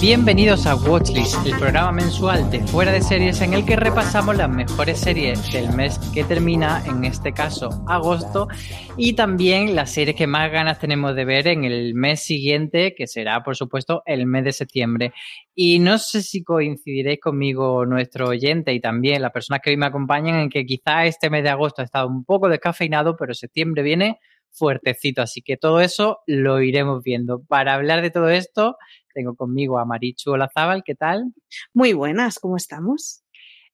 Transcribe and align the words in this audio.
Bienvenidos 0.00 0.64
a 0.68 0.76
Watchlist, 0.76 1.44
el 1.44 1.58
programa 1.58 1.90
mensual 1.90 2.48
de 2.52 2.60
fuera 2.60 2.92
de 2.92 3.00
series 3.00 3.40
en 3.40 3.52
el 3.52 3.66
que 3.66 3.74
repasamos 3.74 4.36
las 4.36 4.48
mejores 4.48 5.00
series 5.00 5.50
del 5.50 5.72
mes 5.72 5.98
que 6.14 6.22
termina, 6.22 6.84
en 6.86 7.02
este 7.04 7.32
caso 7.32 7.84
agosto, 7.88 8.46
y 8.96 9.14
también 9.14 9.74
las 9.74 9.90
series 9.90 10.14
que 10.14 10.28
más 10.28 10.52
ganas 10.52 10.78
tenemos 10.78 11.16
de 11.16 11.24
ver 11.24 11.48
en 11.48 11.64
el 11.64 11.94
mes 11.94 12.20
siguiente, 12.20 12.94
que 12.96 13.08
será 13.08 13.42
por 13.42 13.56
supuesto 13.56 14.04
el 14.06 14.26
mes 14.26 14.44
de 14.44 14.52
septiembre. 14.52 15.12
Y 15.52 15.80
no 15.80 15.98
sé 15.98 16.22
si 16.22 16.44
coincidiréis 16.44 17.18
conmigo, 17.20 17.84
nuestro 17.84 18.28
oyente, 18.28 18.72
y 18.72 18.80
también 18.80 19.20
las 19.20 19.32
personas 19.32 19.62
que 19.64 19.70
hoy 19.70 19.76
me 19.76 19.86
acompañan, 19.86 20.38
en 20.38 20.48
que 20.48 20.64
quizá 20.64 21.06
este 21.06 21.28
mes 21.28 21.42
de 21.42 21.50
agosto 21.50 21.82
ha 21.82 21.84
estado 21.84 22.06
un 22.06 22.24
poco 22.24 22.48
descafeinado, 22.48 23.16
pero 23.16 23.34
septiembre 23.34 23.82
viene 23.82 24.20
fuertecito, 24.50 25.22
así 25.22 25.42
que 25.42 25.56
todo 25.56 25.80
eso 25.80 26.20
lo 26.26 26.60
iremos 26.62 27.02
viendo. 27.02 27.42
Para 27.42 27.74
hablar 27.74 28.02
de 28.02 28.10
todo 28.10 28.28
esto, 28.28 28.76
tengo 29.18 29.34
conmigo 29.34 29.80
a 29.80 29.84
Marichu 29.84 30.30
Olazábal, 30.30 30.84
¿qué 30.84 30.94
tal? 30.94 31.32
Muy 31.74 31.92
buenas, 31.92 32.38
¿cómo 32.38 32.56
estamos? 32.56 33.24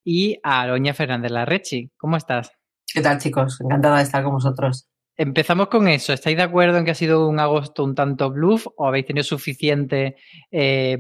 Y 0.02 0.38
a 0.42 0.62
Aloña 0.62 0.94
Fernández 0.94 1.30
Larrechi, 1.30 1.90
¿cómo 1.98 2.16
estás? 2.16 2.50
¿Qué 2.90 3.02
tal, 3.02 3.18
chicos? 3.18 3.60
Encantada 3.60 3.98
de 3.98 4.04
estar 4.04 4.24
con 4.24 4.32
vosotros. 4.32 4.88
Empezamos 5.18 5.68
con 5.68 5.86
eso. 5.86 6.14
¿Estáis 6.14 6.38
de 6.38 6.44
acuerdo 6.44 6.78
en 6.78 6.86
que 6.86 6.92
ha 6.92 6.94
sido 6.94 7.28
un 7.28 7.38
agosto 7.40 7.84
un 7.84 7.94
tanto 7.94 8.30
bluff 8.30 8.66
o 8.76 8.86
habéis 8.86 9.04
tenido 9.04 9.22
suficiente 9.22 10.16
eh, 10.50 10.98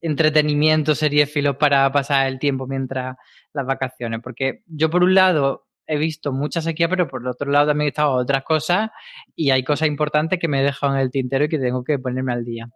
entretenimiento, 0.00 0.94
seriéfilo 0.94 1.58
para 1.58 1.90
pasar 1.90 2.28
el 2.28 2.38
tiempo 2.38 2.68
mientras 2.68 3.16
las 3.52 3.66
vacaciones? 3.66 4.20
Porque 4.22 4.62
yo, 4.66 4.90
por 4.90 5.02
un 5.02 5.14
lado, 5.14 5.66
he 5.88 5.98
visto 5.98 6.32
mucha 6.32 6.60
sequía, 6.60 6.88
pero 6.88 7.08
por 7.08 7.22
el 7.22 7.26
otro 7.26 7.50
lado 7.50 7.66
también 7.66 7.86
he 7.86 7.88
estado 7.88 8.12
otras 8.12 8.44
cosas 8.44 8.90
y 9.34 9.50
hay 9.50 9.64
cosas 9.64 9.88
importantes 9.88 10.38
que 10.38 10.46
me 10.46 10.60
he 10.60 10.64
dejado 10.64 10.94
en 10.94 11.00
el 11.00 11.10
tintero 11.10 11.46
y 11.46 11.48
que 11.48 11.58
tengo 11.58 11.82
que 11.82 11.98
ponerme 11.98 12.32
al 12.32 12.44
día. 12.44 12.68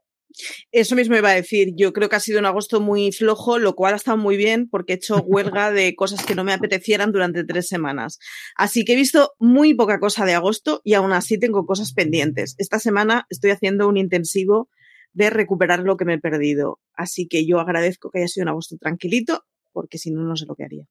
Eso 0.73 0.95
mismo 0.95 1.17
iba 1.17 1.31
a 1.31 1.35
decir. 1.35 1.73
Yo 1.77 1.93
creo 1.93 2.09
que 2.09 2.17
ha 2.17 2.21
sido 2.21 2.39
un 2.39 2.47
agosto 2.47 2.81
muy 2.81 3.13
flojo, 3.13 3.59
lo 3.59 3.75
cual 3.75 3.95
ha 3.95 3.97
estado 3.97 4.17
muy 4.17 4.37
bien 4.37 4.69
porque 4.69 4.95
he 4.95 4.97
hecho 4.97 5.17
huelga 5.27 5.73
de 5.73 5.95
cosas 5.95 6.25
que 6.25 6.35
no 6.35 6.45
me 6.45 6.53
apetecieran 6.53 7.13
durante 7.13 7.45
tres 7.45 7.69
semanas. 7.69 8.19
Así 8.57 8.85
que 8.85 8.95
he 8.95 8.97
visto 8.97 9.33
muy 9.39 9.75
poca 9.75 10.01
cosa 10.01 10.25
de 10.25 10.35
agosto 10.35 10.81
y 10.85 10.95
aún 10.95 11.13
así 11.13 11.39
tengo 11.39 11.67
cosas 11.67 11.93
pendientes. 11.93 12.55
Esta 12.59 12.79
semana 12.79 13.27
estoy 13.31 13.51
haciendo 13.51 13.89
un 13.89 13.97
intensivo 13.97 14.69
de 15.13 15.31
recuperar 15.31 15.81
lo 15.81 15.97
que 15.97 16.05
me 16.05 16.15
he 16.15 16.19
perdido. 16.19 16.81
Así 16.95 17.27
que 17.27 17.47
yo 17.47 17.61
agradezco 17.61 18.11
que 18.11 18.19
haya 18.19 18.29
sido 18.29 18.45
un 18.45 18.51
agosto 18.51 18.77
tranquilito 18.77 19.45
porque 19.73 19.99
si 19.99 20.11
no, 20.11 20.23
no 20.23 20.37
sé 20.37 20.47
lo 20.47 20.55
que 20.55 20.65
haría. 20.65 20.85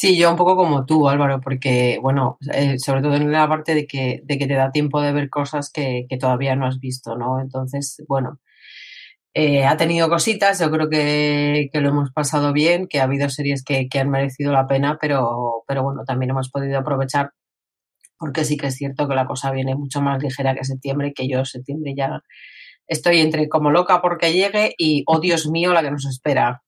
Sí, 0.00 0.16
yo 0.16 0.30
un 0.30 0.36
poco 0.36 0.54
como 0.54 0.86
tú, 0.86 1.08
Álvaro, 1.08 1.40
porque, 1.40 1.98
bueno, 2.00 2.38
eh, 2.54 2.78
sobre 2.78 3.02
todo 3.02 3.16
en 3.16 3.32
la 3.32 3.48
parte 3.48 3.74
de 3.74 3.84
que, 3.84 4.20
de 4.24 4.38
que 4.38 4.46
te 4.46 4.54
da 4.54 4.70
tiempo 4.70 5.00
de 5.00 5.12
ver 5.12 5.28
cosas 5.28 5.72
que, 5.72 6.06
que 6.08 6.16
todavía 6.18 6.54
no 6.54 6.66
has 6.66 6.78
visto, 6.78 7.16
¿no? 7.16 7.40
Entonces, 7.40 8.04
bueno, 8.08 8.38
eh, 9.34 9.66
ha 9.66 9.76
tenido 9.76 10.08
cositas, 10.08 10.60
yo 10.60 10.70
creo 10.70 10.88
que, 10.90 11.68
que, 11.72 11.80
lo 11.80 11.88
hemos 11.90 12.12
pasado 12.12 12.52
bien, 12.52 12.86
que 12.88 13.00
ha 13.00 13.04
habido 13.04 13.28
series 13.28 13.64
que, 13.64 13.88
que 13.88 13.98
han 14.00 14.10
merecido 14.10 14.52
la 14.52 14.68
pena, 14.68 14.98
pero, 15.00 15.64
pero 15.66 15.82
bueno, 15.82 16.04
también 16.06 16.30
hemos 16.30 16.50
podido 16.50 16.78
aprovechar, 16.78 17.32
porque 18.18 18.44
sí 18.44 18.56
que 18.56 18.68
es 18.68 18.76
cierto 18.76 19.08
que 19.08 19.16
la 19.16 19.26
cosa 19.26 19.50
viene 19.52 19.74
mucho 19.76 20.00
más 20.02 20.22
ligera 20.22 20.54
que 20.54 20.64
septiembre, 20.64 21.12
que 21.14 21.28
yo 21.28 21.44
septiembre 21.44 21.94
ya 21.96 22.22
estoy 22.86 23.20
entre 23.20 23.48
como 23.48 23.70
loca 23.72 24.00
porque 24.02 24.32
llegue 24.32 24.74
y, 24.78 25.04
oh 25.06 25.20
Dios 25.20 25.48
mío, 25.48 25.72
la 25.72 25.82
que 25.82 25.90
nos 25.90 26.06
espera. 26.06 26.62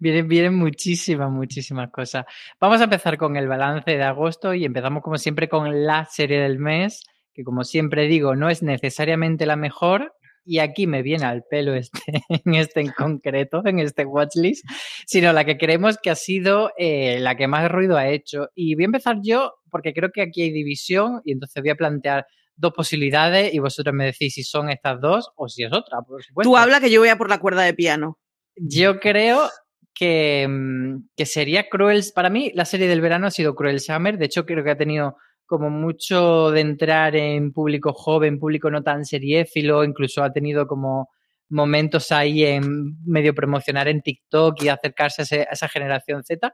Vienen, 0.00 0.54
muchísimas, 0.54 1.30
muchísimas 1.30 1.90
cosas. 1.90 2.24
Vamos 2.60 2.80
a 2.80 2.84
empezar 2.84 3.16
con 3.16 3.36
el 3.36 3.48
balance 3.48 3.90
de 3.90 4.02
agosto 4.02 4.54
y 4.54 4.64
empezamos 4.64 5.02
como 5.02 5.18
siempre 5.18 5.48
con 5.48 5.84
la 5.86 6.04
serie 6.06 6.40
del 6.40 6.58
mes, 6.58 7.04
que 7.34 7.44
como 7.44 7.64
siempre 7.64 8.06
digo, 8.06 8.34
no 8.34 8.48
es 8.48 8.62
necesariamente 8.62 9.46
la 9.46 9.56
mejor. 9.56 10.12
Y 10.48 10.60
aquí 10.60 10.86
me 10.86 11.02
viene 11.02 11.24
al 11.24 11.42
pelo 11.42 11.74
este, 11.74 11.98
en 12.28 12.54
este 12.54 12.80
en 12.80 12.92
concreto, 12.92 13.62
en 13.64 13.80
este 13.80 14.04
watchlist, 14.04 14.64
sino 15.04 15.32
la 15.32 15.44
que 15.44 15.58
creemos 15.58 15.98
que 16.00 16.10
ha 16.10 16.14
sido 16.14 16.70
eh, 16.78 17.18
la 17.18 17.36
que 17.36 17.48
más 17.48 17.68
ruido 17.68 17.96
ha 17.96 18.08
hecho. 18.08 18.50
Y 18.54 18.76
voy 18.76 18.84
a 18.84 18.86
empezar 18.86 19.16
yo, 19.22 19.54
porque 19.70 19.92
creo 19.92 20.12
que 20.12 20.22
aquí 20.22 20.42
hay 20.42 20.52
división, 20.52 21.20
y 21.24 21.32
entonces 21.32 21.60
voy 21.62 21.70
a 21.70 21.74
plantear 21.74 22.26
dos 22.56 22.72
posibilidades 22.72 23.52
y 23.52 23.58
vosotros 23.58 23.94
me 23.94 24.06
decís 24.06 24.34
si 24.34 24.42
son 24.42 24.70
estas 24.70 25.00
dos 25.00 25.30
o 25.36 25.48
si 25.48 25.62
es 25.62 25.72
otra, 25.72 26.00
por 26.02 26.22
supuesto. 26.22 26.50
Tú 26.50 26.56
habla 26.56 26.80
que 26.80 26.90
yo 26.90 27.00
voy 27.00 27.10
a 27.10 27.18
por 27.18 27.28
la 27.28 27.38
cuerda 27.38 27.62
de 27.62 27.74
piano. 27.74 28.18
Yo 28.56 29.00
creo 29.00 29.48
que, 29.94 30.46
mm, 30.48 31.08
que, 31.16 31.26
sería 31.26 31.68
Cruel. 31.68 32.02
Para 32.14 32.30
mí, 32.30 32.52
la 32.54 32.64
serie 32.64 32.88
del 32.88 33.00
verano 33.00 33.26
ha 33.26 33.30
sido 33.30 33.54
Cruel 33.54 33.80
Summer. 33.80 34.18
De 34.18 34.26
hecho, 34.26 34.46
creo 34.46 34.64
que 34.64 34.70
ha 34.70 34.78
tenido 34.78 35.16
como 35.46 35.70
mucho 35.70 36.50
de 36.50 36.60
entrar 36.60 37.16
en 37.16 37.52
público 37.52 37.92
joven, 37.92 38.38
público 38.38 38.70
no 38.70 38.82
tan 38.82 39.04
seriéfilo. 39.04 39.84
Incluso 39.84 40.22
ha 40.22 40.32
tenido 40.32 40.66
como 40.66 41.10
momentos 41.48 42.10
ahí 42.12 42.44
en 42.44 42.96
medio 43.04 43.34
promocionar 43.34 43.88
en 43.88 44.02
TikTok 44.02 44.62
y 44.62 44.68
acercarse 44.68 45.22
a, 45.22 45.24
ese, 45.24 45.40
a, 45.42 45.52
esa 45.52 45.68
generación 45.68 46.24
Z, 46.24 46.52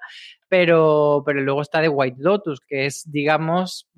pero, 0.48 1.22
pero 1.24 1.40
luego 1.40 1.62
está 1.62 1.80
de 1.80 1.88
White 1.88 2.18
Lotus, 2.18 2.60
que 2.66 2.86
es, 2.86 3.02
digamos, 3.10 3.88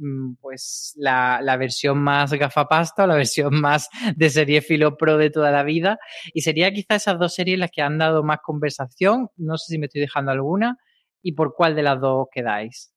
pues 0.41 0.95
la, 0.97 1.41
la 1.43 1.57
versión 1.57 1.99
más 1.99 2.33
gafapasta 2.33 3.05
o 3.05 3.07
la 3.07 3.17
versión 3.25 3.61
más 3.61 3.89
de 4.17 4.31
serie 4.31 4.63
filo 4.63 4.97
pro 4.97 5.19
de 5.19 5.31
toda 5.31 5.51
la 5.51 5.63
vida. 5.63 5.99
Y 6.33 6.43
sería 6.43 6.73
quizá 6.73 6.95
esas 6.97 7.19
dos 7.19 7.35
series 7.35 7.59
las 7.59 7.71
que 7.71 7.83
han 7.83 7.99
dado 7.99 8.23
más 8.23 8.39
conversación. 8.43 9.29
No 9.37 9.59
sé 9.59 9.73
si 9.73 9.79
me 9.79 9.87
estoy 9.87 10.01
dejando 10.01 10.33
alguna. 10.33 10.79
¿Y 11.23 11.33
por 11.33 11.55
cuál 11.55 11.75
de 11.75 11.83
las 11.83 12.01
dos 12.01 12.27
quedáis? 12.31 12.93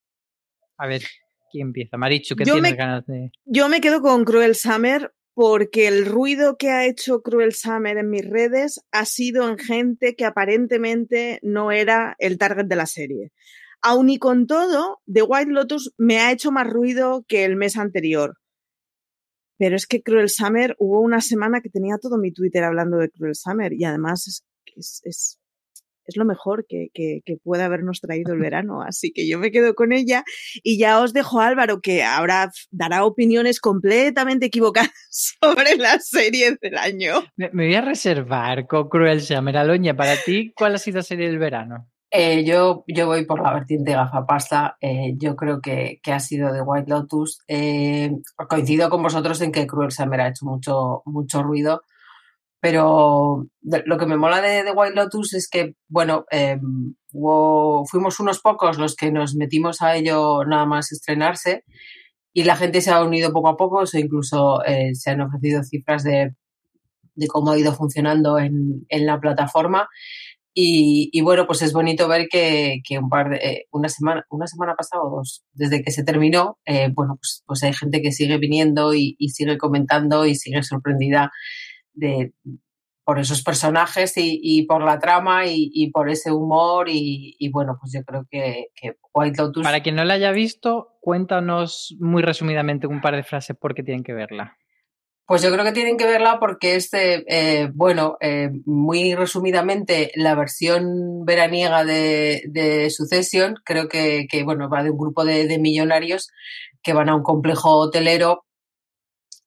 A 0.78 0.86
ver, 0.86 1.02
¿quién 1.50 1.68
empieza? 1.68 1.98
Marichu, 1.98 2.36
¿qué 2.36 2.44
yo 2.44 2.54
tienes 2.54 2.72
me, 2.72 2.78
ganas 2.78 3.06
de...? 3.06 3.32
Yo 3.46 3.70
me 3.70 3.82
quedo 3.82 4.02
con 4.02 4.26
Cruel 4.26 4.54
Summer 4.54 5.14
porque 5.38 5.88
el 5.88 6.08
ruido 6.08 6.58
que 6.58 6.72
ha 6.72 6.88
hecho 6.88 7.22
Cruel 7.22 7.54
Summer 7.54 7.96
en 8.00 8.10
mis 8.10 8.28
redes 8.28 8.82
ha 8.92 9.06
sido 9.06 9.48
en 9.48 9.60
gente 9.60 10.16
que 10.16 10.26
aparentemente 10.26 11.38
no 11.44 11.72
era 11.72 12.16
el 12.18 12.40
target 12.40 12.66
de 12.66 12.76
la 12.76 12.88
serie. 12.88 13.32
Aun 13.84 14.10
y 14.10 14.18
con 14.18 14.48
todo, 14.48 15.00
The 15.06 15.22
White 15.22 15.52
Lotus 15.52 15.94
me 15.96 16.18
ha 16.18 16.32
hecho 16.32 16.52
más 16.52 16.66
ruido 16.66 17.24
que 17.28 17.46
el 17.46 17.56
mes 17.56 17.78
anterior. 17.78 18.40
Pero 19.60 19.76
es 19.76 19.86
que 19.86 20.02
Cruel 20.02 20.30
Summer, 20.30 20.76
hubo 20.80 21.02
una 21.02 21.22
semana 21.22 21.62
que 21.62 21.70
tenía 21.70 22.00
todo 22.02 22.18
mi 22.18 22.34
Twitter 22.34 22.64
hablando 22.64 22.98
de 22.98 23.12
Cruel 23.12 23.36
Summer 23.36 23.74
y 23.74 23.84
además 23.84 24.28
es, 24.28 24.44
es, 24.76 25.02
es, 25.04 25.37
es 26.08 26.18
lo 26.18 26.26
mejor 26.26 26.66
que, 26.68 26.88
que, 26.94 27.22
que 27.26 27.38
puede 27.38 27.64
habernos 27.64 28.02
traído 28.02 28.34
el 28.34 28.40
verano. 28.48 28.82
Así 28.82 29.12
que 29.12 29.28
yo 29.28 29.40
me 29.40 29.52
quedo 29.52 29.76
con 29.76 29.94
ella 29.94 30.24
y 30.64 30.78
ya 30.78 31.00
os 31.02 31.14
dejo 31.14 31.40
a 31.40 31.48
Álvaro, 31.48 31.82
que 31.82 32.04
ahora 32.04 32.52
dará 32.72 33.06
opiniones 33.06 33.60
completamente 33.60 34.48
equivocadas 34.48 34.92
sobre 35.10 35.76
las 35.78 36.08
series 36.08 36.60
del 36.60 36.78
año. 36.78 37.24
Me, 37.36 37.50
me 37.54 37.66
voy 37.66 37.76
a 37.76 37.82
reservar 37.82 38.68
con 38.68 38.90
Cruel 38.90 39.22
Summer. 39.22 39.58
Aloña, 39.58 39.96
para 39.96 40.16
ti, 40.18 40.54
¿cuál 40.56 40.76
ha 40.76 40.78
sido 40.78 40.98
la 40.98 41.04
serie 41.04 41.28
del 41.28 41.40
verano? 41.40 41.88
Eh, 42.10 42.46
yo, 42.46 42.86
yo 42.88 43.06
voy 43.06 43.26
por 43.26 43.42
la 43.42 43.54
vertiente 43.54 43.92
gafapasta. 43.92 44.78
Eh, 44.80 45.14
yo 45.18 45.36
creo 45.36 45.60
que, 45.62 46.00
que, 46.02 46.14
ha 46.14 46.20
sido 46.20 46.54
de 46.54 46.62
White 46.62 46.90
Lotus. 46.90 47.40
Eh, 47.48 48.12
coincido 48.48 48.90
con 48.90 49.04
vosotros 49.04 49.42
en 49.42 49.52
que 49.52 49.68
Cruel 49.68 49.92
Summer 49.92 50.22
ha 50.22 50.30
hecho 50.30 50.46
mucho, 50.46 51.02
mucho 51.06 51.44
ruido. 51.44 51.82
Pero 52.70 53.48
lo 53.86 53.98
que 53.98 54.06
me 54.06 54.18
mola 54.18 54.42
de, 54.42 54.66
de 54.66 54.72
White 54.74 54.94
Lotus 54.94 55.34
es 55.36 55.48
que, 55.50 55.76
bueno, 55.88 56.26
eh, 56.32 56.60
hubo, 57.14 57.86
fuimos 57.86 58.20
unos 58.20 58.42
pocos 58.42 58.78
los 58.78 58.98
que 58.98 59.10
nos 59.10 59.36
metimos 59.36 59.82
a 59.82 59.96
ello 59.96 60.44
nada 60.44 60.66
más 60.66 60.92
estrenarse 60.92 61.64
y 62.34 62.44
la 62.44 62.58
gente 62.58 62.82
se 62.82 62.92
ha 62.92 63.02
unido 63.02 63.32
poco 63.32 63.48
a 63.48 63.56
poco, 63.56 63.78
o 63.78 63.98
incluso 63.98 64.62
eh, 64.66 64.94
se 64.96 65.12
han 65.12 65.22
ofrecido 65.22 65.64
cifras 65.64 66.04
de, 66.04 66.36
de, 67.16 67.28
cómo 67.28 67.52
ha 67.52 67.58
ido 67.58 67.74
funcionando 67.74 68.38
en, 68.38 68.86
en 68.90 69.06
la 69.06 69.18
plataforma. 69.22 69.88
Y, 70.54 71.10
y, 71.14 71.22
bueno, 71.22 71.48
pues 71.48 71.62
es 71.62 71.72
bonito 71.72 72.10
ver 72.10 72.28
que, 72.30 72.82
que 72.84 73.00
un 73.00 73.08
par 73.08 73.30
de, 73.30 73.38
eh, 73.38 73.66
una 73.72 73.88
semana, 73.88 74.26
una 74.30 74.48
semana 74.48 74.76
pasada 74.76 75.04
o 75.04 75.16
dos, 75.16 75.46
desde 75.54 75.82
que 75.82 75.92
se 75.92 76.04
terminó, 76.04 76.58
eh, 76.66 76.90
bueno, 76.94 77.16
pues, 77.16 77.44
pues 77.46 77.64
hay 77.64 77.72
gente 77.72 78.02
que 78.02 78.12
sigue 78.12 78.38
viniendo 78.38 78.94
y, 78.94 79.16
y 79.20 79.30
sigue 79.30 79.58
comentando 79.58 80.26
y 80.26 80.36
sigue 80.36 80.64
sorprendida 80.64 81.32
de, 81.98 82.34
por 83.08 83.20
esos 83.20 83.42
personajes 83.42 84.18
y, 84.18 84.38
y 84.44 84.66
por 84.66 84.84
la 84.84 85.00
trama 85.00 85.46
y, 85.46 85.72
y 85.74 85.92
por 85.92 86.10
ese 86.10 86.30
humor 86.30 86.90
y, 86.90 87.38
y, 87.40 87.50
bueno, 87.50 87.78
pues 87.80 87.94
yo 87.94 88.04
creo 88.04 88.26
que, 88.30 88.68
que, 88.76 88.98
White 89.14 89.42
Lotus... 89.42 89.64
Para 89.64 89.82
quien 89.82 89.96
no 89.96 90.04
la 90.04 90.16
haya 90.16 90.32
visto, 90.32 90.98
cuéntanos 91.00 91.96
muy 92.02 92.22
resumidamente 92.22 92.86
un 92.86 93.00
par 93.00 93.16
de 93.16 93.24
frases 93.24 93.56
por 93.56 93.76
qué 93.76 93.84
tienen 93.84 94.04
que 94.04 94.12
verla. 94.14 94.58
Pues 95.26 95.42
yo 95.42 95.52
creo 95.52 95.64
que 95.64 95.72
tienen 95.72 95.96
que 95.96 96.06
verla 96.06 96.38
porque 96.40 96.76
este, 96.76 97.24
eh, 97.28 97.70
bueno, 97.74 98.18
eh, 98.20 98.50
muy 98.66 99.16
resumidamente, 99.16 100.12
la 100.16 100.36
versión 100.36 101.24
veraniega 101.24 101.86
de, 101.86 102.44
de 102.50 102.90
Succession, 102.90 103.56
creo 103.64 103.88
que, 103.88 104.28
que, 104.30 104.44
bueno, 104.44 104.70
va 104.70 104.84
de 104.84 104.92
un 104.92 104.98
grupo 104.98 105.24
de, 105.24 105.48
de 105.48 105.60
millonarios 105.60 106.30
que 106.84 106.92
van 106.92 107.08
a 107.08 107.16
un 107.16 107.24
complejo 107.24 107.72
hotelero 107.78 108.47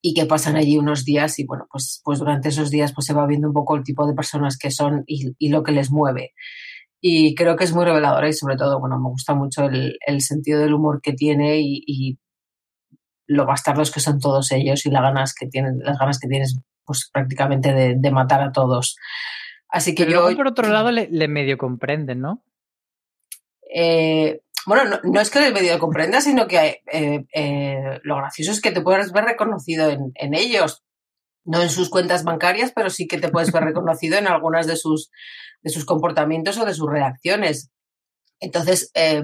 y 0.02 0.14
que 0.14 0.26
pasan 0.26 0.56
allí 0.56 0.78
unos 0.78 1.04
días 1.04 1.38
y 1.38 1.44
bueno, 1.44 1.66
pues, 1.70 2.00
pues 2.04 2.18
durante 2.18 2.48
esos 2.48 2.70
días 2.70 2.92
pues 2.94 3.06
se 3.06 3.14
va 3.14 3.26
viendo 3.26 3.48
un 3.48 3.54
poco 3.54 3.76
el 3.76 3.84
tipo 3.84 4.06
de 4.06 4.14
personas 4.14 4.56
que 4.56 4.70
son 4.70 5.04
y, 5.06 5.34
y 5.38 5.50
lo 5.50 5.62
que 5.62 5.72
les 5.72 5.90
mueve. 5.90 6.32
Y 7.00 7.34
creo 7.34 7.56
que 7.56 7.64
es 7.64 7.72
muy 7.74 7.84
reveladora 7.84 8.28
y 8.28 8.32
sobre 8.32 8.56
todo, 8.56 8.78
bueno, 8.78 8.98
me 8.98 9.08
gusta 9.08 9.34
mucho 9.34 9.64
el, 9.64 9.96
el 10.06 10.20
sentido 10.20 10.60
del 10.60 10.74
humor 10.74 11.00
que 11.02 11.12
tiene 11.12 11.60
y, 11.60 11.82
y, 11.86 12.18
lo 13.26 13.46
bastardos 13.46 13.92
que 13.92 14.00
son 14.00 14.18
todos 14.18 14.50
ellos 14.50 14.84
y 14.84 14.90
las 14.90 15.02
ganas 15.02 15.34
que 15.34 15.46
tienen, 15.46 15.78
las 15.84 15.96
ganas 16.00 16.18
que 16.18 16.26
tienes 16.26 16.58
pues 16.84 17.08
prácticamente 17.12 17.72
de, 17.72 17.94
de 17.96 18.10
matar 18.10 18.42
a 18.42 18.50
todos. 18.50 18.96
Así 19.68 19.94
que 19.94 20.04
Pero 20.04 20.28
yo... 20.28 20.36
por 20.36 20.48
otro 20.48 20.68
lado 20.68 20.90
le, 20.90 21.08
le 21.08 21.28
medio 21.28 21.56
comprenden, 21.56 22.20
¿no? 22.20 22.42
Eh, 23.72 24.40
bueno, 24.66 25.00
no, 25.02 25.20
es 25.20 25.30
que 25.30 25.46
el 25.46 25.54
medio 25.54 25.78
comprenda, 25.78 26.20
sino 26.20 26.46
que 26.46 26.82
eh, 26.92 27.24
eh, 27.34 28.00
lo 28.02 28.16
gracioso 28.16 28.52
es 28.52 28.60
que 28.60 28.72
te 28.72 28.82
puedes 28.82 29.12
ver 29.12 29.24
reconocido 29.24 29.90
en, 29.90 30.34
ellos. 30.34 30.82
No 31.44 31.62
en 31.62 31.70
sus 31.70 31.88
cuentas 31.88 32.22
bancarias, 32.22 32.72
pero 32.74 32.90
sí 32.90 33.06
que 33.06 33.18
te 33.18 33.30
puedes 33.30 33.50
ver 33.50 33.64
reconocido 33.64 34.18
en 34.18 34.26
algunas 34.26 34.66
de 34.66 34.76
sus, 34.76 35.10
de 35.62 35.70
sus 35.70 35.86
comportamientos 35.86 36.58
o 36.58 36.66
de 36.66 36.74
sus 36.74 36.90
reacciones. 36.90 37.70
Entonces, 38.40 38.90
eh, 38.94 39.22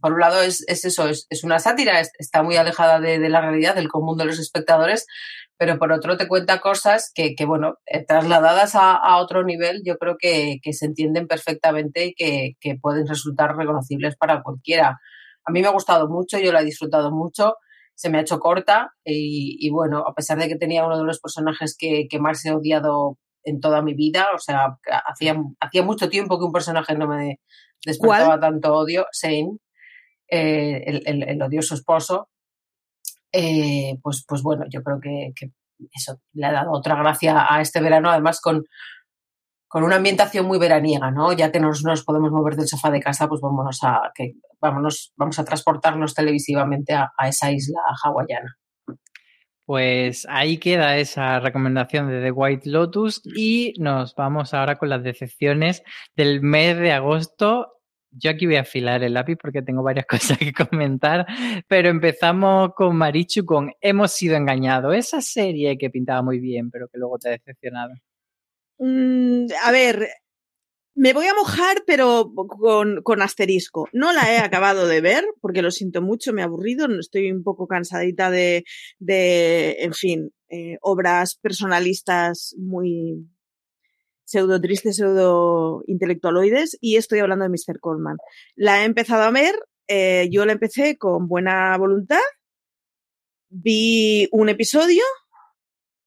por 0.00 0.12
un 0.12 0.20
lado 0.20 0.42
es, 0.42 0.64
es 0.68 0.84
eso, 0.84 1.08
es, 1.08 1.44
una 1.44 1.58
sátira, 1.58 2.00
es, 2.00 2.10
está 2.18 2.42
muy 2.42 2.56
alejada 2.56 3.00
de, 3.00 3.18
la 3.28 3.40
realidad, 3.40 3.74
del 3.74 3.88
común 3.88 4.18
de 4.18 4.26
los 4.26 4.38
espectadores, 4.38 5.06
pero 5.56 5.78
por 5.78 5.92
otro 5.92 6.16
te 6.16 6.28
cuenta 6.28 6.60
cosas 6.60 7.12
que, 7.14 7.34
que 7.34 7.44
bueno, 7.44 7.76
eh, 7.86 8.04
trasladadas 8.04 8.74
a, 8.74 8.94
a, 8.94 9.18
otro 9.18 9.44
nivel, 9.44 9.82
yo 9.84 9.96
creo 9.98 10.16
que, 10.18 10.58
que 10.62 10.72
se 10.72 10.86
entienden 10.86 11.26
perfectamente 11.26 12.06
y 12.06 12.14
que, 12.14 12.52
que, 12.60 12.76
pueden 12.76 13.06
resultar 13.06 13.56
reconocibles 13.56 14.16
para 14.16 14.42
cualquiera. 14.42 15.00
A 15.44 15.52
mí 15.52 15.60
me 15.60 15.68
ha 15.68 15.72
gustado 15.72 16.08
mucho, 16.08 16.38
yo 16.38 16.52
la 16.52 16.60
he 16.60 16.64
disfrutado 16.64 17.12
mucho, 17.12 17.54
se 17.94 18.10
me 18.10 18.18
ha 18.18 18.22
hecho 18.22 18.40
corta 18.40 18.92
y, 19.04 19.56
y 19.60 19.70
bueno, 19.70 20.04
a 20.06 20.14
pesar 20.14 20.38
de 20.38 20.48
que 20.48 20.56
tenía 20.56 20.84
uno 20.84 20.98
de 20.98 21.04
los 21.04 21.20
personajes 21.20 21.76
que, 21.78 22.06
que 22.08 22.18
más 22.18 22.44
he 22.44 22.52
odiado 22.52 23.18
en 23.44 23.60
toda 23.60 23.82
mi 23.82 23.94
vida, 23.94 24.26
o 24.34 24.38
sea, 24.38 24.78
hacía, 25.06 25.36
hacía 25.60 25.82
mucho 25.82 26.08
tiempo 26.08 26.38
que 26.38 26.46
un 26.46 26.52
personaje 26.52 26.96
no 26.96 27.06
me 27.06 27.40
despertaba 27.84 28.38
¿Cuál? 28.38 28.40
tanto 28.40 28.74
odio, 28.74 29.06
Shane, 29.12 29.58
eh, 30.28 30.82
el, 30.86 31.02
el, 31.06 31.22
el, 31.28 31.42
odioso 31.42 31.74
esposo, 31.74 32.28
eh, 33.36 33.98
pues, 34.02 34.24
pues 34.26 34.42
bueno, 34.42 34.64
yo 34.70 34.82
creo 34.82 35.00
que, 35.00 35.32
eso 35.92 36.20
le 36.32 36.46
ha 36.46 36.52
dado 36.52 36.70
otra 36.70 36.94
gracia 36.94 37.52
a 37.52 37.60
este 37.60 37.80
verano, 37.80 38.08
además 38.08 38.40
con, 38.40 38.64
con 39.66 39.82
una 39.82 39.96
ambientación 39.96 40.46
muy 40.46 40.58
veraniega, 40.58 41.10
¿no? 41.10 41.32
Ya 41.32 41.50
que 41.50 41.58
nos, 41.60 41.82
nos 41.82 42.04
podemos 42.04 42.30
mover 42.30 42.54
del 42.54 42.68
sofá 42.68 42.90
de 42.90 43.00
casa, 43.00 43.28
pues 43.28 43.40
vámonos 43.40 43.80
a, 43.82 44.12
que, 44.14 44.34
vámonos, 44.60 45.12
vamos 45.16 45.38
a 45.38 45.44
transportarnos 45.44 46.14
televisivamente 46.14 46.94
a 46.94 47.28
esa 47.28 47.50
isla 47.50 47.80
hawaiana. 48.02 48.56
Pues 49.66 50.26
ahí 50.28 50.58
queda 50.58 50.98
esa 50.98 51.40
recomendación 51.40 52.08
de 52.08 52.20
The 52.20 52.30
White 52.32 52.68
Lotus 52.68 53.22
y 53.24 53.72
nos 53.78 54.14
vamos 54.14 54.52
ahora 54.52 54.76
con 54.76 54.90
las 54.90 55.02
decepciones 55.02 55.82
del 56.14 56.42
mes 56.42 56.76
de 56.76 56.92
agosto 56.92 57.73
yo 58.16 58.30
aquí 58.30 58.46
voy 58.46 58.56
a 58.56 58.62
afilar 58.62 59.02
el 59.02 59.14
lápiz 59.14 59.36
porque 59.36 59.62
tengo 59.62 59.82
varias 59.82 60.06
cosas 60.36 60.38
que 60.38 60.52
comentar, 60.52 61.26
pero 61.68 61.88
empezamos 61.88 62.70
con 62.74 62.96
Marichu 62.96 63.44
con 63.44 63.72
Hemos 63.80 64.12
sido 64.12 64.36
engañados, 64.36 64.94
esa 64.94 65.20
serie 65.20 65.76
que 65.78 65.90
pintaba 65.90 66.22
muy 66.22 66.38
bien, 66.40 66.70
pero 66.70 66.88
que 66.88 66.98
luego 66.98 67.18
te 67.18 67.28
ha 67.28 67.32
decepcionado. 67.32 67.94
Mm, 68.78 69.46
a 69.62 69.70
ver, 69.72 70.08
me 70.96 71.12
voy 71.12 71.26
a 71.26 71.34
mojar, 71.34 71.82
pero 71.86 72.32
con, 73.02 73.22
asterisco. 73.22 73.88
No 73.92 74.12
la 74.12 74.32
he 74.32 74.38
acabado 74.38 74.86
de 74.86 75.00
ver, 75.00 75.24
porque 75.40 75.62
lo 75.62 75.70
siento 75.70 76.02
mucho, 76.02 76.32
me 76.32 76.42
he 76.42 76.44
aburrido, 76.44 76.86
estoy 76.98 77.32
un 77.32 77.42
poco 77.42 77.66
cansadita 77.66 78.30
de, 78.30 78.64
de 78.98 79.76
en 79.80 79.92
fin, 79.92 80.30
eh, 80.48 80.78
obras 80.82 81.36
personalistas 81.36 82.54
muy, 82.58 83.26
pseudo 84.24 84.60
tristes, 84.60 84.96
pseudo 84.96 85.82
intelectualoides, 85.86 86.76
y 86.80 86.96
estoy 86.96 87.20
hablando 87.20 87.44
de 87.44 87.50
Mr. 87.50 87.78
Coleman. 87.80 88.16
La 88.54 88.82
he 88.82 88.84
empezado 88.84 89.22
a 89.22 89.30
ver, 89.30 89.54
eh, 89.88 90.28
yo 90.30 90.44
la 90.46 90.52
empecé 90.52 90.96
con 90.96 91.28
buena 91.28 91.76
voluntad, 91.76 92.20
vi 93.50 94.28
un 94.32 94.48
episodio 94.48 95.02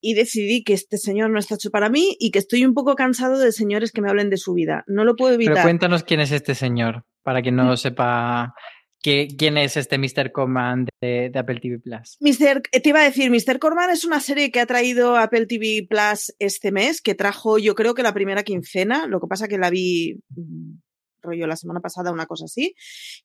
y 0.01 0.13
decidí 0.13 0.63
que 0.63 0.73
este 0.73 0.97
señor 0.97 1.29
no 1.29 1.39
está 1.39 1.55
hecho 1.55 1.71
para 1.71 1.89
mí 1.89 2.15
y 2.19 2.31
que 2.31 2.39
estoy 2.39 2.65
un 2.65 2.73
poco 2.73 2.95
cansado 2.95 3.39
de 3.39 3.51
señores 3.51 3.91
que 3.91 4.01
me 4.01 4.09
hablen 4.09 4.29
de 4.29 4.37
su 4.37 4.53
vida. 4.53 4.83
No 4.87 5.03
lo 5.05 5.15
puedo 5.15 5.33
evitar. 5.33 5.55
Pero 5.55 5.65
cuéntanos 5.65 6.03
quién 6.03 6.19
es 6.19 6.31
este 6.31 6.55
señor, 6.55 7.05
para 7.23 7.41
que 7.41 7.51
no 7.51 7.75
sepa 7.77 8.53
¿Quién 9.01 9.57
es 9.57 9.77
este 9.77 9.97
Mr. 9.97 10.31
Corman 10.31 10.87
de, 11.01 11.31
Apple 11.33 11.59
TV 11.59 11.79
Plus? 11.79 12.17
Mister, 12.19 12.61
eh, 12.71 12.79
te 12.81 12.89
iba 12.89 13.01
a 13.01 13.03
decir, 13.03 13.29
Mr. 13.29 13.59
Corman 13.59 13.89
es 13.89 14.03
una 14.05 14.19
serie 14.19 14.51
que 14.51 14.59
ha 14.59 14.65
traído 14.65 15.15
Apple 15.15 15.45
TV 15.45 15.85
Plus 15.89 16.33
este 16.39 16.71
mes, 16.71 17.01
que 17.01 17.15
trajo 17.15 17.57
yo 17.57 17.75
creo 17.75 17.93
que 17.93 18.03
la 18.03 18.13
primera 18.13 18.43
quincena, 18.43 19.07
lo 19.07 19.19
que 19.19 19.27
pasa 19.27 19.47
que 19.47 19.57
la 19.57 19.69
vi 19.69 20.19
mm, 20.29 20.79
rollo 21.21 21.47
la 21.47 21.55
semana 21.55 21.79
pasada, 21.79 22.11
una 22.11 22.25
cosa 22.25 22.45
así, 22.45 22.75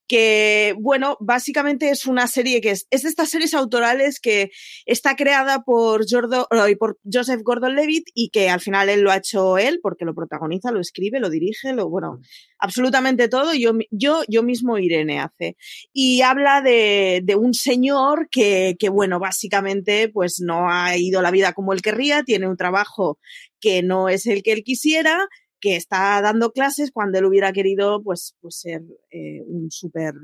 que, 0.06 0.74
bueno, 0.78 1.16
básicamente 1.20 1.90
es 1.90 2.06
una 2.06 2.26
serie 2.26 2.60
que 2.60 2.70
es, 2.70 2.86
es 2.90 3.02
de 3.02 3.08
estas 3.08 3.30
series 3.30 3.54
autorales 3.54 4.20
que 4.20 4.50
está 4.86 5.16
creada 5.16 5.62
por, 5.62 6.04
Jordo, 6.08 6.48
por 6.78 6.98
Joseph 7.10 7.42
Gordon-Levitt 7.42 8.08
y 8.14 8.30
que 8.30 8.48
al 8.48 8.60
final 8.60 8.88
él 8.88 9.02
lo 9.02 9.10
ha 9.10 9.16
hecho 9.16 9.58
él 9.58 9.80
porque 9.82 10.04
lo 10.04 10.14
protagoniza, 10.14 10.70
lo 10.70 10.80
escribe, 10.80 11.20
lo 11.20 11.30
dirige, 11.30 11.72
lo, 11.72 11.88
bueno, 11.88 12.20
absolutamente 12.58 13.28
todo, 13.28 13.54
yo, 13.54 13.72
yo, 13.90 14.22
yo 14.28 14.42
mismo 14.42 14.78
Irene 14.78 15.20
hace. 15.20 15.56
Y 15.92 16.22
habla 16.22 16.62
de, 16.62 17.20
de 17.24 17.36
un 17.36 17.54
señor 17.54 18.28
que, 18.30 18.76
que, 18.78 18.88
bueno, 18.88 19.18
básicamente 19.18 20.08
pues 20.08 20.40
no 20.40 20.70
ha 20.70 20.96
ido 20.96 21.22
la 21.22 21.30
vida 21.30 21.52
como 21.52 21.72
él 21.72 21.82
querría, 21.82 22.22
tiene 22.22 22.48
un 22.48 22.56
trabajo 22.56 23.18
que 23.60 23.82
no 23.82 24.08
es 24.08 24.26
el 24.26 24.42
que 24.42 24.52
él 24.52 24.62
quisiera, 24.64 25.28
que 25.62 25.76
está 25.76 26.20
dando 26.20 26.52
clases 26.52 26.90
cuando 26.90 27.18
él 27.18 27.24
hubiera 27.24 27.52
querido 27.52 28.02
pues, 28.02 28.34
pues 28.40 28.58
ser 28.60 28.82
eh, 29.10 29.42
un 29.46 29.70
súper 29.70 30.14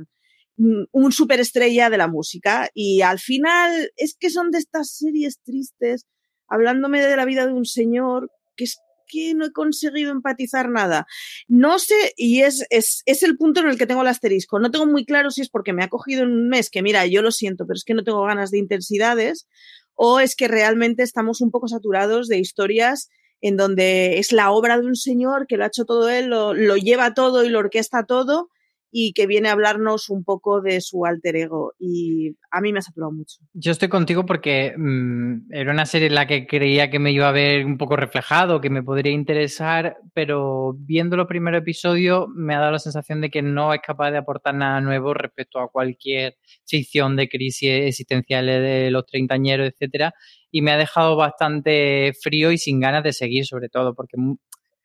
un 0.57 1.13
de 1.13 1.97
la 1.97 2.09
música 2.09 2.69
y 2.75 3.01
al 3.03 3.21
final 3.21 3.93
es 3.97 4.17
que 4.19 4.29
son 4.29 4.51
de 4.51 4.59
estas 4.59 4.91
series 4.91 5.39
tristes 5.45 6.05
hablándome 6.49 7.01
de 7.01 7.17
la 7.17 7.25
vida 7.25 7.47
de 7.47 7.53
un 7.53 7.65
señor 7.65 8.33
que 8.57 8.65
es 8.65 8.79
que 9.07 9.35
no 9.35 9.47
he 9.47 9.53
conseguido 9.53 10.13
empatizar 10.13 10.69
nada. 10.69 11.07
No 11.47 11.79
sé, 11.79 12.13
y 12.17 12.43
es, 12.43 12.67
es, 12.69 13.03
es, 13.07 13.23
el 13.23 13.39
punto 13.39 13.61
en 13.61 13.69
el 13.69 13.79
que 13.79 13.87
tengo 13.87 14.03
el 14.03 14.09
asterisco. 14.09 14.59
No 14.59 14.71
tengo 14.71 14.85
muy 14.85 15.07
claro 15.07 15.31
si 15.31 15.41
es 15.41 15.49
porque 15.49 15.73
me 15.73 15.83
ha 15.83 15.89
cogido 15.89 16.25
en 16.25 16.31
un 16.31 16.49
mes, 16.51 16.69
que 16.69 16.83
mira, 16.83 17.07
yo 17.07 17.23
lo 17.23 17.31
siento, 17.31 17.67
pero 17.67 17.77
es 17.77 17.85
que 17.85 17.95
no 17.95 18.05
tengo 18.05 18.23
ganas 18.25 18.51
de 18.51 18.59
intensidades, 18.59 19.49
o 19.95 20.21
es 20.21 20.37
que 20.37 20.47
realmente 20.47 21.03
estamos 21.03 21.41
un 21.41 21.51
poco 21.51 21.69
saturados 21.69 22.29
de 22.29 22.39
historias 22.39 23.09
en 23.41 23.57
donde 23.57 24.19
es 24.19 24.33
la 24.33 24.51
obra 24.51 24.79
de 24.79 24.87
un 24.87 24.97
señor 24.97 25.47
que 25.47 25.57
lo 25.57 25.65
ha 25.65 25.69
hecho 25.69 25.85
todo 25.85 26.09
él, 26.09 26.27
lo, 26.27 26.55
lo 26.55 26.77
lleva 26.77 27.15
todo 27.15 27.45
y 27.45 27.49
lo 27.49 27.59
orquesta 27.59 28.05
todo 28.05 28.51
y 28.91 29.13
que 29.13 29.27
viene 29.27 29.49
a 29.49 29.53
hablarnos 29.53 30.09
un 30.09 30.25
poco 30.25 30.61
de 30.61 30.81
su 30.81 31.05
alter 31.05 31.37
ego. 31.37 31.75
Y 31.79 32.37
a 32.51 32.61
mí 32.61 32.73
me 32.73 32.79
ha 32.79 32.83
saturado 32.83 33.13
mucho. 33.13 33.39
Yo 33.53 33.73
estoy 33.73 33.89
contigo 33.89 34.25
porque 34.25 34.75
mmm, 34.77 35.53
era 35.53 35.73
una 35.73 35.87
serie 35.87 36.09
en 36.09 36.15
la 36.15 36.27
que 36.27 36.47
creía 36.47 36.91
que 36.91 36.99
me 36.99 37.13
iba 37.13 37.29
a 37.29 37.33
ver 37.33 37.67
un 37.67 37.77
poco 37.77 37.97
reflejado, 37.97 38.61
que 38.61 38.71
me 38.71 38.83
podría 38.83 39.13
interesar, 39.13 39.99
pero 40.15 40.75
viendo 40.79 41.17
los 41.17 41.27
primeros 41.27 41.61
episodios 41.61 42.27
me 42.35 42.55
ha 42.55 42.61
dado 42.61 42.73
la 42.73 42.79
sensación 42.79 43.21
de 43.21 43.31
que 43.31 43.43
no 43.43 43.75
es 43.75 43.81
capaz 43.81 44.11
de 44.11 44.19
aportar 44.19 44.55
nada 44.55 44.81
nuevo 44.81 45.15
respecto 45.15 45.61
a 45.61 45.69
cualquier 45.69 46.37
ficción 46.67 47.17
de 47.17 47.29
crisis 47.29 47.71
existenciales 47.71 48.63
de 48.63 48.91
los 48.91 49.05
treintañeros, 49.07 49.69
etcétera, 49.69 50.15
y 50.51 50.63
me 50.63 50.71
ha 50.71 50.79
dejado 50.79 51.17
bastante 51.17 52.13
frío 52.23 52.53
y 52.53 52.59
sin 52.59 52.81
ganas 52.81 53.03
de 53.03 53.13
seguir, 53.13 53.45
sobre 53.45 53.69
todo, 53.69 53.95
porque 53.95 54.17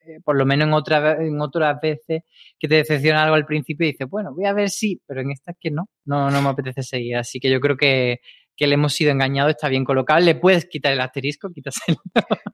eh, 0.06 0.20
por 0.24 0.38
lo 0.38 0.46
menos 0.46 0.68
en, 0.68 0.74
otra, 0.74 1.24
en 1.24 1.40
otras 1.42 1.80
veces 1.82 2.24
que 2.60 2.68
te 2.68 2.76
decepciona 2.76 3.24
algo 3.24 3.36
al 3.36 3.46
principio 3.46 3.88
y 3.88 3.92
dices, 3.92 4.10
bueno, 4.10 4.34
voy 4.34 4.46
a 4.46 4.54
ver 4.54 4.70
si, 4.70 5.02
pero 5.06 5.22
en 5.22 5.32
esta 5.32 5.52
es 5.52 5.58
que 5.60 5.72
no, 5.72 5.90
no, 6.06 6.30
no 6.30 6.42
me 6.42 6.50
apetece 6.50 6.84
seguir. 6.84 7.18
Así 7.18 7.40
que 7.40 7.50
yo 7.50 7.60
creo 7.60 7.78
que, 7.78 8.20
que 8.56 8.68
le 8.68 8.76
hemos 8.76 8.94
sido 8.94 9.12
engañado, 9.12 9.50
está 9.50 9.70
bien 9.70 9.86
colocado. 9.86 10.20
Le 10.20 10.36
puedes 10.36 10.66
quitar 10.66 10.94
el 10.94 11.02
asterisco, 11.02 11.52
quítaselo. 11.52 11.98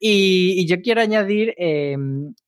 y, 0.00 0.66
yo 0.66 0.80
quiero 0.82 1.00
añadir 1.00 1.54
eh, 1.56 1.96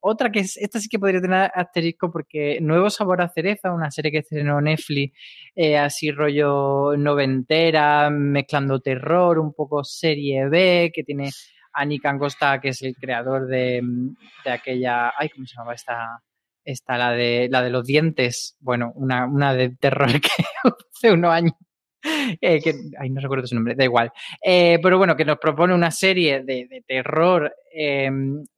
otra 0.01 0.31
que 0.31 0.41
es, 0.41 0.57
esta 0.57 0.81
sí 0.81 0.89
que 0.89 0.99
podría 0.99 1.21
tener 1.21 1.51
asterisco 1.55 2.11
porque 2.11 2.59
Nuevo 2.61 2.91
Sabor 2.91 3.23
a 3.23 3.29
Cereza, 3.29 3.73
una 3.73 3.91
serie 3.91 4.11
que 4.11 4.19
estrenó 4.19 4.61
Netflix, 4.61 5.17
eh, 5.55 5.79
así 5.79 6.11
rollo 6.11 6.97
noventera, 6.97 8.11
mezclando 8.11 8.81
terror, 8.81 9.39
un 9.39 9.53
poco 9.53 9.85
serie 9.85 10.49
B, 10.49 10.91
que 10.95 11.05
tiene 11.05 11.31
a 11.73 11.85
Nick 11.85 12.05
Angosta, 12.07 12.61
que 12.61 12.71
es 12.71 12.83
el 12.83 12.95
creador 12.97 13.47
de, 13.47 13.83
de, 14.45 14.50
aquella. 14.50 15.12
Ay, 15.17 15.29
¿cómo 15.31 15.47
se 15.47 15.57
llama 15.57 15.75
esta? 15.75 16.23
Esta, 16.65 16.99
la 16.99 17.12
de, 17.12 17.49
la 17.50 17.62
de 17.62 17.71
los 17.71 17.87
dientes. 17.87 18.57
Bueno, 18.61 18.93
una, 18.95 19.27
una 19.27 19.55
de 19.55 19.71
terror 19.71 20.11
que 20.21 20.45
hace 20.95 21.12
unos 21.12 21.33
años. 21.33 21.55
Eh, 22.41 22.61
que, 22.62 22.75
ay, 22.99 23.11
no 23.11 23.21
recuerdo 23.21 23.47
su 23.47 23.55
nombre, 23.55 23.75
da 23.75 23.85
igual. 23.85 24.11
Eh, 24.43 24.79
pero 24.83 24.99
bueno, 24.99 25.17
que 25.17 25.25
nos 25.25 25.39
propone 25.39 25.75
una 25.75 25.91
serie 25.91 26.43
de, 26.43 26.67
de 26.69 26.83
terror 26.87 27.53
eh, 27.75 28.11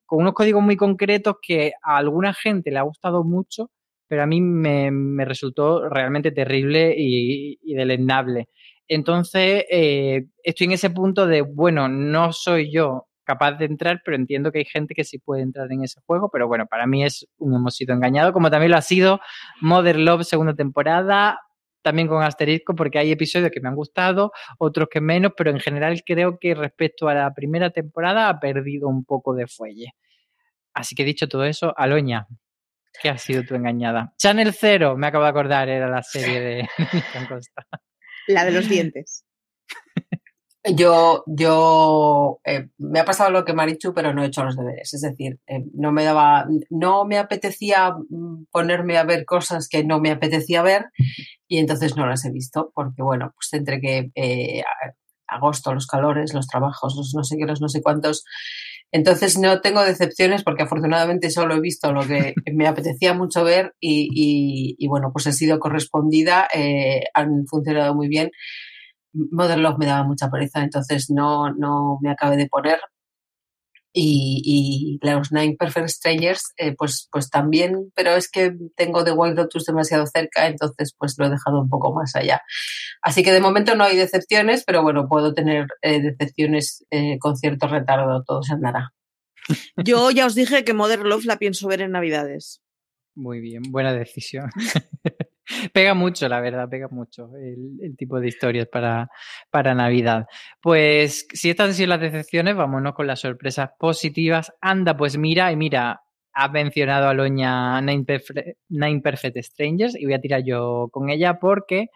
con 0.07 0.21
unos 0.21 0.35
códigos 0.35 0.62
muy 0.62 0.76
concretos 0.76 1.37
que 1.40 1.73
a 1.83 1.97
alguna 1.97 2.35
gente 2.35 2.71
le 2.71 2.78
ha 2.78 2.83
gustado 2.83 3.25
mucho, 3.25 3.71
pero 4.07 4.23
a 4.23 4.26
mí 4.26 4.40
me, 4.40 4.90
me 4.90 5.25
resultó 5.25 5.88
realmente 5.88 6.33
terrible 6.33 6.95
y, 6.97 7.59
y 7.62 7.75
deleznable. 7.75 8.49
Entonces, 8.89 9.65
eh, 9.71 10.27
estoy 10.43 10.67
en 10.67 10.73
ese 10.73 10.91
punto 10.91 11.27
de, 11.27 11.43
bueno, 11.43 11.89
no 11.89 12.33
soy 12.33 12.73
yo 12.73 13.07
capaz 13.25 13.53
de 13.53 13.67
entrar, 13.67 14.03
pero 14.05 14.17
entiendo 14.17 14.51
que 14.53 14.59
hay 14.59 14.65
gente 14.65 14.95
que 14.95 15.05
sí 15.05 15.19
puede 15.19 15.43
entrar 15.43 15.71
en 15.71 15.85
ese 15.85 16.01
juego, 16.05 16.29
pero 16.31 16.49
bueno, 16.49 16.67
para 16.67 16.87
mí 16.87 17.05
es 17.05 17.27
un 17.39 17.55
hemos 17.55 17.77
sido 17.77 17.95
engañado, 17.95 18.33
como 18.33 18.51
también 18.51 18.73
lo 18.73 18.79
ha 18.79 18.83
sido 18.83 19.21
Mother 19.61 19.97
Love 19.97 20.25
segunda 20.25 20.55
temporada, 20.55 21.41
también 21.83 22.09
con 22.09 22.23
asterisco, 22.23 22.75
porque 22.75 22.99
hay 22.99 23.11
episodios 23.11 23.51
que 23.51 23.61
me 23.61 23.69
han 23.69 23.77
gustado, 23.77 24.33
otros 24.59 24.89
que 24.91 25.01
menos, 25.01 25.33
pero 25.37 25.51
en 25.51 25.61
general 25.61 26.03
creo 26.05 26.39
que 26.39 26.55
respecto 26.55 27.09
a 27.09 27.15
la 27.15 27.35
primera 27.35 27.71
temporada 27.71 28.29
ha 28.29 28.41
perdido 28.41 28.89
un 28.89 29.05
poco 29.05 29.35
de 29.35 29.47
fuelle. 29.47 29.95
Así 30.75 30.95
que 30.95 31.05
dicho 31.05 31.29
todo 31.29 31.45
eso, 31.45 31.75
Aloña, 31.77 32.27
¿qué 33.01 33.09
ha 33.11 33.19
sido 33.19 33.43
tu 33.45 33.55
engañada? 33.55 34.15
Channel 34.17 34.53
Zero, 34.53 34.97
me 34.97 35.09
acabo 35.09 35.25
de 35.25 35.31
acordar, 35.31 35.69
era 35.69 35.89
la 35.89 36.03
serie 36.03 36.41
de 36.41 36.69
Costa. 37.29 37.67
La 38.29 38.45
de 38.45 38.52
los 38.52 38.69
dientes. 38.69 39.25
Yo, 40.64 41.25
yo 41.26 42.41
eh, 42.45 42.69
me 42.79 43.00
ha 43.00 43.05
pasado 43.05 43.31
lo 43.31 43.45
que 43.45 43.52
Marichu, 43.52 43.93
pero 43.93 44.14
no 44.14 44.23
he 44.23 44.26
hecho 44.26 44.45
los 44.45 44.57
deberes. 44.57 44.95
Es 44.95 45.00
decir, 45.00 45.41
eh, 45.49 45.64
no 45.75 45.91
me 45.91 46.05
daba, 46.05 46.47
no 46.71 47.05
me 47.05 47.19
apetecía 47.19 47.97
ponerme 48.52 48.97
a 48.97 49.02
ver 49.02 49.25
cosas 49.25 49.69
que 49.69 49.83
no 49.83 49.99
me 49.99 50.12
apetecía 50.12 50.62
ver 50.62 50.87
y 51.49 51.59
entonces 51.59 51.97
no 51.97 52.07
las 52.07 52.25
he 52.25 52.31
visto 52.31 52.71
porque, 52.76 53.02
bueno, 53.02 53.33
pues 53.35 53.52
entre 53.55 53.81
que 53.81 54.12
eh, 54.14 54.62
agosto, 55.26 55.75
los 55.75 55.88
calores, 55.88 56.33
los 56.33 56.47
trabajos, 56.47 56.95
los 56.97 57.12
no 57.14 57.25
sé 57.25 57.37
qué, 57.37 57.45
los 57.45 57.61
no 57.61 57.69
sé 57.69 57.83
cuántos. 57.83 58.25
Entonces 58.92 59.38
no 59.38 59.61
tengo 59.62 59.82
decepciones 59.82 60.44
porque 60.44 60.64
afortunadamente 60.64 61.30
solo 61.30 61.54
he 61.54 61.61
visto 61.61 61.92
lo 61.92 62.06
que 62.06 62.34
me 62.54 62.68
apetecía 62.68 63.14
mucho 63.14 63.42
ver 63.42 63.75
y, 63.80 64.08
y, 64.12 64.76
y 64.78 64.88
bueno, 64.88 65.11
pues 65.12 65.26
he 65.26 65.32
sido 65.32 65.58
correspondida, 65.58 66.46
eh, 66.54 67.04
han 67.14 67.46
funcionado 67.46 67.94
muy 67.94 68.08
bien. 68.08 68.30
Modern 69.14 69.62
Love 69.62 69.78
me 69.78 69.87
daba 69.87 70.04
mucha 70.04 70.30
pereza, 70.30 70.62
entonces 70.62 71.11
no, 71.11 71.52
no 71.54 71.99
me 72.02 72.11
acabé 72.11 72.37
de 72.37 72.49
poner. 72.49 72.80
Y, 73.94 74.99
y 75.02 75.06
los 75.06 75.32
Nine 75.32 75.56
Perfect 75.58 75.88
Strangers, 75.88 76.54
eh, 76.56 76.75
pues, 76.75 77.08
pues 77.12 77.28
también, 77.28 77.92
pero 77.94 78.12
es 78.12 78.30
que 78.30 78.54
tengo 78.75 79.04
The 79.04 79.12
Wild 79.12 79.37
Lotus 79.37 79.64
demasiado 79.64 80.06
cerca, 80.06 80.46
entonces 80.46 80.94
pues 80.99 81.14
lo 81.18 81.26
he 81.26 81.30
dejado 81.30 81.61
un 81.61 81.68
poco 81.68 81.92
más 81.94 82.16
allá. 82.16 82.40
Así 83.02 83.22
que 83.22 83.32
de 83.32 83.40
momento 83.40 83.75
no 83.75 83.84
hay 83.84 83.96
decepciones, 83.96 84.64
pero 84.64 84.82
bueno, 84.82 85.08
puedo 85.08 85.34
tener 85.34 85.66
eh, 85.82 86.00
decepciones 86.00 86.87
eh, 86.90 87.18
con 87.18 87.37
cierto 87.37 87.66
retardo, 87.68 88.22
todo 88.25 88.42
se 88.42 88.54
andará. 88.54 88.92
Yo 89.76 90.11
ya 90.11 90.26
os 90.26 90.34
dije 90.34 90.64
que 90.64 90.72
Modern 90.72 91.08
Love 91.08 91.25
la 91.25 91.38
pienso 91.38 91.68
ver 91.68 91.82
en 91.82 91.92
Navidades. 91.92 92.62
Muy 93.14 93.40
bien, 93.40 93.62
buena 93.70 93.92
decisión. 93.92 94.50
pega 95.73 95.94
mucho, 95.94 96.28
la 96.28 96.40
verdad, 96.40 96.68
pega 96.68 96.88
mucho 96.88 97.30
el, 97.37 97.97
tipo 97.97 98.21
de 98.21 98.28
historias 98.28 98.68
para, 98.68 99.11
para 99.50 99.75
Navidad. 99.75 100.26
Pues 100.61 101.26
si 101.32 101.50
estas 101.50 101.68
han 101.68 101.75
sido 101.75 101.88
las 101.88 102.00
decepciones, 102.00 102.56
vámonos 102.56 102.94
con 102.94 103.06
las 103.06 103.21
sorpresas 103.21 103.71
positivas. 103.78 104.52
Anda, 104.61 104.97
pues 104.97 105.18
mira, 105.18 105.52
y 105.52 105.56
mira, 105.56 106.02
ha 106.35 106.49
mencionado 106.49 107.09
a 107.09 107.14
Loña 107.14 107.80
Nine, 107.80 108.04
Perfe 108.04 108.56
Nine, 108.68 109.00
Perfect 109.00 109.38
Strangers 109.38 109.97
y 109.97 110.04
voy 110.04 110.14
a 110.14 110.21
tirar 110.21 110.42
yo 110.44 110.88
con 110.90 111.11
ella 111.11 111.38
porque, 111.38 111.88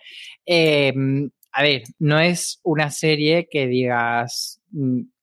eh, 0.44 0.92
a 1.52 1.62
ver, 1.62 1.82
no 1.98 2.20
es 2.20 2.60
una 2.62 2.90
serie 2.90 3.48
que 3.50 3.66
digas 3.66 4.60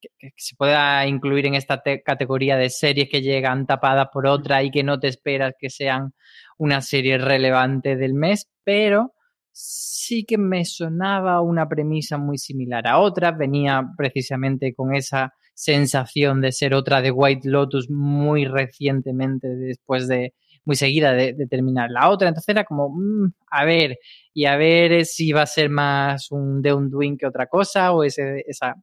que, 0.01 0.09
que 0.19 0.31
se 0.35 0.55
pueda 0.55 1.05
incluir 1.05 1.45
en 1.45 1.55
esta 1.55 1.81
categoría 2.03 2.57
de 2.57 2.69
series 2.69 3.09
que 3.09 3.21
llegan 3.21 3.67
tapadas 3.67 4.07
por 4.11 4.25
otra 4.25 4.63
y 4.63 4.71
que 4.71 4.83
no 4.83 4.99
te 4.99 5.07
esperas 5.07 5.53
que 5.59 5.69
sean 5.69 6.13
una 6.57 6.81
serie 6.81 7.17
relevante 7.17 7.95
del 7.95 8.13
mes, 8.13 8.49
pero 8.63 9.13
sí 9.51 10.25
que 10.25 10.37
me 10.37 10.65
sonaba 10.65 11.41
una 11.41 11.67
premisa 11.69 12.17
muy 12.17 12.37
similar 12.37 12.87
a 12.87 12.99
otras, 12.99 13.37
venía 13.37 13.83
precisamente 13.95 14.73
con 14.73 14.95
esa 14.95 15.33
sensación 15.53 16.41
de 16.41 16.51
ser 16.51 16.73
otra 16.73 17.01
de 17.01 17.11
White 17.11 17.47
Lotus 17.47 17.89
muy 17.89 18.45
recientemente 18.45 19.47
después 19.47 20.07
de 20.07 20.33
muy 20.65 20.75
seguida 20.75 21.13
de, 21.13 21.35
terminar 21.47 21.89
la 21.91 22.09
otra, 22.09 22.29
entonces 22.29 22.49
era 22.49 22.63
como, 22.63 22.89
mmm, 22.89 23.33
a 23.51 23.65
ver, 23.65 23.99
y 24.33 24.45
a 24.45 24.55
ver 24.55 25.05
si 25.05 25.33
va 25.33 25.41
a 25.41 25.45
ser 25.45 25.69
más 25.69 26.31
un 26.31 26.61
de 26.61 26.73
un 26.73 27.17
que 27.17 27.27
otra 27.27 27.47
cosa, 27.47 27.91
o 27.91 28.03
ese, 28.03 28.45
esa, 28.47 28.75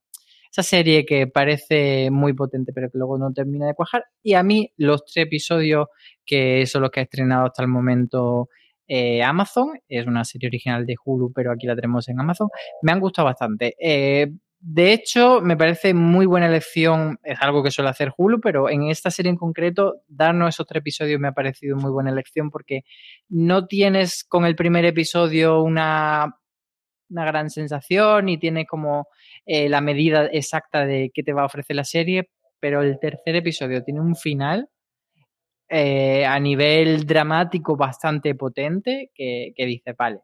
esa 0.50 0.62
serie 0.62 1.06
que 1.06 1.26
parece 1.26 2.10
muy 2.10 2.32
potente 2.32 2.72
pero 2.72 2.90
que 2.90 2.98
luego 2.98 3.18
no 3.18 3.32
termina 3.32 3.66
de 3.66 3.74
cuajar. 3.74 4.04
Y 4.22 4.34
a 4.34 4.42
mí 4.42 4.72
los 4.76 5.04
tres 5.04 5.26
episodios 5.26 5.88
que 6.24 6.66
son 6.66 6.82
los 6.82 6.90
que 6.90 7.00
ha 7.00 7.02
estrenado 7.04 7.46
hasta 7.46 7.62
el 7.62 7.68
momento 7.68 8.48
eh, 8.92 9.22
Amazon, 9.22 9.80
es 9.88 10.04
una 10.04 10.24
serie 10.24 10.48
original 10.48 10.84
de 10.84 10.96
Hulu, 11.04 11.32
pero 11.32 11.52
aquí 11.52 11.64
la 11.68 11.76
tenemos 11.76 12.08
en 12.08 12.18
Amazon, 12.18 12.48
me 12.82 12.90
han 12.90 12.98
gustado 12.98 13.26
bastante. 13.26 13.76
Eh, 13.78 14.32
de 14.58 14.92
hecho, 14.92 15.40
me 15.40 15.56
parece 15.56 15.94
muy 15.94 16.26
buena 16.26 16.48
elección, 16.48 17.18
es 17.22 17.40
algo 17.40 17.62
que 17.62 17.70
suele 17.70 17.90
hacer 17.90 18.12
Hulu, 18.16 18.40
pero 18.40 18.68
en 18.68 18.82
esta 18.82 19.12
serie 19.12 19.30
en 19.30 19.36
concreto, 19.36 20.02
darnos 20.08 20.48
esos 20.48 20.66
tres 20.66 20.80
episodios 20.80 21.20
me 21.20 21.28
ha 21.28 21.32
parecido 21.32 21.76
muy 21.76 21.92
buena 21.92 22.10
elección 22.10 22.50
porque 22.50 22.82
no 23.28 23.66
tienes 23.68 24.24
con 24.24 24.44
el 24.44 24.56
primer 24.56 24.84
episodio 24.84 25.62
una, 25.62 26.36
una 27.08 27.24
gran 27.24 27.48
sensación 27.48 28.28
y 28.28 28.38
tiene 28.38 28.66
como 28.66 29.06
eh, 29.52 29.68
la 29.68 29.80
medida 29.80 30.26
exacta 30.26 30.86
de 30.86 31.10
qué 31.12 31.24
te 31.24 31.32
va 31.32 31.42
a 31.42 31.46
ofrecer 31.46 31.74
la 31.74 31.82
serie, 31.82 32.30
pero 32.60 32.82
el 32.82 33.00
tercer 33.00 33.34
episodio 33.34 33.82
tiene 33.82 34.00
un 34.00 34.14
final 34.14 34.68
eh, 35.68 36.24
a 36.24 36.38
nivel 36.38 37.04
dramático 37.04 37.76
bastante 37.76 38.36
potente 38.36 39.10
que, 39.12 39.52
que 39.56 39.66
dice, 39.66 39.92
vale, 39.98 40.20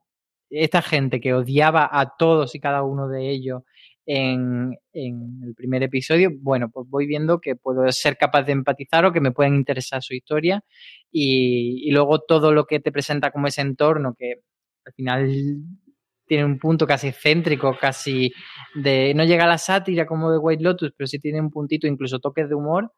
esta 0.49 0.80
gente 0.80 1.18
que 1.18 1.35
odiaba 1.35 1.88
a 1.90 2.14
todos 2.16 2.54
y 2.54 2.61
cada 2.61 2.85
uno 2.85 3.09
de 3.09 3.28
ellos 3.28 3.62
en, 4.06 4.78
en, 4.92 5.40
el 5.45 5.56
primer 5.56 5.83
episodio, 5.83 6.30
bueno, 6.38 6.71
pues 6.71 6.88
voy 6.88 7.09
viendo 7.09 7.40
que 7.40 7.56
puedo 7.56 7.90
ser 7.90 8.16
capaz 8.16 8.45
de 8.45 8.52
empatizar 8.52 9.06
o 9.06 9.12
que 9.12 9.21
me 9.21 9.33
pueden 9.33 9.56
interesar 9.56 10.04
su 10.04 10.14
historia 10.14 10.62
y, 11.11 11.83
y 11.85 11.90
luego 11.90 12.21
todo 12.21 12.52
lo 12.52 12.66
que 12.66 12.78
te 12.78 12.92
presenta 12.92 13.33
como 13.33 13.49
ese 13.49 13.62
entorno 13.62 14.14
que 14.16 14.35
al 14.85 14.92
final 14.92 15.66
tiene 16.26 16.45
un 16.45 16.59
punto 16.59 16.87
casi 16.87 17.12
céntrico, 17.12 17.76
casi 17.78 18.33
de 18.75 19.14
no 19.14 19.25
llega 19.25 19.45
a 19.45 19.49
la 19.49 19.59
sátira 19.59 20.06
como 20.06 20.30
de 20.30 20.38
White 20.38 20.62
Lotus, 20.62 20.92
pero 20.97 21.06
sí 21.06 21.18
tiene 21.18 21.40
un 21.40 21.50
puntito, 21.50 21.87
incluso 21.87 22.18
toques 22.18 22.49
de 22.49 22.54
humor, 22.54 22.92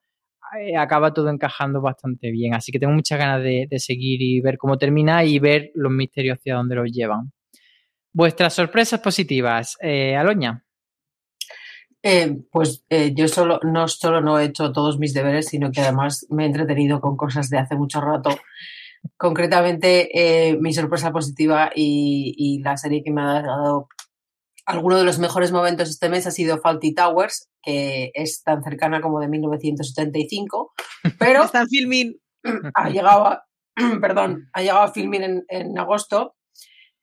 eh, 0.58 0.76
acaba 0.76 1.12
todo 1.12 1.28
encajando 1.28 1.80
bastante 1.80 2.30
bien. 2.30 2.54
Así 2.54 2.72
que 2.72 2.78
tengo 2.78 2.92
muchas 2.92 3.18
ganas 3.18 3.42
de, 3.42 3.68
seguir 3.78 4.22
y 4.22 4.40
ver 4.40 4.56
cómo 4.58 4.78
termina 4.78 5.24
y 5.24 5.38
ver 5.38 5.70
los 5.74 5.92
misterios 5.92 6.38
hacia 6.38 6.56
dónde 6.56 6.74
los 6.76 6.90
llevan. 6.90 7.32
Vuestras 8.12 8.54
sorpresas 8.54 9.00
positivas, 9.00 9.76
eh, 9.82 10.16
Aloña. 10.16 10.64
Eh, 12.02 12.38
pues 12.52 12.84
eh, 12.90 13.12
yo 13.14 13.26
solo, 13.26 13.58
no 13.64 13.88
solo 13.88 14.20
no 14.20 14.38
he 14.38 14.44
hecho 14.44 14.72
todos 14.72 14.98
mis 14.98 15.12
deberes, 15.14 15.48
sino 15.48 15.72
que 15.72 15.80
además 15.80 16.26
me 16.30 16.44
he 16.44 16.46
entretenido 16.46 17.00
con 17.00 17.16
cosas 17.16 17.50
de 17.50 17.58
hace 17.58 17.74
mucho 17.74 18.00
rato. 18.00 18.30
Concretamente, 19.16 20.08
eh, 20.12 20.56
mi 20.58 20.72
sorpresa 20.72 21.12
positiva 21.12 21.70
y, 21.74 22.34
y 22.36 22.62
la 22.62 22.76
serie 22.76 23.02
que 23.02 23.10
me 23.10 23.22
ha 23.22 23.42
dado 23.42 23.88
alguno 24.68 24.98
de 24.98 25.04
los 25.04 25.18
mejores 25.18 25.50
momentos 25.50 25.88
este 25.88 26.10
mes 26.10 26.26
ha 26.26 26.30
sido 26.30 26.60
Faulty 26.60 26.94
Towers, 26.94 27.48
que 27.62 28.10
es 28.12 28.42
tan 28.42 28.62
cercana 28.62 29.00
como 29.00 29.18
de 29.18 29.28
1975, 29.28 30.72
pero 31.18 31.44
Está 31.44 31.62
en 31.62 31.68
filming. 31.68 32.20
ha 32.74 32.90
llegado 32.90 33.26
a, 33.26 33.44
perdón, 34.00 34.50
ha 34.52 34.60
llegado 34.60 34.80
a 34.80 34.92
filming 34.92 35.22
en, 35.22 35.44
en 35.48 35.78
agosto 35.78 36.36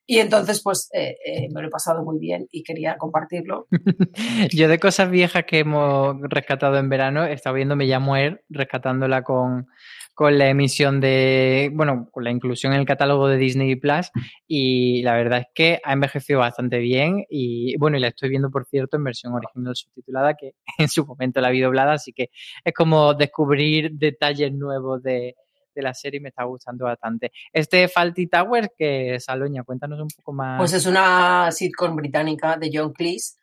y 0.08 0.20
entonces 0.20 0.62
pues 0.62 0.90
eh, 0.94 1.18
eh, 1.26 1.48
me 1.52 1.62
lo 1.62 1.68
he 1.68 1.72
pasado 1.72 2.04
muy 2.04 2.20
bien 2.20 2.48
y 2.52 2.62
quería 2.62 2.98
compartirlo. 2.98 3.68
Yo 4.52 4.68
de 4.68 4.80
cosas 4.80 5.10
viejas 5.10 5.46
que 5.46 5.60
hemos 5.60 6.18
rescatado 6.22 6.78
en 6.78 6.90
verano, 6.90 7.26
he 7.26 7.34
estado 7.34 7.56
viendo 7.56 7.76
Me 7.76 7.86
llamo 7.86 8.16
Er, 8.16 8.44
rescatándola 8.50 9.24
con, 9.24 9.68
con 10.16 10.38
la 10.40 10.50
emisión 10.50 11.00
de, 11.02 11.70
bueno, 11.74 12.08
con 12.12 12.24
la 12.24 12.32
inclusión 12.32 12.74
en 12.74 12.80
el 12.80 12.86
catálogo 12.86 13.28
de 13.28 13.38
Disney 13.38 13.76
Plus 13.76 14.10
y 14.48 15.04
la 15.04 15.14
verdad 15.16 15.40
es 15.42 15.48
que 15.54 15.80
ha 15.84 15.94
envejecido 15.94 16.40
bastante 16.40 16.80
bien 16.80 17.26
y 17.30 17.78
bueno, 17.78 17.98
y 17.98 18.00
la 18.00 18.08
estoy 18.08 18.30
viendo 18.30 18.50
por 18.50 18.66
cierto 18.66 18.96
en 18.98 19.04
versión 19.04 19.34
original 19.34 19.76
subtitulada 19.76 20.34
que 20.34 20.54
en 20.80 20.88
su 20.88 21.06
momento 21.06 21.42
la 21.42 21.50
vi 21.50 21.60
doblada, 21.60 21.94
así 21.94 22.14
que 22.14 22.30
es 22.64 22.74
como 22.74 23.14
descubrir 23.14 23.92
detalles 23.92 24.54
nuevos 24.54 25.04
de, 25.04 25.36
de 25.76 25.82
la 25.82 25.94
serie 25.94 26.20
y 26.20 26.22
me 26.22 26.30
está 26.30 26.46
gustando 26.46 26.86
bastante. 26.86 27.34
Este 27.52 27.90
Faulty 27.90 28.28
Towers, 28.28 28.70
que 28.78 29.20
Saloña, 29.20 29.64
cuéntanos 29.64 30.00
un 30.00 30.08
poco 30.16 30.32
más. 30.32 30.58
Pues 30.58 30.72
es 30.72 30.86
una 30.86 31.52
sitcom 31.52 31.94
británica 31.98 32.56
de 32.58 32.72
John 32.74 32.94
Cleese 32.94 33.36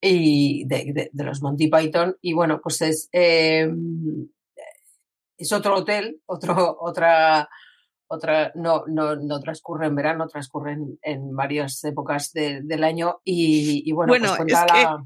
y 0.00 0.64
de, 0.66 0.92
de- 0.92 1.10
de 1.12 1.24
los 1.24 1.42
Monty 1.42 1.68
Python 1.68 2.14
y 2.20 2.32
bueno, 2.34 2.60
pues 2.62 2.80
es, 2.82 3.08
eh, 3.12 3.68
es 5.36 5.52
otro 5.52 5.76
hotel, 5.76 6.20
otro, 6.26 6.76
otra, 6.80 7.48
otra, 8.06 8.52
no, 8.54 8.84
no, 8.86 9.16
no 9.16 9.40
transcurre 9.40 9.86
en 9.86 9.94
verano, 9.96 10.26
transcurre 10.28 10.72
en, 10.72 10.98
en 11.02 11.34
varias 11.34 11.82
épocas 11.84 12.32
de- 12.32 12.60
del 12.62 12.84
año 12.84 13.20
y, 13.24 13.82
y 13.88 13.92
bueno, 13.92 14.10
Bueno, 14.12 14.26
pues 14.28 14.36
cuenta 14.38 14.64
es 14.66 14.72
que- 14.72 14.82
la... 14.82 15.04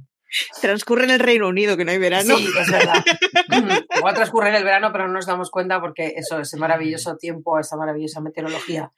Transcurre 0.61 1.05
en 1.05 1.11
el 1.13 1.21
Reino 1.21 1.49
Unido, 1.49 1.75
que 1.79 1.87
no 1.87 1.91
hay 1.91 1.97
verano. 1.97 2.37
Sí, 2.37 2.47
es 2.61 2.71
verdad. 2.71 3.03
Igual 3.97 4.15
transcurre 4.15 4.51
en 4.51 4.57
el 4.57 4.65
verano, 4.65 4.91
pero 4.93 5.07
no 5.07 5.15
nos 5.15 5.25
damos 5.25 5.51
cuenta 5.51 5.81
porque 5.81 6.13
eso, 6.17 6.39
ese 6.41 6.59
maravilloso 6.59 7.17
tiempo, 7.17 7.59
esa 7.59 7.79
maravillosa 7.79 8.21
meteorología. 8.21 8.93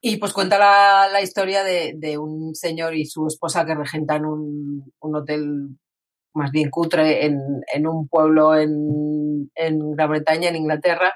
Y 0.00 0.18
pues 0.18 0.32
cuenta 0.32 0.56
la, 0.56 1.08
la 1.10 1.22
historia 1.22 1.64
de, 1.64 1.94
de 1.96 2.18
un 2.18 2.54
señor 2.54 2.94
y 2.94 3.04
su 3.06 3.26
esposa 3.26 3.66
que 3.66 3.74
regentan 3.74 4.24
un, 4.26 4.92
un 5.00 5.16
hotel 5.16 5.70
más 6.34 6.50
bien 6.50 6.70
cutre 6.70 7.26
en, 7.26 7.38
en 7.72 7.86
un 7.86 8.08
pueblo 8.08 8.56
en, 8.56 9.50
en 9.54 9.92
Gran 9.92 10.10
Bretaña, 10.10 10.48
en 10.48 10.56
Inglaterra. 10.56 11.12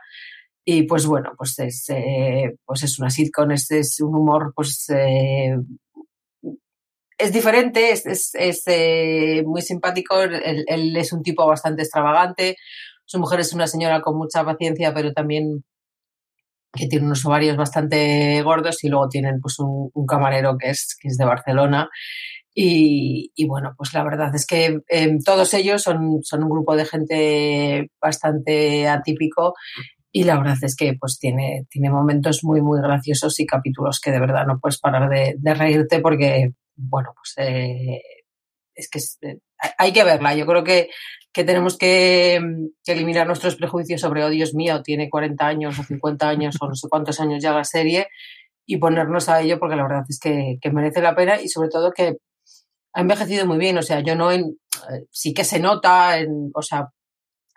Y 0.65 0.83
pues 0.83 1.07
bueno, 1.07 1.33
pues 1.37 1.59
es, 1.61 1.87
eh, 1.91 2.57
pues 2.65 2.83
es 2.83 2.99
una 2.99 3.11
sitcom, 3.11 3.51
es, 3.53 4.01
un 4.01 4.15
humor 4.15 4.53
pues 4.55 4.87
eh, 4.91 5.57
es 7.17 7.33
diferente, 7.33 7.91
es, 7.91 8.07
es, 8.07 8.31
es, 8.35 8.63
eh, 8.67 9.43
muy 9.47 9.63
simpático, 9.63 10.21
él, 10.21 10.65
él, 10.67 10.97
es 10.97 11.13
un 11.13 11.23
tipo 11.23 11.47
bastante 11.47 11.83
extravagante, 11.83 12.57
su 13.07 13.19
mujer 13.19 13.41
es 13.41 13.55
una 13.55 13.67
señora 13.67 14.03
con 14.03 14.19
mucha 14.19 14.45
paciencia, 14.45 14.93
pero 14.93 15.13
también 15.13 15.65
que 16.73 16.87
tiene 16.87 17.07
unos 17.07 17.25
ovarios 17.25 17.57
bastante 17.57 18.41
gordos 18.43 18.85
y 18.85 18.89
luego 18.89 19.09
tienen 19.09 19.41
pues 19.41 19.59
un, 19.59 19.91
un 19.93 20.07
camarero 20.07 20.57
que 20.59 20.71
es, 20.71 20.97
que 21.01 21.09
es 21.09 21.17
de 21.17 21.25
Barcelona. 21.25 21.89
Y, 22.61 23.47
bueno, 23.47 23.73
pues 23.77 23.95
la 23.95 24.03
verdad 24.03 24.35
es 24.35 24.45
que 24.45 24.81
eh, 24.89 25.19
todos 25.25 25.55
ellos 25.55 25.81
son, 25.81 26.25
son 26.25 26.43
un 26.43 26.51
grupo 26.51 26.75
de 26.75 26.87
gente 26.87 27.93
bastante 28.03 28.89
atípico 28.89 29.55
y 30.11 30.25
la 30.25 30.37
verdad 30.39 30.57
es 30.63 30.75
que 30.75 30.95
pues 30.99 31.21
tiene, 31.21 31.69
tiene 31.71 31.89
momentos 31.89 32.43
muy, 32.43 32.61
muy 32.61 32.81
graciosos 32.83 33.39
y 33.39 33.47
capítulos 33.47 34.01
que 34.01 34.11
de 34.11 34.19
verdad 34.19 34.45
no 34.45 34.59
puedes 34.59 34.81
parar 34.81 35.09
de, 35.09 35.55
reírte 35.55 36.01
porque, 36.01 36.51
bueno, 36.75 37.15
pues 37.15 37.35
eh, 37.49 38.03
es 38.75 38.91
que 38.91 38.99
es, 38.99 39.19
eh, 39.23 39.39
hay 39.79 39.93
que 39.93 40.03
verla. 40.03 40.35
Yo 40.35 40.45
creo 40.45 40.65
que, 40.65 40.91
que 41.33 41.45
tenemos 41.45 41.79
que, 41.79 42.41
que, 42.85 42.93
eliminar 42.93 43.29
nuestros 43.29 43.55
prejuicios 43.55 44.01
sobre, 44.01 44.25
oh 44.25 44.31
Dios 44.31 44.53
mío, 44.55 44.83
tiene 44.83 45.09
40 45.09 45.47
años 45.47 45.79
o 45.79 45.85
50 45.85 46.29
años 46.29 46.57
o 46.61 46.67
no 46.67 46.75
sé 46.75 46.89
cuántos 46.89 47.21
años 47.21 47.41
ya 47.41 47.53
la 47.53 47.63
serie 47.63 48.09
y 48.67 48.79
ponernos 48.79 49.29
a 49.29 49.43
ello 49.43 49.61
porque 49.61 49.77
la 49.77 49.85
verdad 49.85 50.05
es 50.09 50.19
que, 50.19 50.59
que 50.61 50.73
merece 50.73 51.01
la 51.01 51.15
pena 51.15 51.41
y 51.41 51.49
sobre 51.49 51.69
todo 51.69 51.93
que 51.93 52.17
ha 52.99 53.03
envejecido 53.03 53.47
muy 53.47 53.59
bien. 53.59 53.79
O 53.79 53.83
sea, 53.83 54.01
yo 54.01 54.17
no, 54.17 54.33
en, 54.33 54.59
sí 55.11 55.33
que 55.33 55.45
se 55.45 55.61
nota, 55.61 56.19
en, 56.19 56.51
o 56.53 56.63
sea, 56.63 56.89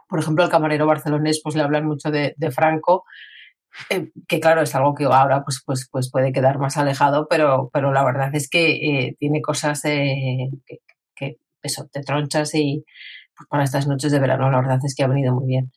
por 0.07 0.19
ejemplo, 0.19 0.43
el 0.43 0.51
camarero 0.51 0.85
barcelonés, 0.85 1.41
pues 1.43 1.55
le 1.55 1.63
hablan 1.63 1.87
mucho 1.87 2.11
de, 2.11 2.35
Franco, 2.51 3.05
eh, 3.89 4.11
que 4.27 4.39
claro, 4.39 4.61
es 4.61 4.75
algo 4.75 4.93
que 4.93 5.05
ahora 5.05 5.43
pues, 5.43 5.63
pues, 5.65 5.89
pues 5.91 6.11
puede 6.11 6.31
quedar 6.31 6.59
más 6.59 6.77
alejado, 6.77 7.27
pero, 7.27 7.71
pero 7.73 7.91
la 7.91 8.03
verdad 8.03 8.29
es 8.35 8.49
que 8.49 8.73
eh, 8.73 9.15
tiene 9.17 9.41
cosas 9.41 9.83
eh, 9.85 10.49
que, 10.65 10.79
que, 11.15 11.37
eso, 11.63 11.87
te 11.91 12.01
tronchas 12.01 12.53
y 12.53 12.83
pues, 13.35 13.47
para 13.49 13.63
estas 13.63 13.87
noches 13.87 14.11
de 14.11 14.19
verano 14.19 14.51
la 14.51 14.57
verdad 14.57 14.79
es 14.83 14.93
que 14.93 15.03
ha 15.03 15.07
venido 15.07 15.33
muy 15.33 15.47
bien. 15.47 15.71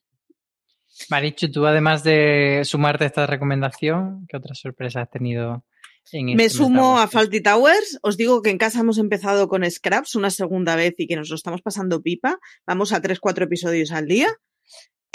Marichu, 1.09 1.50
tú 1.50 1.66
además 1.66 2.03
de 2.03 2.62
sumarte 2.64 3.05
a 3.05 3.07
esta 3.07 3.27
recomendación, 3.27 4.27
¿qué 4.29 4.37
otras 4.37 4.59
sorpresas 4.59 5.05
has 5.05 5.11
tenido? 5.11 5.64
En 6.12 6.29
este 6.29 6.43
Me 6.43 6.51
sumo 6.51 6.99
a 6.99 7.09
Faulty 7.09 7.43
Towers. 7.43 7.99
Os 8.03 8.17
digo 8.17 8.43
que 8.43 8.51
en 8.51 8.59
casa 8.59 8.81
hemos 8.81 8.99
empezado 8.99 9.49
con 9.49 9.69
Scraps 9.69 10.14
una 10.14 10.31
segunda 10.31 10.77
vez 10.77 10.95
y 10.99 11.07
que 11.07 11.17
nos 11.17 11.29
lo 11.31 11.37
estamos 11.37 11.62
pasando 11.62 12.03
pipa. 12.03 12.38
Vamos 12.67 12.93
a 12.93 13.01
3-4 13.01 13.45
episodios 13.45 13.90
al 13.90 14.07
día. 14.07 14.29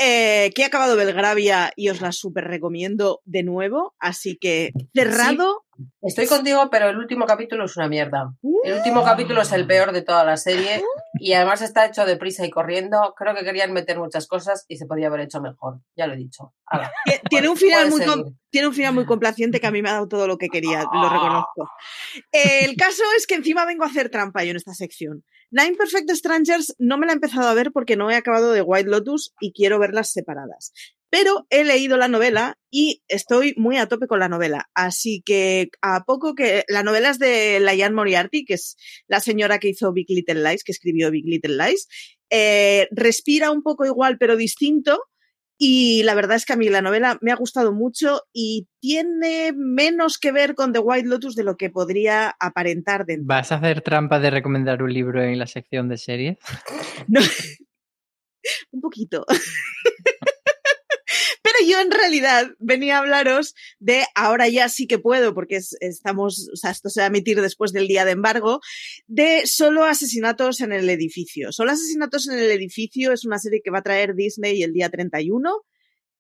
Eh, 0.02 0.52
que 0.56 0.62
he 0.62 0.66
acabado 0.66 0.96
Belgravia 0.96 1.74
y 1.76 1.90
os 1.90 2.00
la 2.00 2.14
súper 2.14 2.46
recomiendo 2.46 3.20
de 3.26 3.44
nuevo. 3.44 3.96
Así 4.00 4.38
que 4.38 4.72
cerrado. 4.96 5.66
Sí, 5.76 5.84
estoy 6.04 6.26
contigo, 6.26 6.70
pero 6.72 6.88
el 6.88 6.98
último 6.98 7.26
capítulo 7.26 7.66
es 7.66 7.76
una 7.76 7.90
mierda. 7.90 8.34
El 8.64 8.76
último 8.76 9.04
capítulo 9.04 9.42
es 9.42 9.52
el 9.52 9.68
peor 9.68 9.92
de 9.92 10.02
toda 10.02 10.24
la 10.24 10.38
serie 10.38 10.82
y 11.16 11.34
además 11.34 11.62
está 11.62 11.86
hecho 11.86 12.06
deprisa 12.06 12.46
y 12.46 12.50
corriendo. 12.50 13.14
Creo 13.18 13.36
que 13.36 13.44
querían 13.44 13.74
meter 13.74 14.00
muchas 14.00 14.26
cosas 14.26 14.64
y 14.70 14.78
se 14.78 14.86
podía 14.86 15.08
haber 15.08 15.20
hecho 15.20 15.42
mejor. 15.42 15.82
Ya 15.98 16.08
lo 16.08 16.14
he 16.14 16.18
dicho. 16.18 16.54
Tiene 17.30 17.50
un 17.50 17.58
final 17.58 17.90
muy 17.90 18.02
tiene 18.52 18.68
un 18.68 18.74
final 18.74 18.94
muy 18.94 19.06
complaciente 19.06 19.60
que 19.60 19.68
a 19.68 19.72
mí 19.72 19.82
me 19.82 19.90
ha 19.90 19.94
dado 19.94 20.08
todo 20.08 20.28
lo 20.28 20.38
que 20.38 20.50
quería, 20.50 20.84
lo 20.92 21.10
reconozco. 21.10 21.70
El 22.32 22.76
caso 22.76 23.04
es 23.18 23.28
que 23.28 23.36
encima 23.36 23.66
vengo 23.66 23.84
a 23.84 23.88
hacer 23.88 24.10
trampa 24.10 24.44
yo 24.44 24.52
en 24.52 24.58
esta 24.58 24.74
sección. 24.74 25.24
Nine 25.52 25.76
Perfect 25.76 26.12
Strangers 26.12 26.76
no 26.78 26.98
me 26.98 27.08
la 27.08 27.14
he 27.14 27.16
empezado 27.16 27.48
a 27.48 27.54
ver 27.54 27.72
porque 27.72 27.96
no 27.96 28.12
he 28.12 28.16
acabado 28.16 28.52
de 28.52 28.62
White 28.62 28.90
Lotus 28.90 29.34
y 29.40 29.52
quiero 29.52 29.80
verlas 29.80 30.12
separadas. 30.12 30.74
Pero 31.10 31.48
he 31.50 31.64
leído 31.64 31.98
la 31.98 32.08
novela 32.08 32.60
y 32.70 33.02
estoy 33.08 33.56
muy 33.58 33.78
a 33.78 33.88
tope 33.88 34.06
con 34.06 34.20
la 34.20 34.30
novela. 34.30 34.70
Así 34.76 35.24
que 35.26 35.70
a 35.82 36.04
poco 36.06 36.36
que 36.36 36.66
la 36.68 36.84
novela 36.84 37.10
es 37.10 37.18
de 37.18 37.60
Layan 37.60 37.96
Moriarty, 37.96 38.46
que 38.46 38.54
es 38.54 38.76
la 39.08 39.20
señora 39.20 39.58
que 39.58 39.70
hizo 39.70 39.92
Big 39.92 40.06
Little 40.10 40.44
Lies, 40.44 40.64
que 40.64 40.72
escribió 40.72 41.10
Big 41.10 41.26
Little 41.26 41.58
Lies. 41.58 41.88
Eh, 42.30 42.88
respira 42.92 43.50
un 43.50 43.64
poco 43.64 43.86
igual 43.86 44.18
pero 44.20 44.38
distinto. 44.38 45.02
Y 45.62 46.04
la 46.04 46.16
verdad 46.16 46.38
es 46.38 46.46
que 46.46 46.54
a 46.54 46.56
mí 46.56 46.70
la 46.70 46.82
novela 46.82 47.18
me 47.20 47.34
ha 47.34 47.36
gustado 47.36 47.74
mucho 47.74 48.22
y 48.32 48.70
tiene 48.80 49.52
menos 49.54 50.18
que 50.18 50.32
ver 50.32 50.56
con 50.56 50.72
The 50.72 50.80
White 50.80 51.10
Lotus 51.10 51.36
de 51.36 51.44
lo 51.44 51.58
que 51.58 51.70
podría 51.70 52.34
aparentar 52.40 53.06
dentro. 53.06 53.26
¿Vas 53.28 53.52
a 53.52 53.56
hacer 53.56 53.82
trampa 53.82 54.20
de 54.20 54.30
recomendar 54.30 54.82
un 54.82 54.94
libro 54.94 55.22
en 55.22 55.38
la 55.38 55.48
sección 55.48 55.90
de 55.90 55.98
series? 55.98 56.38
No. 57.10 57.20
un 58.72 58.80
poquito. 58.80 59.26
Pero 61.42 61.56
yo 61.66 61.80
en 61.80 61.92
realidad 61.92 62.48
venía 62.60 62.98
a 62.98 63.00
hablaros 63.00 63.56
de 63.80 64.04
ahora 64.14 64.50
ya 64.50 64.68
sí 64.68 64.88
que 64.88 65.00
puedo, 65.00 65.34
porque 65.34 65.56
es, 65.56 65.76
estamos, 65.80 66.50
o 66.52 66.56
sea, 66.56 66.72
esto 66.72 66.90
se 66.90 67.00
va 67.00 67.06
a 67.06 67.08
emitir 67.08 67.42
después 67.42 67.72
del 67.72 67.88
día 67.88 68.06
de 68.06 68.12
embargo, 68.12 68.60
de 69.08 69.44
solo 69.46 69.86
asesinatos 69.86 70.60
en 70.62 70.74
el 70.74 70.90
edificio. 70.90 71.52
Solo 71.52 71.72
asesinatos 71.72 72.28
en 72.28 72.40
el 72.40 72.52
edificio 72.52 73.14
es 73.14 73.26
una 73.26 73.40
serie 73.40 73.62
que 73.64 73.72
va 73.72 73.80
a 73.80 73.84
traer 73.84 74.16
Disney 74.16 74.64
el 74.64 74.74
día 74.74 74.90
31. 74.90 75.64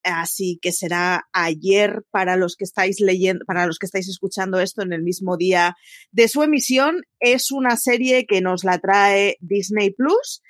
Así 0.04 0.60
que 0.62 0.72
será 0.72 1.28
ayer 1.34 2.04
para 2.10 2.38
los 2.38 2.56
que 2.56 2.64
estáis 2.64 3.02
leyendo, 3.02 3.44
para 3.46 3.66
los 3.66 3.78
que 3.80 3.86
estáis 3.86 4.08
escuchando 4.08 4.60
esto 4.62 4.82
en 4.82 4.94
el 4.94 5.04
mismo 5.04 5.36
día 5.36 5.76
de 6.12 6.30
su 6.30 6.42
emisión. 6.42 7.02
Es 7.20 7.52
una 7.52 7.76
serie 7.76 8.26
que 8.26 8.40
nos 8.42 8.64
la 8.64 8.80
trae 8.80 9.36
Disney 9.42 9.92
Plus. 9.92 10.42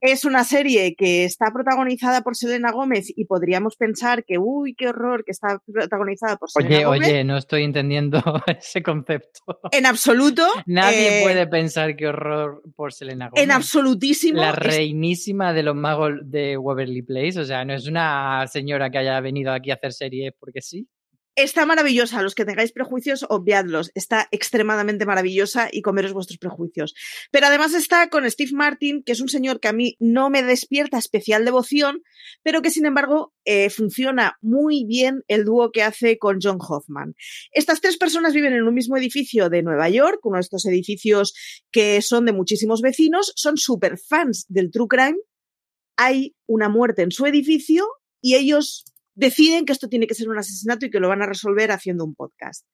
Es 0.00 0.24
una 0.24 0.44
serie 0.44 0.94
que 0.96 1.24
está 1.24 1.46
protagonizada 1.52 2.22
por 2.22 2.36
Selena 2.36 2.70
Gómez 2.70 3.12
y 3.14 3.24
podríamos 3.24 3.76
pensar 3.76 4.24
que, 4.24 4.38
uy, 4.38 4.74
qué 4.74 4.88
horror, 4.88 5.24
que 5.24 5.32
está 5.32 5.60
protagonizada 5.72 6.36
por 6.36 6.50
Selena 6.50 6.76
oye, 6.76 6.84
Gómez. 6.84 7.08
Oye, 7.08 7.24
no 7.24 7.36
estoy 7.36 7.64
entendiendo 7.64 8.22
ese 8.46 8.82
concepto. 8.82 9.60
En 9.72 9.86
absoluto. 9.86 10.46
Nadie 10.66 11.20
eh, 11.20 11.22
puede 11.22 11.46
pensar 11.46 11.96
qué 11.96 12.06
horror 12.06 12.62
por 12.76 12.92
Selena 12.92 13.28
Gómez. 13.28 13.42
En 13.42 13.50
absolutísimo. 13.50 14.40
La 14.40 14.52
reinísima 14.52 15.52
de 15.52 15.62
los 15.64 15.74
magos 15.74 16.12
de 16.22 16.56
Waverly 16.56 17.02
Place. 17.02 17.40
O 17.40 17.44
sea, 17.44 17.64
no 17.64 17.74
es 17.74 17.88
una 17.88 18.46
señora 18.46 18.90
que 18.90 18.98
haya 18.98 19.20
venido 19.20 19.52
aquí 19.52 19.70
a 19.70 19.74
hacer 19.74 19.92
series 19.92 20.32
porque 20.38 20.62
sí. 20.62 20.86
Está 21.38 21.66
maravillosa. 21.66 22.20
Los 22.20 22.34
que 22.34 22.44
tengáis 22.44 22.72
prejuicios, 22.72 23.24
obviadlos. 23.28 23.92
Está 23.94 24.26
extremadamente 24.32 25.06
maravillosa 25.06 25.68
y 25.70 25.82
comeros 25.82 26.12
vuestros 26.12 26.38
prejuicios. 26.38 26.94
Pero 27.30 27.46
además 27.46 27.74
está 27.74 28.10
con 28.10 28.28
Steve 28.28 28.50
Martin, 28.54 29.04
que 29.04 29.12
es 29.12 29.20
un 29.20 29.28
señor 29.28 29.60
que 29.60 29.68
a 29.68 29.72
mí 29.72 29.94
no 30.00 30.30
me 30.30 30.42
despierta 30.42 30.98
especial 30.98 31.44
devoción, 31.44 32.02
pero 32.42 32.60
que 32.60 32.70
sin 32.70 32.86
embargo 32.86 33.32
eh, 33.44 33.70
funciona 33.70 34.36
muy 34.40 34.84
bien 34.84 35.22
el 35.28 35.44
dúo 35.44 35.70
que 35.70 35.84
hace 35.84 36.18
con 36.18 36.38
John 36.42 36.58
Hoffman. 36.58 37.14
Estas 37.52 37.80
tres 37.80 37.98
personas 37.98 38.34
viven 38.34 38.52
en 38.52 38.64
un 38.64 38.74
mismo 38.74 38.96
edificio 38.96 39.48
de 39.48 39.62
Nueva 39.62 39.88
York, 39.88 40.18
uno 40.24 40.38
de 40.38 40.42
estos 40.42 40.66
edificios 40.66 41.34
que 41.70 42.02
son 42.02 42.24
de 42.24 42.32
muchísimos 42.32 42.82
vecinos, 42.82 43.32
son 43.36 43.58
super 43.58 43.96
fans 43.96 44.44
del 44.48 44.72
True 44.72 44.88
Crime. 44.88 45.18
Hay 45.96 46.34
una 46.48 46.68
muerte 46.68 47.02
en 47.02 47.12
su 47.12 47.26
edificio 47.26 47.86
y 48.20 48.34
ellos 48.34 48.86
deciden 49.18 49.64
que 49.64 49.72
esto 49.72 49.88
tiene 49.88 50.06
que 50.06 50.14
ser 50.14 50.28
un 50.28 50.38
asesinato 50.38 50.86
y 50.86 50.90
que 50.90 51.00
lo 51.00 51.08
van 51.08 51.22
a 51.22 51.26
resolver 51.26 51.72
haciendo 51.72 52.04
un 52.04 52.14
podcast. 52.14 52.64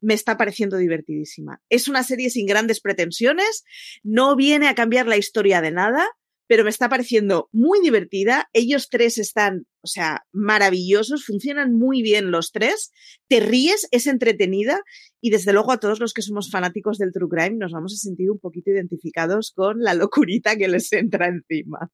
Me 0.00 0.14
está 0.14 0.36
pareciendo 0.36 0.78
divertidísima. 0.78 1.60
Es 1.68 1.88
una 1.88 2.02
serie 2.02 2.30
sin 2.30 2.46
grandes 2.46 2.80
pretensiones, 2.80 3.64
no 4.02 4.34
viene 4.34 4.68
a 4.68 4.74
cambiar 4.74 5.06
la 5.06 5.18
historia 5.18 5.60
de 5.60 5.72
nada, 5.72 6.06
pero 6.46 6.64
me 6.64 6.70
está 6.70 6.88
pareciendo 6.88 7.48
muy 7.52 7.80
divertida. 7.80 8.48
Ellos 8.52 8.88
tres 8.90 9.18
están, 9.18 9.66
o 9.82 9.86
sea, 9.86 10.24
maravillosos, 10.32 11.24
funcionan 11.24 11.72
muy 11.72 12.02
bien 12.02 12.30
los 12.30 12.52
tres. 12.52 12.90
Te 13.28 13.40
ríes, 13.40 13.88
es 13.90 14.06
entretenida 14.06 14.80
y 15.20 15.30
desde 15.30 15.52
luego 15.54 15.72
a 15.72 15.78
todos 15.78 16.00
los 16.00 16.12
que 16.12 16.22
somos 16.22 16.50
fanáticos 16.50 16.98
del 16.98 17.12
True 17.12 17.28
Crime 17.30 17.56
nos 17.56 17.72
vamos 17.72 17.94
a 17.94 17.96
sentir 17.96 18.30
un 18.30 18.38
poquito 18.38 18.70
identificados 18.70 19.52
con 19.56 19.80
la 19.80 19.94
locurita 19.94 20.56
que 20.56 20.68
les 20.68 20.92
entra 20.92 21.28
encima. 21.28 21.90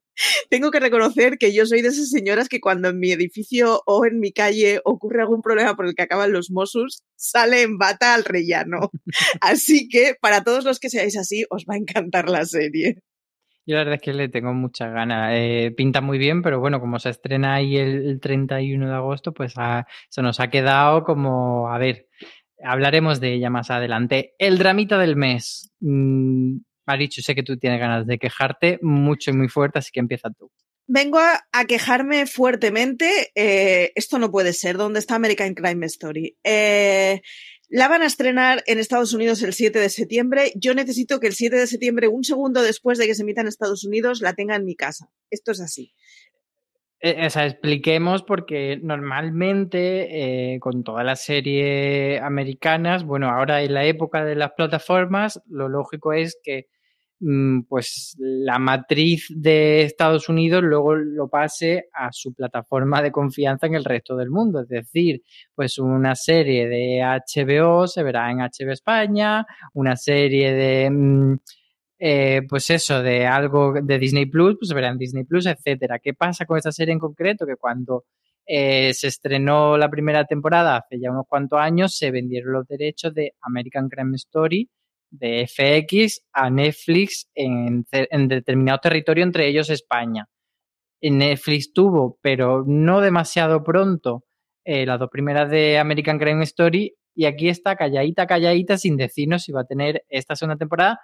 Tengo 0.51 0.71
que 0.71 0.81
reconocer 0.81 1.39
que 1.39 1.55
yo 1.55 1.65
soy 1.65 1.83
de 1.83 1.89
esas 1.89 2.11
señoras 2.11 2.49
que 2.49 2.61
cuando 2.61 2.89
en 2.89 2.99
mi 2.99 3.13
edificio 3.13 3.83
o 3.87 4.05
en 4.05 4.19
mi 4.19 4.33
calle 4.33 4.81
ocurre 4.85 5.23
algún 5.23 5.43
problema 5.43 5.77
por 5.77 5.87
el 5.87 5.95
que 5.95 6.03
acaban 6.03 6.33
los 6.33 6.51
Mossos, 6.51 7.05
sale 7.15 7.63
en 7.63 7.79
bata 7.79 8.15
al 8.15 8.25
rellano. 8.25 8.91
Así 9.41 9.89
que 9.89 10.15
para 10.21 10.43
todos 10.43 10.65
los 10.65 10.81
que 10.81 10.91
seáis 10.91 11.17
así, 11.17 11.45
os 11.51 11.65
va 11.71 11.75
a 11.75 11.79
encantar 11.79 12.29
la 12.29 12.45
serie. 12.45 13.03
Yo 13.71 13.77
la 13.77 13.85
verdad 13.85 13.95
es 13.95 14.03
que 14.03 14.13
le 14.13 14.29
tengo 14.29 14.53
muchas 14.53 14.93
ganas. 14.93 15.31
Eh, 15.33 15.73
pinta 15.77 16.01
muy 16.01 16.19
bien, 16.19 16.43
pero 16.43 16.59
bueno, 16.59 16.81
como 16.81 16.99
se 16.99 17.11
estrena 17.11 17.55
ahí 17.55 17.77
el, 17.77 18.05
el 18.05 18.21
31 18.21 18.89
de 18.89 18.95
agosto, 18.97 19.33
pues 19.33 19.55
se 20.09 20.23
nos 20.23 20.41
ha 20.41 20.51
quedado 20.51 21.05
como, 21.05 21.69
a 21.73 21.79
ver, 21.79 22.09
hablaremos 22.65 23.21
de 23.21 23.35
ella 23.35 23.49
más 23.49 23.71
adelante. 23.71 24.35
El 24.39 24.59
dramita 24.59 24.99
del 24.99 25.15
mes. 25.15 25.71
Mm, 25.79 26.57
Marichu, 26.85 27.23
sé 27.23 27.37
que 27.37 27.45
tú 27.45 27.59
tienes 27.59 27.79
ganas 27.79 28.09
de 28.09 28.19
quejarte 28.19 28.81
mucho 28.83 29.31
y 29.31 29.35
muy 29.35 29.49
fuerte, 29.49 29.79
así 29.79 29.93
que 29.93 30.01
empieza 30.01 30.31
tú. 30.31 30.51
Vengo 30.89 31.21
a, 31.21 31.41
a 31.53 31.65
quejarme 31.67 32.27
fuertemente. 32.27 33.31
eh, 33.37 33.93
esto 33.95 34.19
no 34.19 34.33
puede 34.33 34.53
ser. 34.53 34.79
¿Dónde 34.79 34.99
está 34.99 35.15
American 35.15 35.55
Crime 35.55 35.87
Story? 35.87 36.37
Eh, 36.43 37.23
la 37.71 37.87
van 37.87 38.03
a 38.03 38.07
estrenar 38.07 38.65
en 38.67 38.81
Estados 38.81 39.15
Unidos 39.15 39.43
el 39.43 39.53
7 39.53 39.79
de 39.79 39.89
septiembre. 39.89 40.53
Yo 40.57 40.75
necesito 40.75 41.21
que 41.21 41.29
el 41.29 41.35
7 41.35 41.57
de 41.57 41.67
septiembre, 41.69 42.09
un 42.09 42.25
segundo 42.25 42.63
después 42.63 42.99
de 42.99 43.07
que 43.07 43.15
se 43.15 43.23
emita 43.23 43.41
en 43.43 43.47
Estados 43.47 43.85
Unidos, 43.85 44.21
la 44.21 44.35
tenga 44.35 44.57
en 44.57 44.65
mi 44.65 44.75
casa. 44.75 45.09
Esto 45.31 45.53
es 45.53 45.61
así. 45.61 45.95
Eh, 47.01 47.25
o 47.25 47.31
sea, 47.31 47.47
expliquemos 47.47 48.25
porque 48.25 48.79
normalmente 48.83 50.55
eh, 50.55 50.59
con 50.59 50.83
todas 50.83 51.05
las 51.05 51.23
series 51.23 52.21
americanas, 52.21 53.05
bueno, 53.05 53.31
ahora 53.31 53.63
en 53.63 53.73
la 53.73 53.85
época 53.85 54.25
de 54.25 54.35
las 54.35 54.51
plataformas, 54.53 55.41
lo 55.49 55.69
lógico 55.69 56.13
es 56.13 56.39
que 56.43 56.67
pues 57.69 58.17
la 58.19 58.59
matriz 58.59 59.27
de 59.29 59.83
Estados 59.83 60.29
Unidos 60.29 60.63
luego 60.63 60.95
lo 60.95 61.29
pase 61.29 61.89
a 61.93 62.11
su 62.13 62.33
plataforma 62.33 63.03
de 63.03 63.13
confianza 63.13 63.67
en 63.67 63.75
el 63.75 63.85
resto 63.85 64.17
del 64.17 64.31
mundo. 64.31 64.63
Es 64.63 64.69
decir, 64.69 65.23
pues 65.55 65.79
una 65.79 66.15
serie 66.15 66.67
de 66.69 67.03
HBO 67.03 67.87
se 67.87 68.03
verá 68.03 68.31
en 68.31 68.39
HBO 68.39 68.73
España, 68.73 69.47
una 69.75 69.97
serie 69.97 70.53
de... 70.53 70.91
mm, 70.91 71.37
eh, 72.03 72.43
pues 72.49 72.71
eso, 72.71 73.03
de 73.03 73.27
algo 73.27 73.75
de 73.83 73.99
Disney 73.99 74.25
Plus, 74.25 74.57
pues 74.59 74.69
se 74.71 74.75
verá 74.75 74.89
en 74.89 74.97
Disney 74.97 75.25
Plus, 75.25 75.45
etcétera. 75.45 75.99
¿Qué 75.99 76.15
pasa 76.15 76.47
con 76.47 76.57
esta 76.57 76.73
serie 76.73 76.95
en 76.95 76.99
concreto? 76.99 77.45
Que 77.47 77.57
cuando 77.57 78.07
eh, 78.47 78.95
se 78.95 79.09
estrenó 79.09 79.77
la 79.77 79.91
primera 79.91 80.25
temporada 80.25 80.77
hace 80.79 80.99
ya 80.99 81.11
unos 81.11 81.27
cuantos 81.29 81.59
años, 81.61 81.95
se 81.97 82.11
vendieron 82.11 82.55
los 82.55 82.67
derechos 82.67 83.13
de 83.13 83.35
American 83.43 83.91
Crime 83.91 84.17
Story 84.17 84.71
de 85.11 85.47
FX 85.47 86.23
a 86.33 86.51
Netflix 86.51 87.29
en, 87.35 87.87
determinado 88.29 88.79
territorio, 88.79 89.25
entre 89.25 89.49
ellos 89.49 89.71
España. 89.71 90.29
Netflix 91.03 91.73
tuvo, 91.73 92.19
pero 92.21 92.65
no 92.67 93.01
demasiado 93.01 93.63
pronto, 93.65 94.25
eh, 94.65 94.85
las 94.85 94.99
dos 94.99 95.09
primeras 95.11 95.51
de 95.51 95.79
American 95.79 96.19
Crime 96.19 96.45
Story 96.45 96.95
y 97.15 97.25
aquí 97.25 97.49
está 97.49 97.77
calladita, 97.77 98.27
calladita, 98.27 98.79
sin 98.79 98.97
decirnos 98.97 99.43
si 99.43 99.53
va 99.53 99.63
a 99.63 99.67
tener 99.67 100.05
esta 100.09 100.37
segunda 100.37 100.59
temporada 100.59 101.01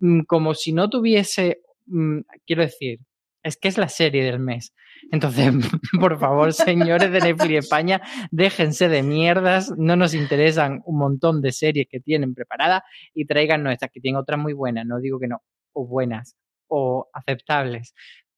mm, 0.00 0.22
como 0.22 0.54
si 0.54 0.72
no 0.72 0.88
tuviese, 0.88 1.60
mm, 1.86 2.20
quiero 2.46 2.62
decir, 2.62 3.00
es 3.42 3.56
que 3.56 3.68
es 3.68 3.78
la 3.78 3.88
serie 3.88 4.24
del 4.24 4.38
mes. 4.38 4.74
Entonces, 5.10 5.52
por 6.00 6.18
favor, 6.18 6.52
señores 6.52 7.10
de 7.10 7.20
Netflix 7.20 7.64
España, 7.64 8.00
déjense 8.30 8.88
de 8.88 9.02
mierdas, 9.02 9.72
no 9.76 9.96
nos 9.96 10.14
interesan 10.14 10.82
un 10.84 10.98
montón 10.98 11.42
de 11.42 11.52
series 11.52 11.86
que 11.88 12.00
tienen 12.00 12.34
preparadas 12.34 12.82
y 13.14 13.26
traigan 13.26 13.62
nuestras, 13.62 13.90
que 13.90 14.00
tienen 14.00 14.20
otras 14.20 14.38
muy 14.38 14.52
buenas, 14.52 14.86
no 14.86 15.00
digo 15.00 15.18
que 15.18 15.28
no, 15.28 15.42
o 15.72 15.86
buenas, 15.86 16.36
o 16.68 17.08
aceptables, 17.12 17.94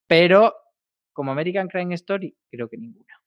pero 0.06 0.54
como 1.12 1.32
American 1.32 1.68
Crime 1.68 1.94
Story, 1.94 2.36
creo 2.50 2.68
que 2.68 2.76
ninguna. 2.76 3.23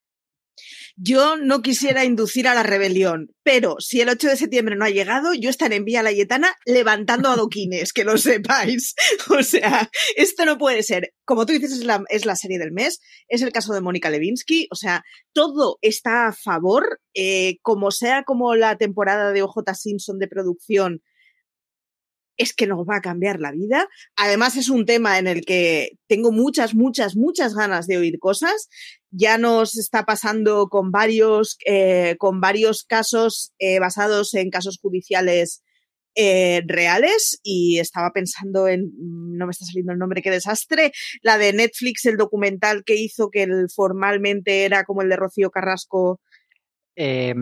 Yo 0.96 1.36
no 1.36 1.62
quisiera 1.62 2.04
inducir 2.04 2.48
a 2.48 2.54
la 2.54 2.62
rebelión, 2.62 3.28
pero 3.42 3.76
si 3.78 4.00
el 4.00 4.08
8 4.08 4.28
de 4.28 4.36
septiembre 4.36 4.76
no 4.76 4.84
ha 4.84 4.90
llegado, 4.90 5.34
yo 5.34 5.50
estaré 5.50 5.76
en 5.76 5.84
Vía 5.84 6.02
Layetana 6.02 6.54
levantando 6.66 7.28
adoquines, 7.28 7.92
que 7.92 8.04
lo 8.04 8.18
sepáis. 8.18 8.94
O 9.38 9.42
sea, 9.42 9.90
esto 10.16 10.44
no 10.44 10.58
puede 10.58 10.82
ser. 10.82 11.12
Como 11.24 11.46
tú 11.46 11.52
dices, 11.52 11.72
es 12.08 12.24
la, 12.26 12.36
serie 12.36 12.58
del 12.58 12.72
mes, 12.72 13.00
es 13.28 13.42
el 13.42 13.52
caso 13.52 13.72
de 13.72 13.80
Mónica 13.80 14.10
Levinsky, 14.10 14.66
o 14.70 14.74
sea, 14.74 15.02
todo 15.32 15.78
está 15.82 16.28
a 16.28 16.32
favor, 16.32 17.00
eh, 17.14 17.58
como 17.62 17.90
sea 17.90 18.24
como 18.24 18.54
la 18.54 18.76
temporada 18.76 19.32
de 19.32 19.42
OJ 19.42 19.74
Simpson 19.74 20.18
de 20.18 20.28
producción, 20.28 21.02
es 22.38 22.54
que 22.54 22.66
nos 22.66 22.86
va 22.86 22.96
a 22.96 23.00
cambiar 23.00 23.40
la 23.40 23.52
vida. 23.52 23.88
Además, 24.16 24.56
es 24.56 24.70
un 24.70 24.86
tema 24.86 25.18
en 25.18 25.26
el 25.26 25.44
que 25.44 25.98
tengo 26.06 26.32
muchas, 26.32 26.74
muchas, 26.74 27.16
muchas 27.16 27.54
ganas 27.54 27.86
de 27.86 27.98
oír 27.98 28.18
cosas. 28.18 28.68
Ya 29.10 29.36
nos 29.36 29.76
está 29.76 30.04
pasando 30.04 30.68
con 30.68 30.90
varios, 30.90 31.58
eh, 31.66 32.16
con 32.18 32.40
varios 32.40 32.84
casos 32.84 33.52
eh, 33.58 33.80
basados 33.80 34.32
en 34.34 34.50
casos 34.50 34.78
judiciales 34.80 35.62
eh, 36.14 36.62
reales 36.66 37.38
y 37.44 37.78
estaba 37.78 38.10
pensando 38.12 38.66
en, 38.66 38.86
mm, 38.86 39.36
no 39.36 39.46
me 39.46 39.52
está 39.52 39.64
saliendo 39.66 39.92
el 39.92 39.98
nombre, 39.98 40.22
qué 40.22 40.30
desastre, 40.30 40.92
la 41.22 41.38
de 41.38 41.52
Netflix, 41.52 42.06
el 42.06 42.16
documental 42.16 42.82
que 42.84 42.96
hizo 42.96 43.30
que 43.30 43.44
el, 43.44 43.68
formalmente 43.72 44.64
era 44.64 44.84
como 44.84 45.02
el 45.02 45.10
de 45.10 45.16
Rocío 45.16 45.50
Carrasco. 45.50 46.20
Eh, 47.00 47.32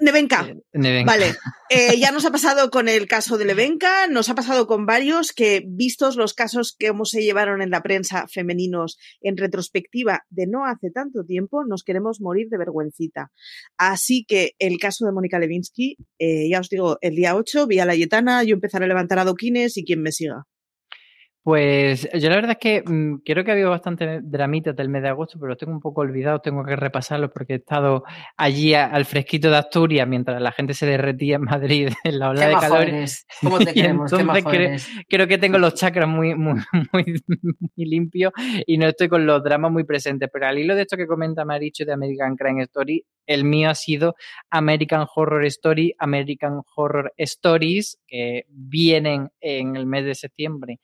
Nevenka. 0.00 0.48
eh, 0.48 0.56
Nevenka. 0.72 1.12
Vale, 1.12 1.34
eh, 1.70 1.96
ya 2.00 2.10
nos 2.10 2.24
ha 2.24 2.32
pasado 2.32 2.68
con 2.70 2.88
el 2.88 3.06
caso 3.06 3.38
de 3.38 3.44
Levenka, 3.44 4.08
nos 4.08 4.28
ha 4.28 4.34
pasado 4.34 4.66
con 4.66 4.86
varios 4.86 5.32
que, 5.32 5.62
vistos 5.64 6.16
los 6.16 6.34
casos 6.34 6.74
que 6.76 6.88
cómo 6.88 7.04
se 7.04 7.22
llevaron 7.22 7.62
en 7.62 7.70
la 7.70 7.80
prensa 7.80 8.26
femeninos 8.26 8.98
en 9.20 9.36
retrospectiva 9.36 10.24
de 10.30 10.48
no 10.48 10.66
hace 10.66 10.90
tanto 10.90 11.24
tiempo, 11.24 11.64
nos 11.64 11.84
queremos 11.84 12.20
morir 12.20 12.48
de 12.48 12.58
vergüencita. 12.58 13.30
Así 13.78 14.24
que 14.26 14.54
el 14.58 14.78
caso 14.78 15.06
de 15.06 15.12
Mónica 15.12 15.38
Levinsky, 15.38 15.96
eh, 16.18 16.48
ya 16.50 16.58
os 16.58 16.68
digo, 16.68 16.98
el 17.02 17.14
día 17.14 17.36
8, 17.36 17.68
vía 17.68 17.86
Layetana, 17.86 18.42
yo 18.42 18.54
empezaré 18.54 18.86
a 18.86 18.88
levantar 18.88 19.20
adoquines 19.20 19.76
y 19.76 19.84
quien 19.84 20.02
me 20.02 20.10
siga. 20.10 20.44
Pues 21.46 22.08
yo 22.12 22.28
la 22.28 22.34
verdad 22.34 22.50
es 22.50 22.58
que 22.58 22.82
mm, 22.84 23.18
creo 23.24 23.44
que 23.44 23.52
ha 23.52 23.54
habido 23.54 23.70
bastante 23.70 24.20
dramitas 24.20 24.74
del 24.74 24.88
mes 24.88 25.00
de 25.02 25.10
agosto, 25.10 25.38
pero 25.38 25.50
los 25.50 25.56
tengo 25.58 25.70
un 25.72 25.78
poco 25.80 26.00
olvidados, 26.00 26.42
tengo 26.42 26.64
que 26.64 26.74
repasarlos 26.74 27.30
porque 27.32 27.52
he 27.52 27.56
estado 27.58 28.02
allí 28.36 28.74
a- 28.74 28.86
al 28.86 29.04
fresquito 29.04 29.48
de 29.48 29.56
Asturias 29.58 30.08
mientras 30.08 30.42
la 30.42 30.50
gente 30.50 30.74
se 30.74 30.86
derretía 30.86 31.36
en 31.36 31.42
Madrid 31.42 31.88
en 32.04 32.18
la 32.18 32.30
ola 32.30 32.46
de 32.48 32.52
majo 32.52 32.60
calor. 32.68 32.88
eres. 32.88 33.24
¿Cómo 33.40 33.60
te 33.60 33.72
queremos? 33.74 34.10
Entonces 34.12 34.26
majo 34.26 34.50
cre- 34.50 34.66
eres. 34.70 34.90
Creo 35.08 35.28
que 35.28 35.38
tengo 35.38 35.58
los 35.58 35.74
chakras 35.76 36.08
muy, 36.08 36.34
muy, 36.34 36.54
muy, 36.92 37.22
muy 37.60 37.84
limpios 37.86 38.32
y 38.66 38.76
no 38.76 38.88
estoy 38.88 39.06
con 39.08 39.24
los 39.24 39.40
dramas 39.44 39.70
muy 39.70 39.84
presentes. 39.84 40.28
Pero 40.32 40.48
al 40.48 40.58
hilo 40.58 40.74
de 40.74 40.82
esto 40.82 40.96
que 40.96 41.06
comenta 41.06 41.44
Maricho 41.44 41.84
de 41.84 41.92
American 41.92 42.34
Crime 42.34 42.64
Story, 42.64 43.04
el 43.24 43.44
mío 43.44 43.70
ha 43.70 43.76
sido 43.76 44.16
American 44.50 45.06
Horror 45.14 45.44
Story, 45.44 45.94
American 46.00 46.62
Horror 46.74 47.12
Stories, 47.16 48.00
que 48.08 48.46
vienen 48.48 49.28
en 49.40 49.76
el 49.76 49.86
mes 49.86 50.04
de 50.06 50.16
septiembre 50.16 50.80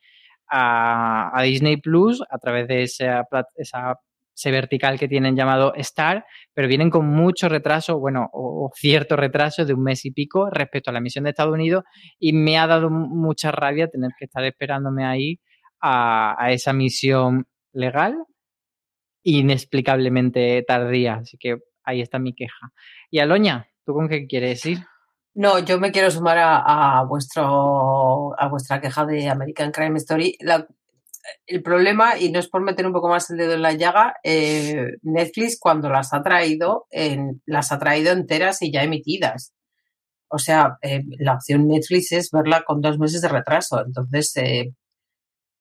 a, 0.53 1.41
Disney 1.43 1.77
Plus 1.77 2.21
a 2.29 2.37
través 2.37 2.67
de 2.67 2.83
ese 2.83 4.51
vertical 4.51 4.99
que 4.99 5.07
tienen 5.07 5.35
llamado 5.35 5.73
Star, 5.75 6.25
pero 6.53 6.67
vienen 6.67 6.89
con 6.89 7.07
mucho 7.07 7.49
retraso, 7.49 7.99
bueno, 7.99 8.29
o, 8.33 8.69
cierto 8.75 9.15
retraso 9.15 9.65
de 9.65 9.73
un 9.73 9.83
mes 9.83 10.05
y 10.05 10.11
pico 10.11 10.49
respecto 10.49 10.89
a 10.89 10.93
la 10.93 10.99
emisión 10.99 11.23
de 11.23 11.31
Estados 11.31 11.53
Unidos 11.53 11.83
y 12.19 12.33
me 12.33 12.57
ha 12.57 12.67
dado 12.67 12.89
mu- 12.89 13.07
mucha 13.07 13.51
rabia 13.51 13.87
tener 13.87 14.11
que 14.17 14.25
estar 14.25 14.43
esperándome 14.43 15.05
ahí 15.05 15.39
a, 15.81 16.35
a 16.37 16.51
esa 16.51 16.73
misión 16.73 17.45
legal 17.73 18.15
inexplicablemente 19.23 20.63
tardía. 20.67 21.15
Así 21.15 21.37
que 21.37 21.57
ahí 21.83 22.01
está 22.01 22.19
mi 22.19 22.33
queja. 22.33 22.71
Y 23.09 23.19
Aloña, 23.19 23.67
¿tú 23.85 23.93
con 23.93 24.07
qué 24.09 24.27
quieres 24.27 24.65
ir? 24.65 24.79
No, 25.35 25.57
yo 25.59 25.79
me 25.79 25.91
quiero 25.91 26.11
sumar 26.11 26.37
a, 26.37 26.99
a 26.99 27.03
vuestro 27.05 28.39
a 28.39 28.47
vuestra 28.49 28.79
queja 28.79 29.05
de 29.05 29.27
American 29.29 29.71
Crime 29.71 29.97
Story. 29.97 30.37
El 31.47 31.63
problema, 31.63 32.17
y 32.19 32.31
no 32.31 32.39
es 32.39 32.49
por 32.49 32.61
meter 32.61 32.85
un 32.85 32.93
poco 32.93 33.07
más 33.09 33.29
el 33.31 33.37
dedo 33.37 33.53
en 33.53 33.61
la 33.61 33.73
llaga, 33.73 34.15
eh, 34.23 34.97
Netflix 35.01 35.57
cuando 35.59 35.89
las 35.89 36.13
ha 36.13 36.21
traído, 36.21 36.87
las 37.45 37.71
ha 37.71 37.79
traído 37.79 38.11
enteras 38.11 38.61
y 38.61 38.71
ya 38.71 38.83
emitidas. 38.83 39.53
O 40.29 40.37
sea, 40.39 40.77
eh, 40.81 41.03
la 41.19 41.35
opción 41.35 41.67
Netflix 41.67 42.11
es 42.11 42.29
verla 42.31 42.63
con 42.63 42.81
dos 42.81 42.99
meses 42.99 43.21
de 43.21 43.29
retraso. 43.29 43.83
Entonces, 43.85 44.35
eh, 44.37 44.73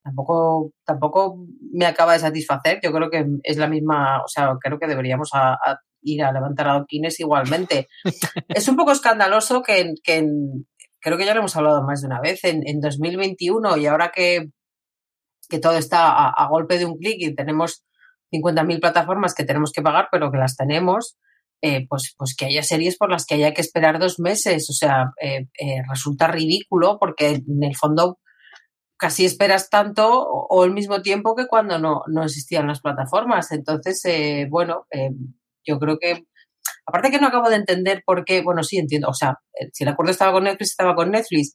tampoco, 0.05 0.73
tampoco 0.85 1.47
me 1.73 1.87
acaba 1.87 2.15
de 2.15 2.21
satisfacer. 2.21 2.81
Yo 2.83 2.93
creo 2.93 3.11
que 3.11 3.27
es 3.45 3.57
la 3.59 3.69
misma, 3.69 4.23
o 4.25 4.29
sea, 4.29 4.55
creo 4.61 4.79
que 4.79 4.89
deberíamos 4.89 5.31
a 5.35 5.59
ir 6.03 6.23
a 6.25 6.33
levantar 6.33 6.69
adoquines 6.69 7.19
igualmente. 7.21 7.89
es 8.49 8.69
un 8.69 8.77
poco 8.77 8.93
escandaloso 8.93 9.63
que, 9.63 9.95
que 10.03 10.17
en- 10.19 10.67
creo 11.01 11.19
que 11.19 11.27
ya 11.27 11.35
lo 11.35 11.41
hemos 11.41 11.57
hablado 11.57 11.83
más 11.83 12.01
de 12.01 12.07
una 12.07 12.21
vez, 12.21 12.45
en, 12.45 12.63
en 12.67 12.81
2021 12.81 13.77
y 13.77 13.87
ahora 13.87 14.13
que, 14.15 14.51
que 15.49 15.59
todo 15.59 15.77
está 15.77 16.11
a, 16.11 16.29
a 16.31 16.49
golpe 16.49 16.79
de 16.79 16.87
un 16.87 16.97
clic 16.97 17.17
y 17.19 17.35
tenemos 17.35 17.85
50.000 18.33 18.81
plataformas 18.81 19.35
que 19.35 19.45
tenemos 19.45 19.73
que 19.73 19.83
pagar, 19.83 20.09
pero 20.11 20.31
que 20.31 20.39
las 20.39 20.57
tenemos, 20.57 21.17
eh, 21.61 21.87
pues, 21.89 22.15
pues 22.17 22.35
que 22.37 22.47
haya 22.47 22.63
series 22.63 22.97
por 22.97 23.11
las 23.11 23.27
que 23.27 23.35
haya 23.35 23.53
que 23.53 23.61
esperar 23.61 23.99
dos 23.99 24.19
meses. 24.21 24.71
O 24.71 24.73
sea, 24.73 25.11
eh, 25.21 25.49
eh, 25.59 25.83
resulta 25.89 26.29
ridículo 26.29 26.99
porque 26.99 27.43
en 27.47 27.63
el 27.63 27.77
fondo 27.77 28.19
casi 28.97 29.25
esperas 29.25 29.69
tanto 29.69 30.09
o, 30.13 30.47
o 30.49 30.65
el 30.65 30.71
mismo 30.73 31.03
tiempo 31.03 31.35
que 31.35 31.47
cuando 31.49 31.79
no, 31.79 32.03
no 32.07 32.23
existían 32.25 32.69
las 32.69 32.81
plataformas. 32.81 33.51
Entonces, 33.53 34.01
eh, 34.05 34.47
bueno, 34.49 34.87
eh, 34.93 35.11
yo 35.65 35.79
creo 35.79 35.99
que, 35.99 36.25
aparte 36.87 37.11
que 37.11 37.19
no 37.19 37.29
acabo 37.29 37.49
de 37.51 37.57
entender 37.57 38.03
por 38.05 38.25
qué, 38.25 38.43
bueno, 38.43 38.63
sí 38.63 38.79
entiendo, 38.79 39.09
o 39.09 39.15
sea, 39.15 39.37
eh, 39.59 39.69
si 39.73 39.85
el 39.85 39.91
acuerdo 39.91 40.13
estaba 40.13 40.33
con 40.33 40.45
Netflix, 40.45 40.71
estaba 40.71 40.95
con 40.95 41.11
Netflix, 41.11 41.55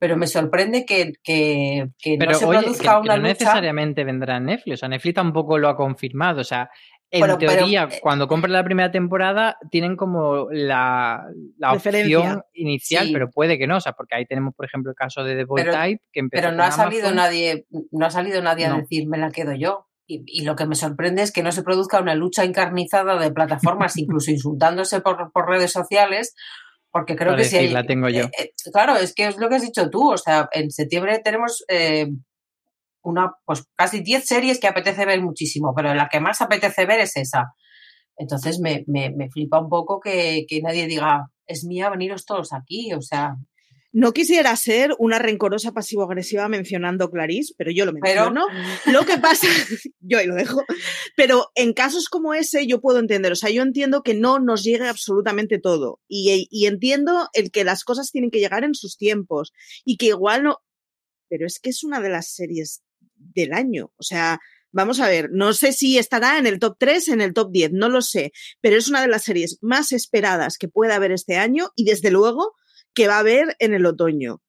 pero 0.00 0.16
me 0.16 0.28
sorprende 0.28 0.84
que, 0.86 1.12
que, 1.24 1.86
que 1.98 2.16
Pero 2.18 2.30
no 2.32 2.38
se 2.38 2.44
oye, 2.44 2.58
que, 2.58 2.64
produzca 2.66 2.94
que 2.94 3.00
una 3.00 3.16
no 3.16 3.22
lucha. 3.22 3.32
necesariamente 3.32 4.04
vendrá 4.04 4.38
Netflix. 4.38 4.74
O 4.74 4.76
sea, 4.76 4.88
Netflix 4.88 5.14
tampoco 5.16 5.58
lo 5.58 5.68
ha 5.68 5.76
confirmado. 5.76 6.40
O 6.42 6.44
sea, 6.44 6.70
en 7.10 7.18
Bueno, 7.18 7.36
teoría, 7.36 7.88
eh, 7.90 7.98
cuando 8.00 8.28
compren 8.28 8.52
la 8.52 8.62
primera 8.62 8.92
temporada, 8.92 9.56
tienen 9.72 9.96
como 9.96 10.46
la, 10.52 11.24
la 11.56 11.72
opción 11.72 12.42
inicial, 12.52 13.06
Sí. 13.08 13.12
pero 13.12 13.28
puede 13.28 13.58
que 13.58 13.66
no. 13.66 13.78
O 13.78 13.80
sea, 13.80 13.90
porque 13.94 14.14
ahí 14.14 14.24
tenemos, 14.24 14.54
por 14.54 14.66
ejemplo, 14.66 14.92
el 14.92 14.96
caso 14.96 15.24
de 15.24 15.34
The 15.34 15.44
Boy 15.46 15.62
Pero- 15.62 15.72
Type, 15.72 16.02
que 16.12 16.20
empezó 16.20 16.42
pero 16.42 16.54
no 16.54 16.62
ha 16.62 16.70
salido 16.70 17.10
nadie, 17.10 17.66
no 17.90 18.06
ha 18.06 18.10
salido 18.10 18.40
nadie 18.40 18.66
a 18.66 18.68
No. 18.68 18.76
decir 18.78 19.08
me 19.08 19.18
la 19.18 19.32
quedo 19.32 19.52
yo. 19.54 19.87
Y, 20.10 20.22
y 20.26 20.44
lo 20.44 20.56
que 20.56 20.66
me 20.66 20.74
sorprende 20.74 21.22
es 21.22 21.30
que 21.30 21.42
no 21.42 21.52
se 21.52 21.62
produzca 21.62 22.00
una 22.00 22.14
lucha 22.14 22.42
encarnizada 22.42 23.18
de 23.18 23.30
plataformas, 23.30 23.96
incluso 23.98 24.30
insultándose 24.30 25.00
por, 25.02 25.30
por 25.32 25.48
redes 25.48 25.70
sociales, 25.70 26.34
porque 26.90 27.14
creo 27.14 27.36
que 27.36 27.44
si 27.44 27.56
hay, 27.56 27.68
la 27.68 27.84
tengo 27.84 28.08
yo. 28.08 28.24
eh, 28.24 28.30
eh, 28.38 28.52
claro, 28.72 28.96
es 28.96 29.14
que 29.14 29.26
es 29.26 29.36
lo 29.36 29.48
que 29.48 29.56
has 29.56 29.62
dicho 29.62 29.90
tú. 29.90 30.10
O 30.10 30.16
sea, 30.16 30.48
en 30.52 30.70
septiembre 30.70 31.20
tenemos 31.22 31.62
eh, 31.68 32.08
una, 33.02 33.34
pues 33.44 33.64
casi 33.76 34.00
10 34.00 34.24
series 34.26 34.58
que 34.58 34.66
apetece 34.68 35.04
ver 35.04 35.20
muchísimo, 35.20 35.74
pero 35.76 35.94
la 35.94 36.08
que 36.08 36.20
más 36.20 36.40
apetece 36.40 36.86
ver 36.86 37.00
es 37.00 37.16
esa. 37.16 37.52
Entonces 38.16 38.58
me, 38.60 38.84
me, 38.86 39.10
me 39.10 39.30
flipa 39.30 39.60
un 39.60 39.68
poco 39.68 40.00
que, 40.00 40.44
que 40.48 40.62
nadie 40.62 40.86
diga, 40.86 41.26
es 41.46 41.64
mía, 41.64 41.90
veniros 41.90 42.24
todos 42.24 42.52
aquí. 42.52 42.92
O 42.94 43.02
sea, 43.02 43.36
No 43.98 44.12
quisiera 44.12 44.54
ser 44.54 44.94
una 45.00 45.18
rencorosa 45.18 45.72
pasivo-agresiva 45.72 46.48
mencionando 46.48 47.10
Clarice, 47.10 47.52
pero 47.58 47.72
yo 47.72 47.84
lo 47.84 47.92
pero 47.94 48.30
menciono. 48.30 48.46
Lo 48.86 49.04
que 49.04 49.18
pasa, 49.18 49.48
yo 49.98 50.18
ahí 50.18 50.26
lo 50.28 50.36
dejo, 50.36 50.62
pero 51.16 51.50
en 51.56 51.72
casos 51.72 52.08
como 52.08 52.32
ese 52.32 52.64
yo 52.68 52.80
puedo 52.80 53.00
entender, 53.00 53.32
o 53.32 53.34
sea, 53.34 53.50
yo 53.50 53.60
entiendo 53.60 54.04
que 54.04 54.14
no 54.14 54.38
nos 54.38 54.62
llegue 54.62 54.86
absolutamente 54.86 55.58
todo 55.58 56.00
y, 56.06 56.46
y 56.48 56.66
entiendo 56.66 57.28
el 57.32 57.50
que 57.50 57.64
las 57.64 57.82
cosas 57.82 58.12
tienen 58.12 58.30
que 58.30 58.38
llegar 58.38 58.62
en 58.62 58.76
sus 58.76 58.96
tiempos 58.96 59.52
y 59.84 59.96
que 59.96 60.06
igual 60.06 60.44
no, 60.44 60.58
pero 61.28 61.44
es 61.44 61.58
que 61.58 61.70
es 61.70 61.82
una 61.82 62.00
de 62.00 62.10
las 62.10 62.28
series 62.28 62.84
del 63.16 63.52
año, 63.52 63.90
o 63.96 64.02
sea, 64.04 64.38
vamos 64.70 65.00
a 65.00 65.08
ver, 65.08 65.30
no 65.32 65.52
sé 65.54 65.72
si 65.72 65.98
estará 65.98 66.38
en 66.38 66.46
el 66.46 66.60
top 66.60 66.76
3, 66.78 67.08
en 67.08 67.20
el 67.20 67.32
top 67.32 67.50
10, 67.50 67.72
no 67.72 67.88
lo 67.88 68.00
sé, 68.02 68.30
pero 68.60 68.76
es 68.76 68.86
una 68.86 69.02
de 69.02 69.08
las 69.08 69.24
series 69.24 69.58
más 69.60 69.90
esperadas 69.90 70.56
que 70.56 70.68
pueda 70.68 70.94
haber 70.94 71.10
este 71.10 71.36
año 71.36 71.70
y 71.74 71.82
desde 71.82 72.12
luego 72.12 72.54
que 72.94 73.08
va 73.08 73.16
a 73.16 73.20
haber 73.20 73.56
en 73.58 73.74
el 73.74 73.86
otoño. 73.86 74.40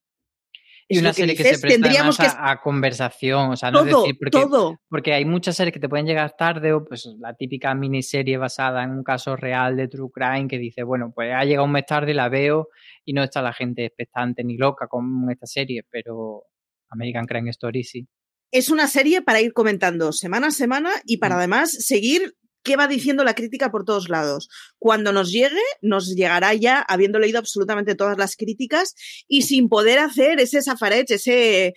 Y 0.92 0.96
Es 0.96 1.02
una 1.02 1.12
que 1.12 1.18
serie 1.18 1.36
que 1.36 1.44
se 1.44 1.60
presta 1.60 1.68
tendríamos 1.68 2.18
que 2.18 2.26
a, 2.28 2.60
conversación. 2.62 3.52
O 3.52 3.56
sea, 3.56 3.70
no 3.70 3.82
es 3.84 3.92
todo, 3.92 4.02
decir, 4.02 4.18
porque, 4.18 4.32
todo. 4.32 4.80
porque 4.90 5.14
hay 5.14 5.24
muchas 5.24 5.56
series 5.56 5.72
que 5.72 5.80
te 5.80 5.88
pueden 5.88 6.08
llegar 6.08 6.36
tarde 6.36 6.74
o 6.74 6.84
pues 6.84 7.08
la 7.20 7.36
típica 7.36 7.76
miniserie 7.76 8.38
basada 8.38 8.84
en 8.84 8.90
un 8.90 9.04
caso 9.04 9.36
real 9.36 9.78
de 9.78 9.88
True 9.88 10.10
Crime 10.12 10.48
que 10.48 10.58
dice, 10.58 10.82
bueno, 10.82 11.12
pues 11.14 11.32
ha 11.32 11.46
llegado 11.46 11.66
un 11.66 11.74
mes 11.74 11.86
tarde, 11.86 12.16
la 12.16 12.28
veo 12.28 12.70
y 13.06 13.14
no 13.14 13.22
está 13.22 13.44
la 13.44 13.54
gente 13.54 13.86
expectante 13.86 14.44
ni 14.44 14.58
loca 14.58 14.88
con 14.88 15.30
esta 15.30 15.46
serie, 15.46 15.84
pero 15.92 16.46
American 16.90 17.28
Crime 17.28 17.52
Story 17.52 17.84
sí. 17.84 18.08
Es 18.52 18.70
una 18.72 18.88
serie 18.88 19.22
para 19.22 19.42
ir 19.42 19.54
comentando 19.54 20.12
semana 20.12 20.48
a 20.48 20.52
semana 20.52 20.90
y 21.06 21.18
para 21.18 21.36
Mm. 21.36 21.38
además 21.38 21.72
seguir 21.72 22.34
qué 22.64 22.76
va 22.76 22.88
diciendo 22.88 23.24
la 23.24 23.34
crítica 23.36 23.72
por 23.72 23.86
todos 23.86 24.10
lados. 24.10 24.50
Cuando 24.78 25.12
nos 25.14 25.32
llegue, 25.32 25.62
nos 25.82 26.14
llegará 26.16 26.54
ya 26.54 26.82
habiendo 26.82 27.20
leído 27.20 27.40
absolutamente 27.40 27.96
todas 27.96 28.18
las 28.18 28.36
críticas 28.36 28.96
y 29.28 29.44
sin 29.44 29.70
poder 29.70 30.00
hacer 30.00 30.40
ese 30.40 30.62
safarech, 30.62 31.10
ese, 31.12 31.74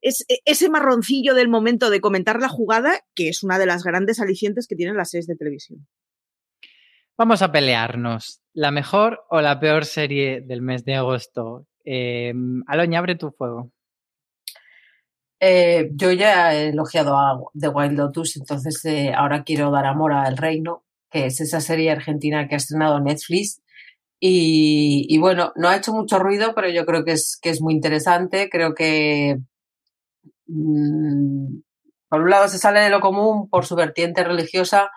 es- 0.00 0.24
ese 0.44 0.68
marroncillo 0.68 1.34
del 1.34 1.48
momento 1.48 1.90
de 1.90 2.00
comentar 2.00 2.40
la 2.40 2.48
jugada, 2.48 3.00
que 3.14 3.28
es 3.28 3.42
una 3.42 3.58
de 3.58 3.66
las 3.66 3.84
grandes 3.84 4.20
alicientes 4.20 4.66
que 4.66 4.76
tienen 4.76 4.96
las 4.96 5.10
series 5.10 5.26
de 5.26 5.36
televisión. 5.36 5.86
Vamos 7.18 7.40
a 7.42 7.50
pelearnos. 7.50 8.42
¿La 8.52 8.70
mejor 8.70 9.20
o 9.30 9.40
la 9.40 9.58
peor 9.58 9.84
serie 9.86 10.42
del 10.42 10.60
mes 10.62 10.84
de 10.84 10.94
agosto? 10.96 11.66
Eh, 11.84 12.34
Aloña, 12.66 12.98
abre 12.98 13.14
tu 13.16 13.30
fuego. 13.30 13.70
Eh, 15.40 15.90
yo 15.94 16.12
ya 16.12 16.54
he 16.54 16.68
elogiado 16.68 17.16
a 17.16 17.38
The 17.58 17.68
Wild 17.68 17.92
Lotus, 17.98 18.36
entonces 18.36 18.82
eh, 18.84 19.12
ahora 19.14 19.44
quiero 19.44 19.70
dar 19.70 19.86
amor 19.86 20.12
a 20.12 20.28
El 20.28 20.36
Reino, 20.36 20.84
que 21.10 21.26
es 21.26 21.40
esa 21.40 21.60
serie 21.60 21.90
argentina 21.90 22.48
que 22.48 22.54
ha 22.54 22.58
estrenado 22.58 23.00
Netflix. 23.00 23.60
Y, 24.18 25.18
bueno, 25.18 25.52
no 25.56 25.68
ha 25.68 25.76
hecho 25.76 25.92
mucho 25.92 26.18
ruido, 26.18 26.54
pero 26.54 26.70
yo 26.70 26.86
creo 26.86 27.04
que 27.04 27.12
es, 27.12 27.38
que 27.40 27.50
es 27.50 27.60
muy 27.60 27.74
interesante. 27.74 28.48
Creo 28.50 28.74
que, 28.74 29.38
mm, 30.46 31.58
por 32.08 32.22
un 32.22 32.30
lado, 32.30 32.48
se 32.48 32.58
sale 32.58 32.80
de 32.80 32.90
lo 32.90 33.00
común 33.00 33.48
por 33.50 33.66
su 33.66 33.76
vertiente 33.76 34.24
religiosa 34.24 34.90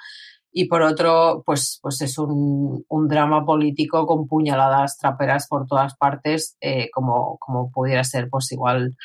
y 0.52 0.68
por 0.68 0.82
otro, 0.82 1.44
pues, 1.46 1.80
pues 1.82 2.02
es 2.02 2.18
un, 2.18 2.86
un 2.88 3.08
drama 3.08 3.46
político 3.46 4.08
con 4.08 4.28
puñaladas 4.28 4.98
traperas 4.98 5.48
por 5.48 5.68
todas 5.68 5.96
partes, 5.98 6.58
eh, 6.62 6.90
como, 6.92 7.38
como 7.40 7.72
pudiera 7.72 8.04
ser, 8.04 8.30
pues 8.30 8.52
igual 8.52 8.96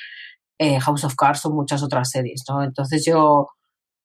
eh, 0.58 0.80
House 0.80 1.04
of 1.04 1.16
Cards 1.16 1.44
o 1.46 1.50
muchas 1.50 1.82
otras 1.82 2.10
series, 2.10 2.44
¿no? 2.48 2.62
Entonces 2.62 3.04
yo, 3.04 3.48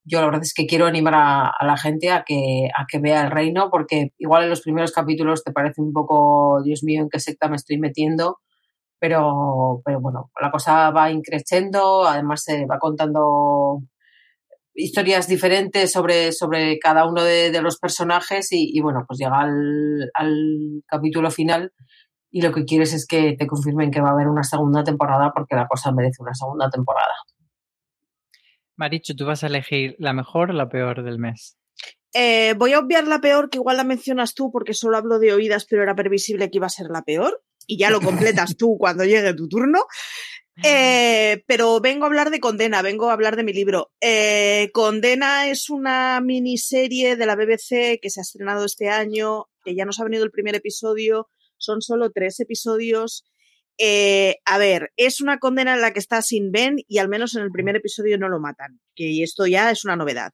yo 0.04 0.20
la 0.20 0.26
verdad 0.26 0.42
es 0.44 0.54
que 0.54 0.66
quiero 0.66 0.86
animar 0.88 1.16
a, 1.16 1.48
a 1.48 1.66
la 1.66 1.78
gente 1.78 2.12
a 2.12 2.24
que, 2.24 2.70
a 2.76 2.86
que 2.88 3.00
vea 3.00 3.22
el 3.22 3.32
reino, 3.32 3.70
porque 3.70 4.14
igual 4.18 4.44
en 4.44 4.50
los 4.50 4.62
primeros 4.62 4.92
capítulos 4.92 5.44
te 5.44 5.52
parece 5.52 5.82
un 5.82 5.94
poco, 5.94 6.62
Dios 6.64 6.84
mío, 6.84 7.02
en 7.02 7.10
qué 7.10 7.20
secta 7.20 7.50
me 7.50 7.56
estoy 7.56 7.78
metiendo, 7.78 8.40
pero, 9.00 9.82
pero 9.86 10.02
bueno, 10.02 10.32
la 10.42 10.52
cosa 10.52 10.92
va 10.92 11.12
increciendo, 11.12 12.06
además 12.06 12.44
se 12.44 12.66
va 12.66 12.80
contando 12.80 13.82
historias 14.74 15.28
diferentes 15.28 15.92
sobre, 15.92 16.32
sobre 16.32 16.80
cada 16.80 17.06
uno 17.06 17.24
de, 17.24 17.52
de 17.52 17.62
los 17.62 17.78
personajes 17.78 18.52
y, 18.52 18.72
y, 18.74 18.82
bueno, 18.82 19.04
pues 19.08 19.20
llega 19.20 19.40
al, 19.40 20.10
al 20.14 20.84
capítulo 20.88 21.32
final 21.32 21.74
y 22.32 22.42
lo 22.42 22.52
que 22.54 22.65
quieres 22.65 22.94
es 22.94 23.08
que 23.08 23.36
te 23.38 23.48
confirmen 23.48 23.92
que 23.92 24.02
va 24.02 24.10
a 24.10 24.13
haber 24.13 24.28
una 24.28 24.44
segunda 24.44 24.84
temporada 24.84 25.32
porque 25.34 25.56
la 25.56 25.68
cosa 25.68 25.92
merece 25.92 26.22
una 26.22 26.34
segunda 26.34 26.70
temporada. 26.70 27.13
Marichu, 28.76 29.15
¿tú 29.15 29.26
vas 29.26 29.44
a 29.44 29.48
elegir 29.48 29.96
la 30.00 30.13
mejor 30.13 30.52
o 30.52 30.54
la 30.54 30.70
peor 30.70 31.04
del 31.04 31.20
mes? 31.20 31.58
Eh, 32.13 32.54
voy 32.58 32.74
a 32.74 32.80
obviar 32.80 33.08
la 33.08 33.20
peor, 33.20 33.50
que 33.50 33.58
igual 33.58 33.78
la 33.78 33.84
mencionas 33.84 34.34
tú 34.34 34.52
porque 34.52 34.74
solo 34.74 34.98
hablo 34.98 35.20
de 35.20 35.34
oídas, 35.34 35.65
pero 35.65 35.84
era 35.84 35.96
previsible 35.96 36.50
que 36.50 36.58
iba 36.58 36.68
a 36.68 36.72
ser 36.72 36.88
la 36.89 37.04
peor. 37.04 37.44
Y 37.68 37.78
ya 37.78 37.89
lo 37.89 38.02
completas 38.02 38.58
tú 38.58 38.78
cuando 38.80 39.04
llegue 39.06 39.34
tu 39.34 39.48
turno. 39.48 39.80
Eh, 40.63 41.44
pero 41.48 41.80
vengo 41.80 42.04
a 42.04 42.08
hablar 42.08 42.32
de 42.32 42.39
Condena, 42.39 42.82
vengo 42.82 43.10
a 43.10 43.13
hablar 43.13 43.36
de 43.36 43.44
mi 43.44 43.54
libro. 43.54 43.92
Eh, 44.02 44.70
Condena 44.74 45.50
es 45.50 45.70
una 45.70 46.20
miniserie 46.22 47.15
de 47.15 47.26
la 47.26 47.36
BBC 47.36 48.00
que 48.02 48.10
se 48.10 48.20
ha 48.20 48.24
estrenado 48.24 48.65
este 48.65 48.89
año, 48.89 49.46
que 49.63 49.76
ya 49.76 49.86
nos 49.86 50.00
ha 50.00 50.04
venido 50.04 50.26
el 50.26 50.32
primer 50.32 50.56
episodio, 50.56 51.30
son 51.60 51.82
solo 51.82 52.12
tres 52.12 52.39
episodios. 52.39 53.26
Eh, 53.78 54.38
a 54.45 54.58
ver, 54.58 54.91
es 54.98 55.22
una 55.22 55.38
condena 55.38 55.76
en 55.76 55.82
la 55.82 55.93
que 55.93 56.00
está 56.00 56.22
sin 56.22 56.52
Ben 56.52 56.78
y 56.88 56.98
al 56.98 57.08
menos 57.08 57.36
en 57.36 57.43
el 57.43 57.52
primer 57.52 57.76
episodio 57.78 58.17
no 58.17 58.28
lo 58.28 58.39
matan, 58.39 58.82
que 58.95 59.24
esto 59.24 59.48
ya 59.48 59.72
es 59.72 59.86
una 59.86 59.95
novedad. 59.95 60.32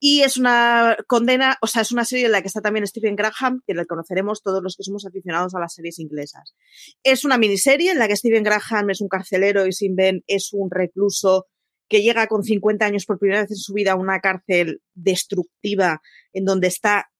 Y 0.00 0.22
es 0.22 0.36
una 0.36 0.96
condena, 1.06 1.56
o 1.60 1.66
sea, 1.66 1.82
es 1.82 1.92
una 1.92 2.04
serie 2.04 2.26
en 2.26 2.32
la 2.32 2.40
que 2.40 2.48
está 2.48 2.60
también 2.60 2.86
Stephen 2.86 3.16
Graham, 3.16 3.60
que 3.66 3.74
le 3.74 3.86
conoceremos 3.86 4.42
todos 4.42 4.62
los 4.62 4.76
que 4.76 4.84
somos 4.84 5.04
aficionados 5.04 5.54
a 5.54 5.60
las 5.60 5.74
series 5.74 5.98
inglesas. 5.98 6.54
Es 7.02 7.24
una 7.24 7.36
miniserie 7.36 7.90
en 7.90 7.98
la 7.98 8.08
que 8.08 8.16
Stephen 8.16 8.44
Graham 8.44 8.90
es 8.90 9.00
un 9.00 9.08
carcelero 9.08 9.66
y 9.66 9.72
Sin 9.72 9.96
Ben 9.96 10.22
es 10.26 10.50
un 10.52 10.70
recluso 10.70 11.46
que 11.88 12.02
llega 12.02 12.26
con 12.26 12.42
50 12.44 12.84
años 12.84 13.06
por 13.06 13.18
primera 13.18 13.42
vez 13.42 13.50
en 13.50 13.56
su 13.56 13.72
vida 13.72 13.92
a 13.92 13.96
una 13.96 14.20
cárcel 14.20 14.82
destructiva 14.94 16.00
en 16.32 16.44
donde 16.44 16.68
está 16.68 17.10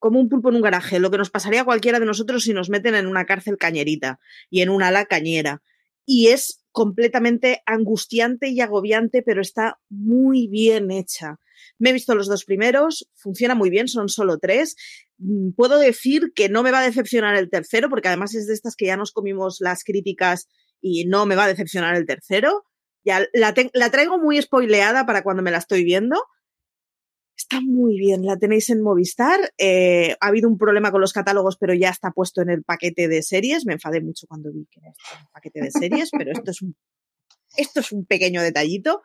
como 0.00 0.18
un 0.18 0.28
pulpo 0.28 0.48
en 0.48 0.56
un 0.56 0.62
garaje, 0.62 0.98
lo 0.98 1.10
que 1.10 1.18
nos 1.18 1.30
pasaría 1.30 1.60
a 1.60 1.64
cualquiera 1.64 2.00
de 2.00 2.06
nosotros 2.06 2.42
si 2.42 2.52
nos 2.52 2.70
meten 2.70 2.94
en 2.96 3.06
una 3.06 3.26
cárcel 3.26 3.58
cañerita 3.58 4.18
y 4.48 4.62
en 4.62 4.70
una 4.70 4.88
ala 4.88 5.04
cañera. 5.04 5.62
Y 6.06 6.28
es 6.28 6.64
completamente 6.72 7.62
angustiante 7.66 8.48
y 8.48 8.60
agobiante, 8.60 9.22
pero 9.22 9.42
está 9.42 9.78
muy 9.90 10.48
bien 10.48 10.90
hecha. 10.90 11.38
Me 11.78 11.90
he 11.90 11.92
visto 11.92 12.14
los 12.14 12.28
dos 12.28 12.44
primeros, 12.44 13.08
funciona 13.14 13.54
muy 13.54 13.68
bien, 13.68 13.88
son 13.88 14.08
solo 14.08 14.38
tres. 14.38 14.74
Mm, 15.18 15.50
Puedo 15.52 15.78
decir 15.78 16.32
que 16.34 16.48
no 16.48 16.62
me 16.62 16.70
va 16.70 16.80
a 16.80 16.86
decepcionar 16.86 17.36
el 17.36 17.50
tercero, 17.50 17.90
porque 17.90 18.08
además 18.08 18.34
es 18.34 18.46
de 18.46 18.54
estas 18.54 18.76
que 18.76 18.86
ya 18.86 18.96
nos 18.96 19.12
comimos 19.12 19.58
las 19.60 19.84
críticas 19.84 20.48
y 20.80 21.04
no 21.04 21.26
me 21.26 21.36
va 21.36 21.44
a 21.44 21.48
decepcionar 21.48 21.94
el 21.94 22.06
tercero. 22.06 22.64
Ya 23.04 23.26
la, 23.34 23.54
la 23.74 23.90
traigo 23.90 24.18
muy 24.18 24.40
spoileada 24.40 25.04
para 25.04 25.22
cuando 25.22 25.42
me 25.42 25.50
la 25.50 25.58
estoy 25.58 25.84
viendo. 25.84 26.22
Está 27.40 27.62
muy 27.62 27.96
bien, 27.96 28.26
la 28.26 28.36
tenéis 28.36 28.68
en 28.68 28.82
Movistar. 28.82 29.40
Eh, 29.56 30.14
ha 30.20 30.26
habido 30.26 30.46
un 30.46 30.58
problema 30.58 30.90
con 30.90 31.00
los 31.00 31.14
catálogos, 31.14 31.56
pero 31.56 31.72
ya 31.72 31.88
está 31.88 32.10
puesto 32.10 32.42
en 32.42 32.50
el 32.50 32.62
paquete 32.62 33.08
de 33.08 33.22
series. 33.22 33.64
Me 33.64 33.72
enfadé 33.72 34.02
mucho 34.02 34.26
cuando 34.26 34.52
vi 34.52 34.66
que 34.70 34.80
en 34.80 34.88
el 34.88 34.92
paquete 35.32 35.62
de 35.62 35.70
series, 35.70 36.10
pero 36.10 36.32
esto 36.32 36.50
es 36.50 36.60
un, 36.60 36.76
esto 37.56 37.80
es 37.80 37.92
un 37.92 38.04
pequeño 38.04 38.42
detallito. 38.42 39.00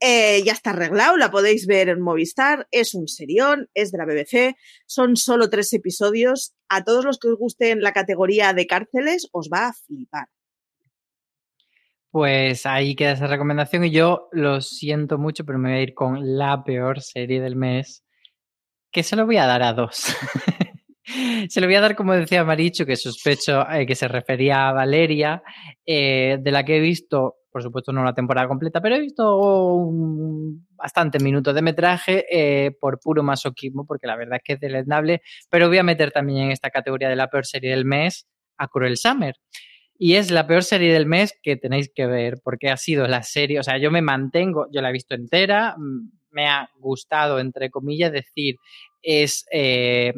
Eh, 0.00 0.42
ya 0.44 0.52
está 0.52 0.70
arreglado, 0.70 1.16
la 1.16 1.30
podéis 1.30 1.68
ver 1.68 1.88
en 1.88 2.00
Movistar. 2.00 2.66
Es 2.72 2.92
un 2.92 3.06
serión, 3.06 3.68
es 3.72 3.92
de 3.92 3.98
la 3.98 4.04
BBC. 4.04 4.56
Son 4.86 5.16
solo 5.16 5.48
tres 5.48 5.72
episodios. 5.72 6.56
A 6.68 6.82
todos 6.82 7.04
los 7.04 7.20
que 7.20 7.28
os 7.28 7.38
gusten 7.38 7.82
la 7.82 7.92
categoría 7.92 8.52
de 8.52 8.66
cárceles, 8.66 9.28
os 9.30 9.48
va 9.48 9.68
a 9.68 9.72
flipar. 9.74 10.26
Pues 12.16 12.64
ahí 12.64 12.94
queda 12.94 13.12
esa 13.12 13.26
recomendación 13.26 13.84
y 13.84 13.90
yo 13.90 14.30
lo 14.32 14.62
siento 14.62 15.18
mucho, 15.18 15.44
pero 15.44 15.58
me 15.58 15.68
voy 15.68 15.78
a 15.80 15.82
ir 15.82 15.92
con 15.92 16.38
la 16.38 16.64
peor 16.64 17.02
serie 17.02 17.42
del 17.42 17.56
mes, 17.56 18.06
que 18.90 19.02
se 19.02 19.16
lo 19.16 19.26
voy 19.26 19.36
a 19.36 19.44
dar 19.44 19.62
a 19.62 19.74
dos. 19.74 20.16
se 21.50 21.60
lo 21.60 21.66
voy 21.66 21.76
a 21.76 21.82
dar, 21.82 21.94
como 21.94 22.14
decía 22.14 22.42
Maricho, 22.42 22.86
que 22.86 22.96
sospecho 22.96 23.70
eh, 23.70 23.84
que 23.84 23.94
se 23.94 24.08
refería 24.08 24.66
a 24.66 24.72
Valeria, 24.72 25.42
eh, 25.84 26.38
de 26.40 26.50
la 26.50 26.64
que 26.64 26.78
he 26.78 26.80
visto, 26.80 27.34
por 27.52 27.62
supuesto 27.62 27.92
no 27.92 28.02
la 28.02 28.14
temporada 28.14 28.48
completa, 28.48 28.80
pero 28.80 28.96
he 28.96 29.00
visto 29.00 29.90
bastante 30.70 31.18
minutos 31.18 31.54
de 31.54 31.60
metraje 31.60 32.24
eh, 32.30 32.70
por 32.80 32.98
puro 32.98 33.22
masoquismo, 33.22 33.84
porque 33.84 34.06
la 34.06 34.16
verdad 34.16 34.36
es 34.36 34.42
que 34.42 34.52
es 34.54 34.60
deleznable, 34.60 35.20
pero 35.50 35.68
voy 35.68 35.76
a 35.76 35.82
meter 35.82 36.12
también 36.12 36.44
en 36.44 36.52
esta 36.52 36.70
categoría 36.70 37.10
de 37.10 37.16
la 37.16 37.28
peor 37.28 37.44
serie 37.44 37.72
del 37.72 37.84
mes 37.84 38.26
a 38.56 38.68
Cruel 38.68 38.96
Summer. 38.96 39.34
Y 39.98 40.14
es 40.14 40.30
la 40.30 40.46
peor 40.46 40.62
serie 40.62 40.92
del 40.92 41.06
mes 41.06 41.38
que 41.42 41.56
tenéis 41.56 41.90
que 41.94 42.06
ver, 42.06 42.40
porque 42.44 42.70
ha 42.70 42.76
sido 42.76 43.06
la 43.06 43.22
serie, 43.22 43.58
o 43.58 43.62
sea, 43.62 43.78
yo 43.78 43.90
me 43.90 44.02
mantengo, 44.02 44.66
yo 44.70 44.82
la 44.82 44.90
he 44.90 44.92
visto 44.92 45.14
entera, 45.14 45.74
me 46.30 46.46
ha 46.48 46.68
gustado, 46.78 47.38
entre 47.38 47.70
comillas, 47.70 48.12
decir, 48.12 48.56
es 49.02 49.46
eh, 49.50 50.12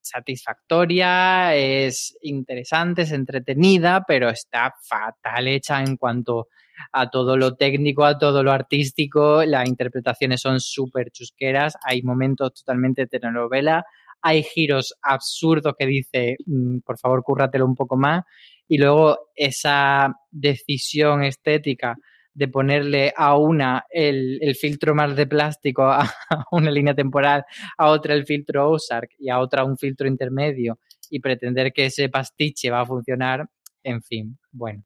satisfactoria, 0.00 1.54
es 1.54 2.16
interesante, 2.22 3.02
es 3.02 3.12
entretenida, 3.12 4.04
pero 4.06 4.28
está 4.28 4.74
fatal 4.82 5.46
hecha 5.46 5.80
en 5.80 5.96
cuanto 5.96 6.48
a 6.92 7.10
todo 7.10 7.36
lo 7.36 7.56
técnico, 7.56 8.04
a 8.04 8.18
todo 8.18 8.42
lo 8.42 8.52
artístico, 8.52 9.44
las 9.44 9.68
interpretaciones 9.68 10.40
son 10.40 10.60
súper 10.60 11.10
chusqueras, 11.10 11.74
hay 11.84 12.02
momentos 12.02 12.54
totalmente 12.54 13.06
telenovela, 13.06 13.84
hay 14.22 14.42
giros 14.42 14.94
absurdos 15.02 15.74
que 15.78 15.86
dice, 15.86 16.36
mm, 16.46 16.78
por 16.80 16.98
favor, 16.98 17.22
cúrratelo 17.22 17.66
un 17.66 17.74
poco 17.74 17.96
más, 17.96 18.24
y 18.70 18.78
luego 18.78 19.32
esa 19.34 20.14
decisión 20.30 21.24
estética 21.24 21.96
de 22.32 22.46
ponerle 22.46 23.12
a 23.16 23.36
una 23.36 23.84
el, 23.90 24.38
el, 24.40 24.54
filtro 24.54 24.94
más 24.94 25.16
de 25.16 25.26
plástico 25.26 25.82
a, 25.82 26.02
a, 26.30 26.44
una 26.52 26.70
línea 26.70 26.94
temporal, 26.94 27.44
a 27.76 27.88
otra 27.88 28.14
el 28.14 28.24
filtro 28.24 28.70
Ozark 28.70 29.10
y 29.18 29.28
a 29.28 29.40
otra 29.40 29.64
un 29.64 29.76
filtro 29.76 30.06
intermedio 30.06 30.78
y 31.10 31.18
pretender 31.18 31.72
que 31.72 31.86
ese 31.86 32.08
pastiche 32.08 32.70
va 32.70 32.82
a 32.82 32.86
funcionar, 32.86 33.44
en 33.82 34.02
fin, 34.04 34.38
bueno. 34.52 34.84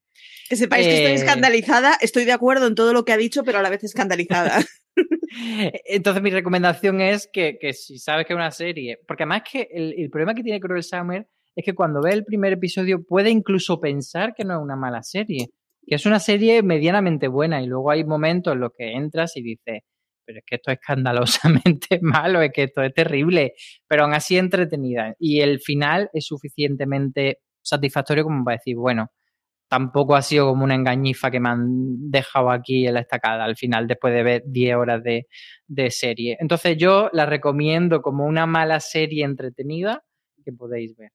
Que 0.49 0.57
sepáis 0.57 0.87
eh... 0.87 0.89
que 0.89 0.97
estoy 0.97 1.13
escandalizada, 1.17 1.99
estoy 2.01 2.25
de 2.25 2.33
acuerdo 2.33 2.67
en 2.67 2.75
todo 2.75 2.95
lo 2.95 3.05
que 3.05 3.13
ha 3.13 3.19
dicho, 3.19 3.45
pero 3.45 3.59
a 3.59 3.63
la 3.63 3.69
vez 3.69 3.85
escandalizada. 3.85 4.65
Entonces 5.85 6.23
mi 6.23 6.31
recomendación 6.31 7.03
es 7.03 7.29
que, 7.31 7.59
que, 7.61 7.75
si 7.75 7.99
sabes 7.99 8.25
que 8.25 8.33
es 8.33 8.37
una 8.39 8.51
serie, 8.51 8.99
porque 9.07 9.25
además 9.25 9.43
que 9.53 9.69
el, 9.71 9.95
el 9.99 10.09
problema 10.09 10.35
que 10.35 10.43
tiene 10.43 10.59
Cruel 10.59 10.83
Summer 10.83 11.27
es 11.57 11.65
que 11.65 11.75
cuando 11.75 12.01
ve 12.03 12.13
el 12.13 12.25
primer 12.25 12.53
episodio 12.55 13.03
puede 13.05 13.31
incluso 13.31 13.81
pensar 13.81 14.35
que 14.35 14.45
no 14.45 14.55
es 14.55 14.63
una 14.63 14.77
mala 14.77 15.03
serie, 15.03 15.51
que 15.87 15.95
es 15.95 16.07
una 16.07 16.19
serie 16.19 16.63
medianamente 16.63 17.29
buena 17.29 17.63
y 17.63 17.67
luego 17.67 17.91
hay 17.91 18.05
momentos 18.05 18.55
en 18.55 18.61
los 18.61 18.73
que 18.77 18.93
entras 18.93 19.37
y 19.37 19.43
dices, 19.43 19.83
pero 20.25 20.39
es 20.39 20.45
que 20.47 20.57
esto 20.57 20.71
es 20.71 20.79
escandalosamente 20.79 21.99
malo, 22.03 22.43
es 22.43 22.51
que 22.53 22.65
esto 22.65 22.83
es 22.83 22.95
terrible, 22.95 23.55
pero 23.87 24.05
aún 24.05 24.15
así 24.15 24.37
entretenida. 24.39 25.15
Y 25.19 25.41
el 25.41 25.61
final 25.61 26.11
es 26.13 26.27
suficientemente 26.27 27.39
satisfactorio 27.63 28.25
como 28.25 28.45
para 28.45 28.57
decir, 28.57 28.77
bueno, 28.77 29.11
tampoco 29.69 30.15
ha 30.15 30.23
sido 30.23 30.49
como 30.49 30.65
una 30.65 30.75
engañifa 30.75 31.31
que 31.31 31.41
me 31.41 31.49
han 31.49 32.11
dejado 32.11 32.51
aquí 32.51 32.87
en 32.87 32.95
la 32.95 33.01
estacada 33.01 33.45
al 33.45 33.57
final 33.57 33.87
después 33.87 34.15
de 34.15 34.23
ver 34.23 34.43
10 34.47 34.77
horas 34.77 35.03
de, 35.03 35.27
de 35.67 35.91
serie. 35.91 36.37
Entonces 36.41 36.77
yo 36.77 37.11
la 37.13 37.27
recomiendo 37.27 38.03
como 38.03 38.25
una 38.27 38.47
mala 38.47 38.81
serie 38.81 39.25
entretenida 39.25 40.03
que 40.45 40.53
podéis 40.53 40.97
ver. 40.97 41.11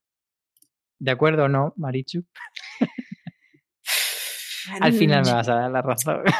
¿De 0.99 1.11
acuerdo 1.11 1.45
o 1.45 1.47
no, 1.47 1.73
Marichu? 1.77 2.23
Al 4.81 4.93
final 4.93 5.23
me 5.25 5.31
vas 5.31 5.49
a 5.49 5.55
dar 5.55 5.71
la 5.71 5.81
razón. 5.81 6.23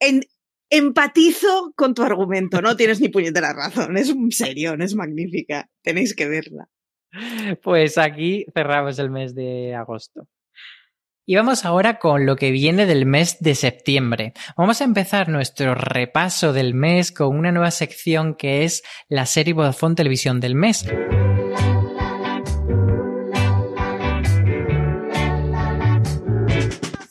En, 0.00 0.20
empatizo 0.68 1.72
con 1.76 1.94
tu 1.94 2.02
argumento, 2.02 2.60
no 2.60 2.76
tienes 2.76 3.00
ni 3.00 3.08
puñetera 3.08 3.54
razón. 3.54 3.96
Es 3.96 4.10
un 4.10 4.30
serio, 4.32 4.74
es 4.78 4.94
magnífica. 4.94 5.70
Tenéis 5.82 6.14
que 6.14 6.28
verla. 6.28 6.68
Pues 7.62 7.96
aquí 7.96 8.44
cerramos 8.52 8.98
el 8.98 9.10
mes 9.10 9.34
de 9.34 9.74
agosto. 9.74 10.28
Y 11.26 11.36
vamos 11.36 11.64
ahora 11.64 11.98
con 11.98 12.26
lo 12.26 12.36
que 12.36 12.50
viene 12.50 12.84
del 12.84 13.06
mes 13.06 13.38
de 13.40 13.54
septiembre. 13.54 14.34
Vamos 14.58 14.82
a 14.82 14.84
empezar 14.84 15.30
nuestro 15.30 15.74
repaso 15.74 16.52
del 16.52 16.74
mes 16.74 17.12
con 17.12 17.34
una 17.34 17.50
nueva 17.50 17.70
sección 17.70 18.34
que 18.34 18.64
es 18.64 18.82
la 19.08 19.24
serie 19.24 19.54
Vodafone 19.54 19.94
Televisión 19.94 20.40
del 20.40 20.54
mes. 20.54 20.84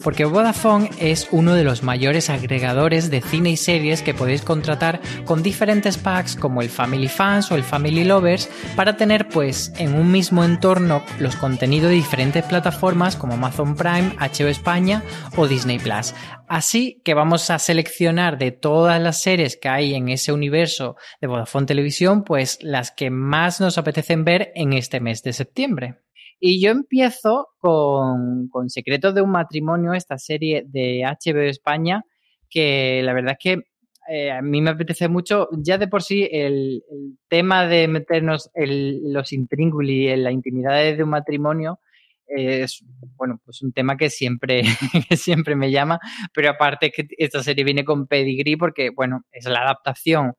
Porque 0.03 0.25
Vodafone 0.25 0.89
es 0.99 1.27
uno 1.31 1.55
de 1.55 1.63
los 1.63 1.83
mayores 1.83 2.29
agregadores 2.29 3.09
de 3.09 3.21
cine 3.21 3.51
y 3.51 3.57
series 3.57 4.01
que 4.01 4.13
podéis 4.13 4.41
contratar 4.41 5.01
con 5.25 5.41
diferentes 5.41 5.97
packs 5.97 6.35
como 6.35 6.61
el 6.61 6.69
Family 6.69 7.07
Fans 7.07 7.51
o 7.51 7.55
el 7.55 7.63
Family 7.63 8.03
Lovers 8.03 8.49
para 8.75 8.97
tener 8.97 9.29
pues 9.29 9.73
en 9.77 9.95
un 9.95 10.11
mismo 10.11 10.43
entorno 10.43 11.03
los 11.19 11.35
contenidos 11.35 11.89
de 11.89 11.95
diferentes 11.95 12.43
plataformas 12.43 13.15
como 13.15 13.33
Amazon 13.33 13.75
Prime, 13.75 14.15
HBO 14.19 14.47
España 14.47 15.03
o 15.35 15.47
Disney 15.47 15.79
Plus. 15.79 16.13
Así 16.47 17.01
que 17.03 17.13
vamos 17.13 17.49
a 17.49 17.57
seleccionar 17.57 18.37
de 18.37 18.51
todas 18.51 19.01
las 19.01 19.21
series 19.21 19.57
que 19.57 19.69
hay 19.69 19.95
en 19.95 20.09
ese 20.09 20.31
universo 20.31 20.97
de 21.21 21.27
Vodafone 21.27 21.65
Televisión 21.65 22.23
pues 22.23 22.59
las 22.61 22.91
que 22.91 23.09
más 23.09 23.61
nos 23.61 23.77
apetecen 23.77 24.23
ver 24.25 24.51
en 24.55 24.73
este 24.73 24.99
mes 24.99 25.23
de 25.23 25.33
septiembre. 25.33 26.02
Y 26.45 26.60
yo 26.60 26.71
empiezo 26.71 27.47
con, 27.58 28.49
con, 28.49 28.69
Secretos 28.69 29.15
de 29.15 29.21
un 29.21 29.32
matrimonio, 29.32 29.93
esta 29.93 30.17
serie 30.17 30.65
de 30.67 31.01
HBO 31.06 31.39
España, 31.39 32.03
que 32.49 33.01
la 33.01 33.13
verdad 33.13 33.38
es 33.39 33.41
que 33.41 33.63
eh, 34.10 34.29
a 34.29 34.41
mí 34.41 34.62
me 34.62 34.71
apetece 34.71 35.08
mucho. 35.08 35.47
Ya 35.53 35.77
de 35.77 35.88
por 35.88 36.03
sí 36.03 36.27
el, 36.29 36.84
tema 37.29 37.65
de 37.65 37.88
meternos 37.88 38.51
en 38.56 39.13
los 39.13 39.32
intríngulis 39.32 40.12
en 40.12 40.25
las 40.25 40.34
intimidades 40.34 40.97
de 40.97 41.03
un 41.06 41.12
matrimonio 41.12 41.79
es 42.27 42.84
bueno 43.15 43.39
pues 43.45 43.62
un 43.62 43.71
tema 43.71 43.95
que 43.95 44.10
siempre 44.10 44.63
siempre 45.15 45.56
me 45.56 45.71
llama 45.71 45.99
pero 46.34 46.49
aparte 46.49 46.89
que 46.89 47.06
esta 47.17 47.43
serie 47.43 47.63
viene 47.63 47.84
con 47.84 48.08
pedigree 48.08 48.58
porque 48.58 48.89
bueno 48.89 49.23
es 49.32 49.45
la 49.45 49.60
adaptación 49.62 50.34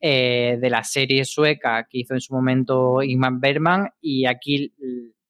eh, 0.00 0.56
de 0.60 0.70
la 0.70 0.82
serie 0.82 1.24
sueca 1.24 1.86
que 1.88 1.98
hizo 1.98 2.14
en 2.14 2.20
su 2.20 2.34
momento 2.34 3.02
Ingmar 3.02 3.34
Bergman 3.38 3.88
y 4.00 4.26
aquí 4.26 4.72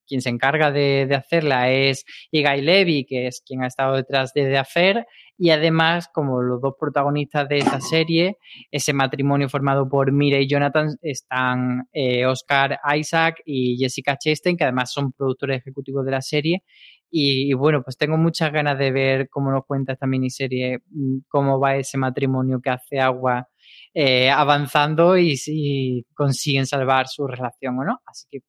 quien 0.07 0.21
se 0.21 0.31
encarga 0.31 0.71
de, 0.71 1.07
de, 1.07 1.15
hacerla 1.15 1.71
es 1.71 2.05
Igai 2.31 2.63
Levy, 2.63 3.05
que 3.05 3.27
es 3.27 3.43
quien 3.45 3.63
ha 3.63 3.67
estado 3.67 3.97
detrás 3.97 4.33
de 4.33 4.45
The 4.45 4.59
Affair, 4.59 5.07
y 5.39 5.51
además, 5.51 6.09
como 6.13 6.41
los 6.41 6.63
dos 6.63 6.75
protagonistas 6.81 7.47
de 7.49 7.59
esta 7.59 7.81
serie, 7.81 8.39
ese 8.71 8.95
matrimonio 8.95 9.51
formado 9.51 9.87
por 9.89 10.11
Mire 10.11 10.41
y 10.41 10.49
Jonathan, 10.49 10.97
están 11.03 11.89
eh, 11.93 12.25
Oscar 12.25 12.79
Isaac 12.97 13.43
y 13.45 13.77
Jessica 13.77 14.17
Chastain, 14.17 14.57
que 14.57 14.65
además 14.65 14.93
son 14.93 15.13
productores 15.13 15.61
ejecutivos 15.61 16.07
de 16.07 16.11
la 16.11 16.23
serie. 16.23 16.63
Y, 17.11 17.53
bueno, 17.55 17.83
pues 17.83 17.97
tengo 17.97 18.17
muchas 18.17 18.51
ganas 18.53 18.79
de 18.79 18.91
ver 18.91 19.29
cómo 19.29 19.51
nos 19.51 19.65
cuenta 19.67 19.93
esta 19.93 20.07
miniserie, 20.07 20.81
cómo 21.29 21.61
va 21.61 21.77
ese 21.77 21.99
matrimonio 21.99 22.61
que 22.61 22.71
hace 22.71 22.99
agua 22.99 23.49
eh, 23.95 24.31
avanzando 24.31 25.17
y 25.17 25.37
si 25.37 26.05
consiguen 26.15 26.67
salvar 26.67 27.09
su 27.09 27.27
relación 27.27 27.79
o 27.79 27.85
no. 27.85 28.01
Así 28.07 28.27
que 28.31 28.41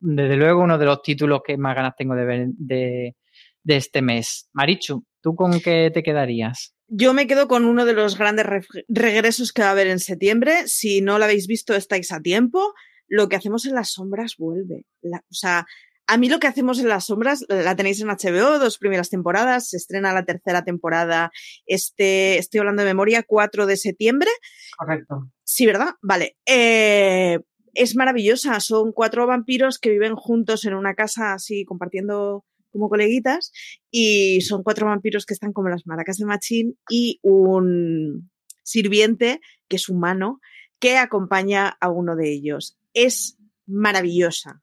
desde 0.00 0.36
luego 0.36 0.62
uno 0.62 0.78
de 0.78 0.86
los 0.86 1.02
títulos 1.02 1.42
que 1.46 1.56
más 1.56 1.76
ganas 1.76 1.94
tengo 1.96 2.14
de 2.14 2.24
ver 2.24 2.46
de, 2.48 3.16
de 3.62 3.76
este 3.76 4.02
mes. 4.02 4.48
Marichu, 4.52 5.04
¿tú 5.20 5.34
con 5.34 5.60
qué 5.60 5.90
te 5.92 6.02
quedarías? 6.02 6.74
Yo 6.88 7.14
me 7.14 7.26
quedo 7.26 7.46
con 7.46 7.64
uno 7.64 7.84
de 7.84 7.92
los 7.92 8.18
grandes 8.18 8.46
re 8.46 8.62
regresos 8.88 9.52
que 9.52 9.62
va 9.62 9.68
a 9.68 9.72
haber 9.72 9.86
en 9.86 10.00
septiembre. 10.00 10.66
Si 10.66 11.00
no 11.00 11.18
lo 11.18 11.24
habéis 11.24 11.46
visto, 11.46 11.74
estáis 11.74 12.10
a 12.12 12.20
tiempo. 12.20 12.74
lo 13.06 13.28
que 13.28 13.36
hacemos 13.36 13.66
en 13.66 13.74
las 13.74 13.92
sombras 13.92 14.36
vuelve. 14.38 14.86
o 15.02 15.34
sea, 15.34 15.66
a 16.10 16.16
mí 16.16 16.28
lo 16.28 16.40
que 16.40 16.48
hacemos 16.48 16.80
en 16.80 16.88
las 16.88 17.06
sombras, 17.06 17.44
la 17.48 17.76
tenéis 17.76 18.00
en 18.00 18.08
HBO, 18.08 18.58
dos 18.58 18.78
primeras 18.78 19.10
temporadas, 19.10 19.68
se 19.68 19.76
estrena 19.76 20.12
la 20.12 20.24
tercera 20.24 20.64
temporada, 20.64 21.30
este, 21.66 22.36
estoy 22.38 22.58
hablando 22.58 22.82
de 22.82 22.88
memoria, 22.88 23.22
4 23.22 23.64
de 23.66 23.76
septiembre. 23.76 24.28
Correcto. 24.76 25.30
Sí, 25.44 25.66
¿verdad? 25.66 25.94
Vale. 26.02 26.36
Eh, 26.46 27.38
es 27.74 27.96
maravillosa, 27.96 28.60
son 28.60 28.92
cuatro 28.92 29.26
vampiros 29.26 29.78
que 29.78 29.90
viven 29.90 30.14
juntos 30.14 30.64
en 30.64 30.74
una 30.74 30.94
casa 30.94 31.34
así 31.34 31.64
compartiendo 31.64 32.44
como 32.72 32.88
coleguitas 32.88 33.52
y 33.90 34.40
son 34.42 34.62
cuatro 34.62 34.86
vampiros 34.86 35.26
que 35.26 35.34
están 35.34 35.52
como 35.52 35.68
las 35.68 35.86
maracas 35.86 36.18
de 36.18 36.26
Machín 36.26 36.78
y 36.88 37.18
un 37.22 38.30
sirviente 38.62 39.40
que 39.68 39.76
es 39.76 39.88
humano 39.88 40.40
que 40.78 40.96
acompaña 40.96 41.76
a 41.80 41.90
uno 41.90 42.16
de 42.16 42.30
ellos. 42.30 42.78
Es 42.94 43.36
maravillosa 43.66 44.62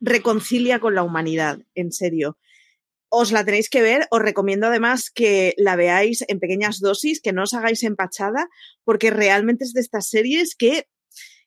reconcilia 0.00 0.80
con 0.80 0.94
la 0.94 1.02
humanidad, 1.02 1.60
en 1.74 1.92
serio. 1.92 2.38
Os 3.08 3.32
la 3.32 3.44
tenéis 3.44 3.68
que 3.68 3.82
ver, 3.82 4.06
os 4.10 4.20
recomiendo 4.20 4.68
además 4.68 5.10
que 5.10 5.54
la 5.56 5.76
veáis 5.76 6.24
en 6.28 6.38
pequeñas 6.38 6.80
dosis, 6.80 7.20
que 7.20 7.32
no 7.32 7.42
os 7.42 7.54
hagáis 7.54 7.82
empachada, 7.82 8.48
porque 8.84 9.10
realmente 9.10 9.64
es 9.64 9.72
de 9.72 9.80
estas 9.80 10.08
series 10.08 10.54
que 10.54 10.86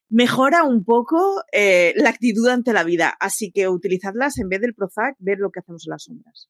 mejora 0.10 0.64
un 0.64 0.84
poco 0.84 1.44
eh, 1.52 1.94
la 1.96 2.10
actitud 2.10 2.48
ante 2.48 2.74
la 2.74 2.84
vida. 2.84 3.14
Así 3.20 3.52
que 3.52 3.68
utilizadlas 3.68 4.38
en 4.38 4.50
vez 4.50 4.62
del 4.62 4.74
Prozac, 4.74 5.16
ver 5.20 5.40
lo 5.40 5.52
que 5.52 5.60
hacemos 5.60 5.86
en 5.88 5.92
las 5.92 6.04
sombras. 6.04 6.50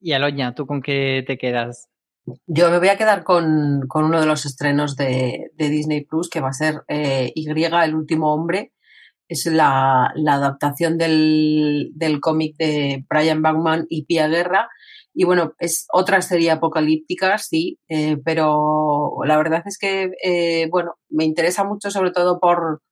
Y 0.00 0.12
Aloña, 0.12 0.54
¿tú 0.54 0.66
con 0.66 0.80
qué 0.80 1.24
te 1.26 1.38
quedas? 1.38 1.88
Yo 2.46 2.70
me 2.70 2.78
voy 2.78 2.88
a 2.88 2.96
quedar 2.96 3.24
con, 3.24 3.88
uno 3.92 4.20
de 4.20 4.26
los 4.26 4.46
estrenos 4.46 4.96
de, 4.96 5.50
Disney 5.56 6.04
Plus, 6.04 6.28
que 6.28 6.40
va 6.40 6.50
a 6.50 6.52
ser 6.52 6.82
eh, 6.88 7.32
Y, 7.34 7.48
el 7.50 7.94
último 7.94 8.32
hombre, 8.32 8.72
es 9.28 9.46
la, 9.46 10.12
la 10.14 10.34
adaptación 10.34 10.98
del, 10.98 11.90
del 11.94 12.20
cómic 12.20 12.56
de 12.56 13.04
Brian 13.08 13.42
Bachman 13.42 13.86
y 13.88 14.04
Pia 14.04 14.28
Guerra. 14.28 14.68
Y 15.20 15.24
bueno, 15.24 15.54
es 15.58 15.88
otra 15.92 16.22
serie 16.22 16.52
apocalíptica, 16.52 17.38
sí, 17.38 17.80
eh, 17.88 18.18
pero 18.24 19.16
la 19.24 19.36
verdad 19.36 19.64
es 19.66 19.76
que, 19.76 20.12
eh, 20.22 20.68
bueno, 20.70 20.94
me 21.08 21.24
interesa 21.24 21.64
mucho 21.64 21.90
sobre 21.90 22.12
todo 22.12 22.38
por, 22.38 22.82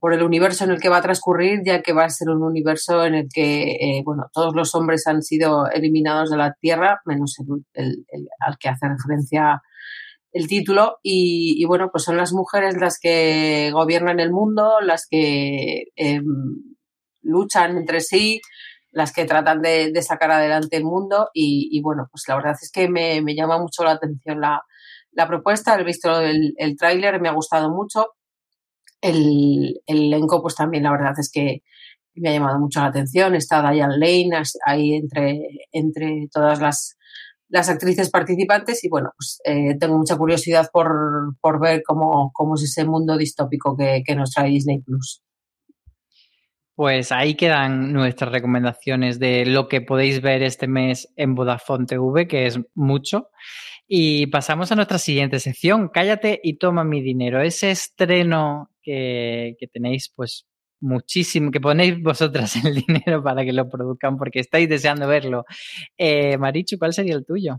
por 0.00 0.12
el 0.12 0.24
universo 0.24 0.64
en 0.64 0.72
el 0.72 0.80
que 0.80 0.88
va 0.88 0.96
a 0.96 1.02
transcurrir, 1.02 1.60
ya 1.64 1.80
que 1.80 1.92
va 1.92 2.06
a 2.06 2.10
ser 2.10 2.30
un 2.30 2.42
universo 2.42 3.04
en 3.04 3.14
el 3.14 3.28
que, 3.32 3.76
eh, 3.76 4.02
bueno, 4.04 4.24
todos 4.32 4.56
los 4.56 4.74
hombres 4.74 5.06
han 5.06 5.22
sido 5.22 5.70
eliminados 5.70 6.30
de 6.32 6.36
la 6.36 6.52
Tierra, 6.60 7.00
menos 7.04 7.36
el, 7.74 8.06
al 8.40 8.58
que 8.58 8.68
hace 8.68 8.88
referencia 8.88 9.62
el 10.32 10.48
título 10.48 10.98
y, 11.00 11.64
bueno, 11.66 11.90
pues 11.92 12.02
son 12.02 12.16
las 12.16 12.32
mujeres 12.32 12.76
las 12.76 12.98
que 12.98 13.70
gobiernan 13.72 14.18
el 14.18 14.32
mundo, 14.32 14.80
las 14.80 15.06
que 15.08 15.84
em, 15.94 16.24
luchan 17.22 17.76
entre 17.76 18.00
sí, 18.00 18.40
las 18.92 19.12
que 19.12 19.24
tratan 19.24 19.62
de, 19.62 19.92
sacar 20.02 20.30
adelante 20.30 20.76
el 20.76 20.84
mundo 20.84 21.30
y, 21.34 21.80
bueno, 21.82 22.08
pues 22.10 22.24
la 22.28 22.36
verdad 22.36 22.56
es 22.60 22.70
que 22.70 22.88
me, 22.88 23.22
llama 23.34 23.58
mucho 23.58 23.84
la 23.84 23.92
atención 23.92 24.40
la, 24.40 24.62
propuesta, 25.26 25.78
he 25.78 25.84
visto 25.84 26.20
el, 26.20 26.54
el 26.56 26.76
tráiler, 26.76 27.20
me 27.20 27.28
ha 27.28 27.32
gustado 27.32 27.70
mucho. 27.70 28.12
El, 29.00 29.82
el 29.86 30.04
elenco, 30.04 30.40
pues 30.40 30.54
también 30.54 30.84
la 30.84 30.92
verdad 30.92 31.14
es 31.18 31.30
que 31.30 31.62
me 32.14 32.30
ha 32.30 32.32
llamado 32.32 32.58
mucho 32.60 32.80
la 32.80 32.86
atención. 32.86 33.34
Está 33.34 33.68
Diane 33.70 33.98
Lane 33.98 34.42
ahí 34.64 34.94
entre, 34.94 35.40
entre 35.72 36.28
todas 36.32 36.60
las 36.60 36.96
las 37.52 37.68
actrices 37.68 38.08
participantes 38.08 38.82
y 38.82 38.88
bueno, 38.88 39.10
pues 39.14 39.38
eh, 39.44 39.76
tengo 39.78 39.98
mucha 39.98 40.16
curiosidad 40.16 40.70
por, 40.72 41.36
por 41.38 41.60
ver 41.60 41.82
cómo, 41.86 42.30
cómo, 42.32 42.54
es 42.54 42.62
ese 42.62 42.86
mundo 42.86 43.18
distópico 43.18 43.76
que, 43.76 44.02
que, 44.06 44.16
nos 44.16 44.30
trae 44.30 44.48
Disney 44.48 44.80
Plus. 44.80 45.20
Pues 46.74 47.12
ahí 47.12 47.34
quedan 47.34 47.92
nuestras 47.92 48.32
recomendaciones 48.32 49.18
de 49.18 49.44
lo 49.46 49.68
que 49.68 49.80
podéis 49.80 50.22
ver 50.22 50.42
este 50.42 50.66
mes 50.66 51.12
en 51.16 51.34
Vodafone 51.34 51.86
TV, 51.86 52.26
que 52.26 52.46
es 52.46 52.58
mucho. 52.74 53.28
Y 53.86 54.26
pasamos 54.28 54.72
a 54.72 54.76
nuestra 54.76 54.98
siguiente 54.98 55.38
sección, 55.38 55.88
Cállate 55.88 56.40
y 56.42 56.58
toma 56.58 56.84
mi 56.84 57.02
dinero. 57.02 57.42
Ese 57.42 57.70
estreno 57.70 58.70
que, 58.82 59.56
que 59.58 59.66
tenéis 59.68 60.10
pues 60.14 60.46
muchísimo, 60.82 61.50
que 61.50 61.60
ponéis 61.60 62.00
vosotras 62.02 62.56
el 62.64 62.74
dinero 62.86 63.22
para 63.22 63.44
que 63.44 63.52
lo 63.52 63.68
produzcan 63.68 64.18
porque 64.18 64.40
estáis 64.40 64.68
deseando 64.68 65.06
verlo. 65.06 65.44
Eh, 65.96 66.36
Marichu, 66.36 66.78
¿cuál 66.78 66.92
sería 66.92 67.14
el 67.14 67.24
tuyo? 67.24 67.56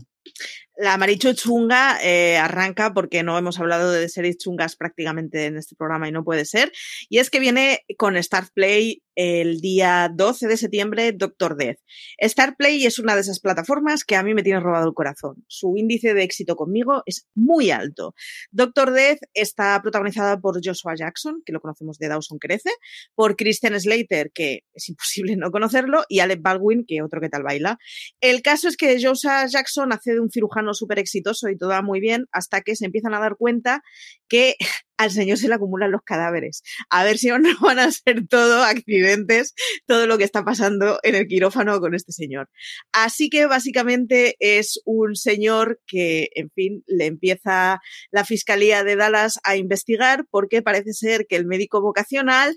La 0.76 0.96
Marichu 0.96 1.34
chunga 1.34 1.98
eh, 2.02 2.36
arranca 2.36 2.92
porque 2.92 3.22
no 3.22 3.38
hemos 3.38 3.60
hablado 3.60 3.92
de 3.92 4.08
series 4.08 4.38
chungas 4.38 4.74
prácticamente 4.74 5.46
en 5.46 5.56
este 5.56 5.76
programa 5.76 6.08
y 6.08 6.12
no 6.12 6.24
puede 6.24 6.44
ser. 6.44 6.72
Y 7.08 7.18
es 7.18 7.30
que 7.30 7.38
viene 7.38 7.84
con 7.96 8.20
Start 8.20 8.50
Play 8.52 9.02
el 9.14 9.60
día 9.60 10.10
12 10.12 10.48
de 10.48 10.56
septiembre 10.56 11.12
Doctor 11.12 11.56
Death. 11.56 11.78
Starplay 12.22 12.86
es 12.86 12.98
una 12.98 13.14
de 13.14 13.20
esas 13.20 13.40
plataformas 13.40 14.04
que 14.04 14.16
a 14.16 14.22
mí 14.22 14.34
me 14.34 14.42
tiene 14.42 14.60
robado 14.60 14.88
el 14.88 14.94
corazón. 14.94 15.44
Su 15.48 15.74
índice 15.76 16.14
de 16.14 16.22
éxito 16.22 16.56
conmigo 16.56 17.02
es 17.06 17.26
muy 17.34 17.70
alto. 17.70 18.14
Doctor 18.50 18.92
Death 18.92 19.20
está 19.32 19.80
protagonizada 19.82 20.40
por 20.40 20.60
Joshua 20.64 20.94
Jackson, 20.96 21.42
que 21.44 21.52
lo 21.52 21.60
conocemos 21.60 21.98
de 21.98 22.08
Dawson 22.08 22.38
Crece, 22.38 22.70
por 23.14 23.36
Christian 23.36 23.78
Slater, 23.78 24.30
que 24.32 24.60
es 24.72 24.88
imposible 24.88 25.36
no 25.36 25.50
conocerlo, 25.50 26.04
y 26.08 26.20
Alec 26.20 26.42
Baldwin, 26.42 26.84
que 26.86 27.02
otro 27.02 27.20
que 27.20 27.28
tal 27.28 27.42
baila. 27.42 27.78
El 28.20 28.42
caso 28.42 28.68
es 28.68 28.76
que 28.76 29.00
Joshua 29.02 29.46
Jackson 29.46 29.92
hace 29.92 30.12
de 30.12 30.20
un 30.20 30.30
cirujano 30.30 30.74
súper 30.74 30.98
exitoso 30.98 31.48
y 31.48 31.56
todo 31.56 31.70
va 31.70 31.82
muy 31.82 32.00
bien 32.00 32.26
hasta 32.32 32.60
que 32.60 32.76
se 32.76 32.86
empiezan 32.86 33.14
a 33.14 33.20
dar 33.20 33.36
cuenta 33.36 33.82
que 34.28 34.56
al 34.96 35.10
señor 35.10 35.38
se 35.38 35.48
le 35.48 35.54
acumulan 35.54 35.90
los 35.90 36.02
cadáveres. 36.02 36.62
A 36.90 37.04
ver 37.04 37.18
si 37.18 37.28
no 37.28 37.58
van 37.60 37.78
a 37.78 37.90
ser 37.90 38.26
todo 38.28 38.62
accidentes, 38.62 39.54
todo 39.86 40.06
lo 40.06 40.18
que 40.18 40.24
está 40.24 40.44
pasando 40.44 40.98
en 41.02 41.14
el 41.14 41.26
quirófano 41.26 41.80
con 41.80 41.94
este 41.94 42.12
señor. 42.12 42.48
Así 42.92 43.28
que 43.28 43.46
básicamente 43.46 44.36
es 44.38 44.80
un 44.84 45.16
señor 45.16 45.80
que, 45.86 46.28
en 46.34 46.50
fin, 46.50 46.84
le 46.86 47.06
empieza 47.06 47.80
la 48.10 48.24
Fiscalía 48.24 48.84
de 48.84 48.96
Dallas 48.96 49.40
a 49.44 49.56
investigar 49.56 50.26
porque 50.30 50.62
parece 50.62 50.92
ser 50.92 51.26
que 51.28 51.36
el 51.36 51.46
médico 51.46 51.80
vocacional 51.80 52.56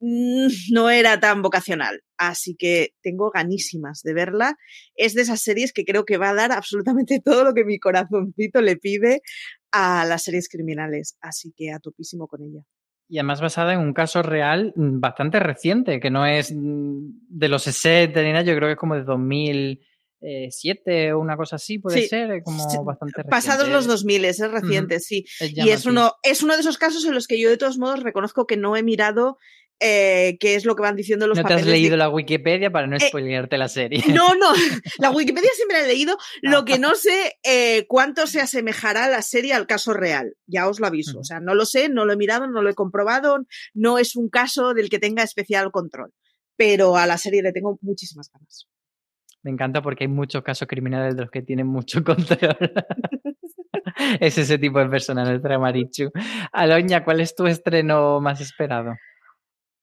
mm, 0.00 0.48
no 0.72 0.90
era 0.90 1.20
tan 1.20 1.42
vocacional. 1.42 2.02
Así 2.16 2.54
que 2.56 2.94
tengo 3.02 3.30
ganísimas 3.30 4.02
de 4.02 4.14
verla. 4.14 4.56
Es 4.94 5.14
de 5.14 5.22
esas 5.22 5.40
series 5.40 5.72
que 5.72 5.84
creo 5.84 6.04
que 6.04 6.16
va 6.16 6.30
a 6.30 6.34
dar 6.34 6.52
absolutamente 6.52 7.20
todo 7.24 7.44
lo 7.44 7.54
que 7.54 7.64
mi 7.64 7.78
corazoncito 7.78 8.60
le 8.60 8.76
pide 8.76 9.22
a 9.74 10.04
las 10.04 10.22
series 10.22 10.48
criminales, 10.48 11.18
así 11.20 11.52
que 11.56 11.72
a 11.72 11.80
topísimo 11.80 12.28
con 12.28 12.42
ella. 12.42 12.62
Y 13.08 13.18
además 13.18 13.40
basada 13.40 13.72
en 13.72 13.80
un 13.80 13.92
caso 13.92 14.22
real 14.22 14.72
mm, 14.76 15.00
bastante 15.00 15.40
reciente, 15.40 15.98
que 15.98 16.10
no 16.10 16.24
es 16.24 16.52
mm, 16.54 17.26
de 17.28 17.48
los 17.48 17.64
60 17.64 18.22
ni 18.22 18.32
nada, 18.32 18.44
yo 18.44 18.54
creo 18.54 18.68
que 18.68 18.74
es 18.74 18.78
como 18.78 18.94
de 18.94 19.02
2007 19.02 21.12
o 21.12 21.18
una 21.18 21.36
cosa 21.36 21.56
así, 21.56 21.80
puede 21.80 22.06
ser, 22.06 22.44
como 22.44 22.62
bastante 22.84 23.22
reciente. 23.22 23.30
Pasados 23.30 23.68
los 23.68 23.88
2000, 23.88 24.24
es 24.26 24.38
reciente, 24.48 25.00
sí. 25.00 25.24
y 25.40 25.68
es 25.68 25.86
uno, 25.86 26.12
es 26.22 26.44
uno 26.44 26.54
de 26.54 26.60
esos 26.60 26.78
casos 26.78 27.04
en 27.04 27.14
los 27.14 27.26
que 27.26 27.40
yo 27.40 27.50
de 27.50 27.56
todos 27.56 27.76
modos 27.76 28.00
reconozco 28.00 28.46
que 28.46 28.56
no 28.56 28.76
he 28.76 28.84
mirado 28.84 29.38
eh, 29.80 30.36
qué 30.38 30.54
es 30.54 30.64
lo 30.64 30.76
que 30.76 30.82
van 30.82 30.96
diciendo 30.96 31.26
los 31.26 31.36
no 31.36 31.42
papeles. 31.42 31.64
te 31.64 31.70
has 31.70 31.76
leído 31.76 31.96
la 31.96 32.08
Wikipedia 32.08 32.70
para 32.70 32.86
no 32.86 32.96
eh, 32.96 33.00
spoilearte 33.00 33.58
la 33.58 33.68
serie. 33.68 34.02
No, 34.12 34.34
no, 34.40 34.52
la 34.98 35.10
Wikipedia 35.10 35.50
siempre 35.54 35.78
la 35.80 35.84
he 35.84 35.88
leído. 35.88 36.16
Lo 36.42 36.64
que 36.64 36.78
no 36.78 36.94
sé 36.94 37.34
eh, 37.42 37.86
cuánto 37.88 38.26
se 38.26 38.40
asemejará 38.40 39.08
la 39.08 39.22
serie 39.22 39.52
al 39.52 39.66
caso 39.66 39.92
real. 39.92 40.36
Ya 40.46 40.68
os 40.68 40.80
lo 40.80 40.86
aviso. 40.86 41.18
O 41.18 41.24
sea, 41.24 41.40
no 41.40 41.54
lo 41.54 41.66
sé, 41.66 41.88
no 41.88 42.04
lo 42.04 42.12
he 42.12 42.16
mirado, 42.16 42.46
no 42.46 42.62
lo 42.62 42.70
he 42.70 42.74
comprobado. 42.74 43.44
No 43.74 43.98
es 43.98 44.16
un 44.16 44.28
caso 44.28 44.74
del 44.74 44.88
que 44.88 44.98
tenga 44.98 45.22
especial 45.22 45.70
control. 45.70 46.12
Pero 46.56 46.96
a 46.96 47.06
la 47.06 47.18
serie 47.18 47.42
le 47.42 47.52
tengo 47.52 47.78
muchísimas 47.82 48.30
ganas. 48.32 48.68
Me 49.42 49.50
encanta 49.50 49.82
porque 49.82 50.04
hay 50.04 50.08
muchos 50.08 50.42
casos 50.42 50.66
criminales 50.66 51.14
de 51.16 51.22
los 51.22 51.30
que 51.30 51.42
tienen 51.42 51.66
mucho 51.66 52.02
control. 52.04 52.56
es 54.20 54.38
ese 54.38 54.58
tipo 54.58 54.78
de 54.78 54.88
persona, 54.88 55.24
nuestra 55.24 55.58
Marichu. 55.58 56.10
Aloña, 56.52 57.04
¿cuál 57.04 57.20
es 57.20 57.34
tu 57.34 57.46
estreno 57.46 58.20
más 58.20 58.40
esperado? 58.40 58.94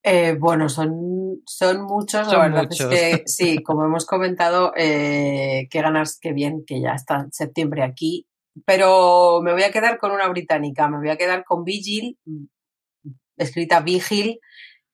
Eh, 0.04 0.36
bueno, 0.40 0.68
son, 0.68 1.42
son 1.46 1.84
muchos, 1.84 2.28
la 2.32 2.40
verdad 2.40 2.68
es 2.70 2.86
que 2.86 3.24
sí, 3.26 3.62
como 3.62 3.86
hemos 3.86 4.06
comentado, 4.06 4.74
eh, 4.76 5.68
qué 5.70 5.82
ganas, 5.82 6.18
qué 6.20 6.34
bien 6.34 6.64
que 6.66 6.82
ya 6.82 6.94
está 6.94 7.28
septiembre 7.32 7.84
aquí, 7.84 8.28
pero 8.66 9.42
me 9.44 9.54
voy 9.54 9.64
a 9.64 9.72
quedar 9.72 10.00
con 10.00 10.12
una 10.12 10.28
británica, 10.28 10.90
me 10.90 10.98
voy 10.98 11.10
a 11.10 11.18
quedar 11.18 11.44
con 11.44 11.64
Vigil, 11.64 12.18
escrita 13.38 13.82
Vigil, 13.82 14.40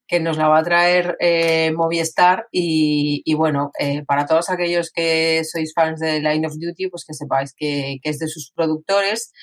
que 0.08 0.20
nos 0.20 0.38
la 0.38 0.48
va 0.48 0.60
a 0.60 0.64
traer 0.64 1.18
eh, 1.20 1.72
Movistar 1.76 2.48
y, 2.52 3.22
y 3.26 3.34
bueno, 3.34 3.72
eh, 3.78 4.04
para 4.06 4.26
todos 4.26 4.50
aquellos 4.50 4.92
que 4.92 5.44
sois 5.44 5.74
fans 5.74 6.00
de 6.00 6.22
Line 6.22 6.48
of 6.48 6.56
Duty, 6.58 6.88
pues 6.88 7.04
que 7.06 7.14
sepáis 7.14 7.54
que, 7.54 8.00
que 8.02 8.10
es 8.10 8.20
de 8.20 8.28
sus 8.28 8.52
productores 8.56 9.34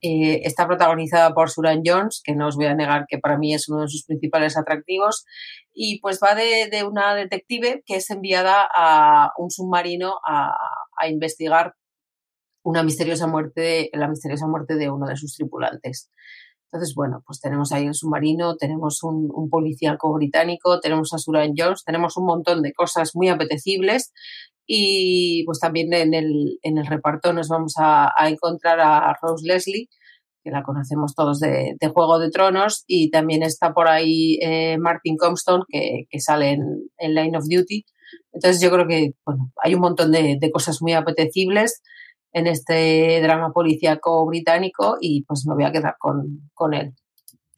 eh, 0.00 0.42
está 0.44 0.66
protagonizada 0.66 1.34
por 1.34 1.50
Suran 1.50 1.82
Jones, 1.84 2.20
que 2.22 2.34
no 2.34 2.46
os 2.46 2.56
voy 2.56 2.66
a 2.66 2.74
negar 2.74 3.06
que 3.08 3.18
para 3.18 3.36
mí 3.36 3.52
es 3.52 3.68
uno 3.68 3.82
de 3.82 3.88
sus 3.88 4.04
principales 4.04 4.56
atractivos, 4.56 5.24
y 5.72 6.00
pues 6.00 6.20
va 6.22 6.34
de, 6.34 6.84
una 6.84 7.14
detective 7.14 7.82
que 7.84 7.96
es 7.96 8.10
enviada 8.10 8.68
a 8.74 9.32
un 9.38 9.50
submarino 9.50 10.14
a, 10.24 10.56
investigar 11.08 11.74
una 12.62 12.82
misteriosa 12.82 13.26
muerte, 13.26 13.90
la 13.92 14.08
misteriosa 14.08 14.46
muerte 14.46 14.74
de 14.74 14.90
uno 14.90 15.06
de 15.06 15.16
sus 15.16 15.34
tripulantes. 15.36 16.10
Entonces, 16.70 16.94
bueno, 16.94 17.22
pues 17.26 17.40
tenemos 17.40 17.72
ahí 17.72 17.86
el 17.86 17.94
submarino, 17.94 18.56
tenemos 18.56 19.02
un, 19.02 19.30
un 19.32 19.48
policíaco 19.48 20.12
británico, 20.12 20.80
tenemos 20.80 21.12
a 21.14 21.18
Suran 21.18 21.54
Jones, 21.56 21.82
tenemos 21.84 22.16
un 22.16 22.26
montón 22.26 22.62
de 22.62 22.72
cosas 22.72 23.12
muy 23.14 23.28
apetecibles 23.28 24.12
y 24.70 25.44
pues 25.46 25.60
también 25.60 25.92
en 25.94 26.12
el, 26.12 26.58
en 26.62 26.76
el 26.76 26.86
reparto 26.86 27.32
nos 27.32 27.48
vamos 27.48 27.72
a, 27.78 28.12
a 28.14 28.28
encontrar 28.28 28.78
a 28.80 29.16
Rose 29.20 29.46
Leslie, 29.46 29.88
que 30.44 30.50
la 30.50 30.62
conocemos 30.62 31.14
todos 31.14 31.40
de, 31.40 31.74
de, 31.80 31.88
Juego 31.88 32.18
de 32.18 32.30
Tronos, 32.30 32.84
y 32.86 33.10
también 33.10 33.42
está 33.42 33.72
por 33.72 33.88
ahí 33.88 34.38
eh, 34.42 34.76
Martin 34.78 35.16
Comstone, 35.16 35.64
que, 35.68 36.04
que 36.10 36.20
sale 36.20 36.50
en, 36.50 36.62
en, 36.98 37.14
Line 37.14 37.38
of 37.38 37.46
Duty. 37.48 37.86
Entonces 38.34 38.60
yo 38.60 38.70
creo 38.70 38.86
que 38.86 39.14
bueno, 39.24 39.50
hay 39.64 39.74
un 39.74 39.80
montón 39.80 40.12
de, 40.12 40.36
de 40.38 40.50
cosas 40.50 40.82
muy 40.82 40.92
apetecibles 40.92 41.82
en 42.32 42.46
este 42.46 43.22
drama 43.22 43.52
policíaco 43.52 44.26
británico 44.26 44.98
y 45.00 45.24
pues 45.24 45.46
me 45.46 45.54
voy 45.54 45.64
a 45.64 45.72
quedar 45.72 45.96
con, 45.98 46.50
con 46.52 46.74
él. 46.74 46.92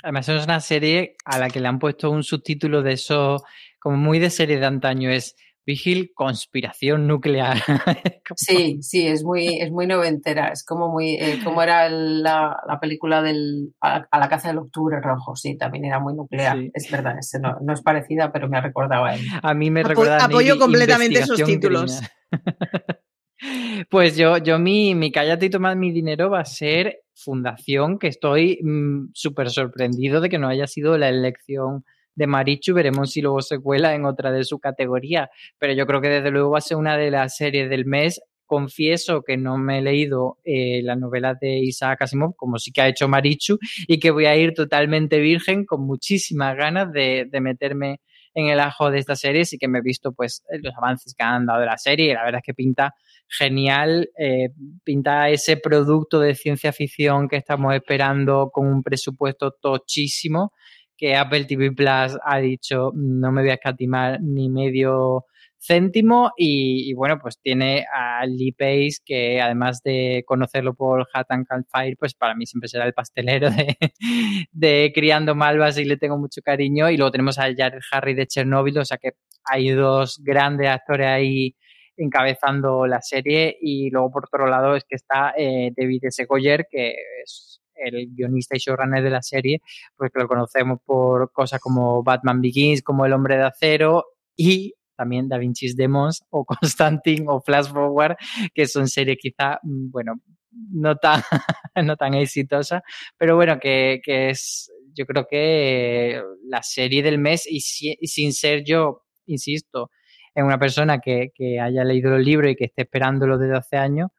Además 0.05 0.29
es 0.29 0.45
una 0.45 0.61
serie 0.61 1.17
a 1.25 1.41
la 1.41 1.51
que 1.51 1.59
le 1.59 1.67
han 1.67 1.81
puesto 1.81 2.09
un 2.09 2.23
subtítulo 2.23 2.83
de 2.83 2.93
eso, 2.93 3.43
como 3.81 3.97
muy 3.97 4.21
de 4.21 4.31
serie 4.31 4.61
de 4.61 4.67
antaño, 4.67 5.11
es 5.11 5.35
Vigil, 5.67 6.13
conspiración 6.15 7.07
nuclear. 7.07 7.59
sí, 8.37 8.79
sí, 8.83 9.07
es 9.07 9.23
muy, 9.23 9.61
es 9.61 9.71
muy 9.71 9.87
noventera. 9.87 10.49
Es 10.49 10.65
como 10.65 10.89
muy, 10.89 11.15
eh, 11.15 11.39
como 11.45 11.63
era 11.63 11.89
la, 11.89 12.57
la, 12.67 12.81
película 12.81 13.23
del 13.23 13.75
a, 13.81 14.07
a, 14.11 14.19
la 14.19 14.29
caza 14.29 14.49
del 14.49 14.59
octubre 14.59 15.01
rojo. 15.01 15.37
Sí, 15.37 15.57
también 15.57 15.85
era 15.85 16.01
muy 16.01 16.15
nuclear. 16.15 16.59
Sí. 16.59 16.71
Es 16.75 16.91
verdad, 16.91 17.17
no, 17.41 17.59
no, 17.61 17.73
es 17.73 17.83
parecida, 17.83 18.33
pero 18.33 18.49
me 18.49 18.59
ha 18.59 18.63
recordado 18.63 19.05
a 19.05 19.15
él. 19.15 19.21
A 19.43 19.55
mí 19.55 19.71
me 19.71 19.81
Apo 19.81 19.89
recuerda. 19.91 20.25
apoyo 20.25 20.59
completamente 20.59 21.21
esos 21.21 21.43
títulos. 21.43 22.01
pues 23.91 24.17
yo, 24.17 24.39
yo 24.39 24.59
mi, 24.59 24.95
mi 24.95 25.13
cállate 25.13 25.47
y 25.47 25.51
toma 25.51 25.75
mi 25.75 25.93
dinero 25.93 26.31
va 26.31 26.41
a 26.41 26.45
ser 26.45 27.01
Fundación, 27.15 27.99
que 27.99 28.09
estoy 28.09 28.61
mmm, 28.63 29.11
súper 29.13 29.51
sorprendido 29.51 30.23
de 30.23 30.31
que 30.31 30.39
no 30.39 30.49
haya 30.49 30.67
sido 30.67 30.97
la 30.97 31.11
elección 31.11 31.85
de 32.21 32.27
Marichu, 32.27 32.75
veremos 32.75 33.13
si 33.13 33.23
luego 33.23 33.41
se 33.41 33.59
cuela 33.59 33.95
en 33.95 34.05
otra 34.05 34.31
de 34.31 34.45
su 34.45 34.59
categoría, 34.59 35.31
pero 35.59 35.73
yo 35.73 35.87
creo 35.87 36.03
que 36.03 36.11
desde 36.11 36.31
luego 36.31 36.51
va 36.51 36.59
a 36.59 36.61
ser 36.61 36.77
una 36.77 36.99
de 36.99 37.11
las 37.11 37.35
series 37.35 37.71
del 37.71 37.87
mes. 37.87 38.21
Confieso 38.45 39.23
que 39.23 39.39
no 39.39 39.57
me 39.57 39.79
he 39.79 39.83
leído 39.83 40.37
eh, 40.45 40.83
las 40.83 40.99
novelas 40.99 41.39
de 41.41 41.61
Isaac 41.61 42.03
Asimov, 42.03 42.37
como 42.37 42.59
sí 42.59 42.73
que 42.73 42.83
ha 42.83 42.89
hecho 42.89 43.09
Marichu, 43.09 43.59
y 43.89 43.99
que 43.99 44.11
voy 44.11 44.27
a 44.27 44.37
ir 44.37 44.53
totalmente 44.53 45.19
virgen, 45.19 45.65
con 45.65 45.87
muchísimas 45.87 46.57
ganas 46.57 46.93
de, 46.93 47.27
meterme 47.41 48.01
en 48.35 48.49
el 48.49 48.61
ajo 48.61 48.91
de 48.91 48.99
esta 48.99 49.17
serie, 49.17 49.47
sí 49.47 49.57
que 49.57 49.67
me 49.67 49.79
he 49.79 49.83
visto 49.83 50.13
pues 50.13 50.45
los 50.63 50.75
avances 50.77 51.15
que 51.15 51.25
han 51.25 51.47
dado 51.47 51.65
la 51.65 51.79
serie 51.79 52.11
y 52.11 52.15
la 52.15 52.25
verdad 52.25 52.41
es 52.41 52.47
que 52.47 52.55
pinta 52.55 52.95
genial, 53.29 54.11
eh, 54.19 54.51
pinta 54.85 55.31
ese 55.31 55.57
producto 55.57 56.21
de 56.21 56.35
ciencia 56.35 56.73
ficción 56.73 57.29
que 57.29 57.37
estamos 57.37 57.75
esperando 57.75 58.51
con 58.53 58.67
un 58.67 58.83
presupuesto 58.83 59.53
tochísimo 59.53 60.53
que 61.01 61.17
Apple 61.17 61.47
TV 61.47 61.73
Plus 61.73 62.19
ha 62.23 62.39
dicho 62.39 62.93
no 62.95 63.33
me 63.33 63.41
voy 63.41 63.51
a 63.51 63.55
escatimar 63.55 64.21
ni 64.21 64.51
medio 64.51 65.25
céntimo 65.59 66.33
y, 66.37 66.93
bueno, 66.95 67.19
pues 67.19 67.39
tiene 67.41 67.87
a 67.93 68.25
Lee 68.27 68.53
Pace 68.53 68.99
que 69.05 69.41
además 69.41 69.83
de 69.83 70.25
conocerlo 70.27 70.75
por 70.75 71.07
Hat 71.13 71.27
and 71.31 71.47
Fire, 71.71 71.97
pues 71.99 72.15
para 72.15 72.35
mí 72.35 72.47
siempre 72.47 72.69
será 72.69 72.85
el 72.85 72.95
pastelero 72.95 73.51
de, 73.51 73.77
de, 74.53 74.93
Criando 74.95 75.35
Malvas 75.35 75.79
y 75.79 75.85
le 75.85 75.97
tengo 75.97 76.19
mucho 76.19 76.43
cariño 76.43 76.91
y 76.91 76.97
luego 76.97 77.11
tenemos 77.11 77.39
a 77.39 77.55
Jared 77.55 77.81
Harry 77.93 78.15
de 78.15 78.27
Chernobyl, 78.27 78.79
o 78.79 78.85
sea 78.85 78.99
que 78.99 79.13
hay 79.45 79.71
dos 79.71 80.21
grandes 80.23 80.69
actores 80.69 81.07
ahí 81.07 81.55
encabezando 81.97 82.87
la 82.87 83.01
serie 83.01 83.57
y 83.61 83.91
luego 83.91 84.11
por 84.11 84.25
otro 84.27 84.47
lado 84.47 84.77
es 84.77 84.85
que 84.85 84.97
está 84.97 85.35
eh, 85.37 85.73
David 85.77 86.05
S. 86.05 86.25
Goyer 86.25 86.67
que 86.71 86.95
es 87.23 87.50
el 87.83 88.09
guionista 88.15 88.57
y 88.57 88.61
showrunner 88.61 89.03
de 89.03 89.11
la 89.11 89.23
serie, 89.23 89.61
porque 89.97 90.19
lo 90.19 90.29
conocemos 90.29 90.79
por 90.85 91.33
cosas 91.33 91.61
como 91.61 92.03
Batman 92.03 92.41
Begins, 92.41 92.83
como 92.83 93.07
El 93.07 93.13
Hombre 93.13 93.37
de 93.37 93.45
Acero 93.45 94.05
y 94.37 94.75
también 94.97 95.29
Da 95.29 95.39
Vinci's 95.39 95.77
Demons 95.77 96.23
o 96.29 96.45
Constantine 96.61 97.25
o 97.29 97.41
Flash 97.41 97.69
Forward, 97.69 98.17
que 98.55 98.67
son 98.67 98.87
series 98.87 99.17
quizá, 99.19 99.59
bueno, 99.63 100.21
no 100.53 100.97
tan, 100.97 101.23
no 101.85 101.97
tan 101.97 102.15
exitosas, 102.15 102.83
pero 103.17 103.37
bueno, 103.37 103.59
que, 103.59 104.01
que, 104.05 104.31
es, 104.31 104.71
yo 104.93 105.07
creo 105.07 105.27
que 105.27 106.23
la 106.45 106.63
serie 106.63 107.03
del 107.03 107.19
mes 107.19 107.47
y, 107.47 107.63
y 107.99 108.07
sin 108.09 108.33
ser 108.33 108.63
yo, 108.65 109.05
insisto, 109.27 109.91
en 110.35 110.45
una 110.45 110.59
persona 110.59 110.99
que, 110.99 111.31
que, 111.35 111.59
haya 111.59 111.83
leído 111.85 112.15
el 112.17 112.25
libro 112.25 112.49
y 112.49 112.57
que 112.57 112.67
esté 112.67 112.83
esperándolo 112.83 113.39
desde 113.39 113.57
hace 113.57 113.77
años, 113.77 114.11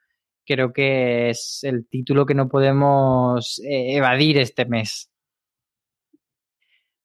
creo 0.52 0.74
que 0.74 1.30
es 1.30 1.60
el 1.64 1.88
título 1.88 2.26
que 2.26 2.36
no 2.36 2.50
podemos 2.50 3.60
eh, 3.64 3.96
evadir 3.96 4.38
este 4.38 4.66
mes. 4.66 5.10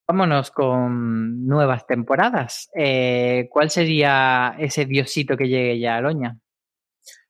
Vámonos 0.09 0.51
con 0.51 1.47
nuevas 1.47 1.87
temporadas. 1.87 2.69
Eh, 2.79 3.49
¿Cuál 3.51 3.71
sería 3.71 4.55
ese 4.59 4.85
diosito 4.85 5.37
que 5.37 5.49
llegue 5.49 5.81
ya, 5.81 5.97
Aloña? 5.97 6.39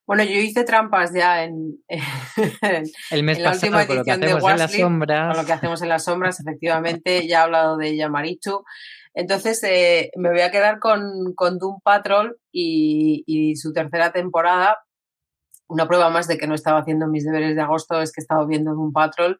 Bueno, 0.06 0.22
yo 0.22 0.38
hice 0.38 0.62
trampas 0.64 1.12
ya 1.12 1.42
en, 1.42 1.78
en 1.88 2.84
el 3.10 3.22
mes 3.22 3.38
en 3.38 3.44
la 3.44 3.50
pasado, 3.50 3.78
última 3.78 3.82
edición 3.82 3.88
con 3.88 3.96
lo 3.96 4.04
que 4.04 4.10
hacemos 4.12 4.44
de 4.44 4.50
en 4.50 4.58
las 4.58 4.72
sombras. 4.72 5.28
Con 5.28 5.42
lo 5.42 5.46
que 5.46 5.52
hacemos 5.52 5.82
en 5.82 5.88
las 5.88 6.04
sombras, 6.04 6.40
efectivamente, 6.40 7.26
ya 7.26 7.38
he 7.38 7.42
hablado 7.42 7.76
de 7.76 7.96
Yamarichu. 7.96 8.64
Entonces, 9.14 9.64
eh, 9.64 10.10
me 10.16 10.28
voy 10.28 10.42
a 10.42 10.50
quedar 10.50 10.78
con, 10.78 11.32
con 11.34 11.58
Doom 11.58 11.80
Patrol 11.82 12.38
y, 12.52 13.24
y, 13.26 13.56
su 13.56 13.72
tercera 13.72 14.12
temporada. 14.12 14.78
Una 15.68 15.86
prueba 15.88 16.10
más 16.10 16.28
de 16.28 16.38
que 16.38 16.46
no 16.46 16.54
estaba 16.54 16.80
haciendo 16.80 17.06
mis 17.06 17.24
deberes 17.24 17.56
de 17.56 17.62
agosto 17.62 18.00
es 18.00 18.12
que 18.12 18.20
he 18.20 18.22
estado 18.22 18.46
viendo 18.46 18.74
Doom 18.74 18.92
Patrol 18.92 19.38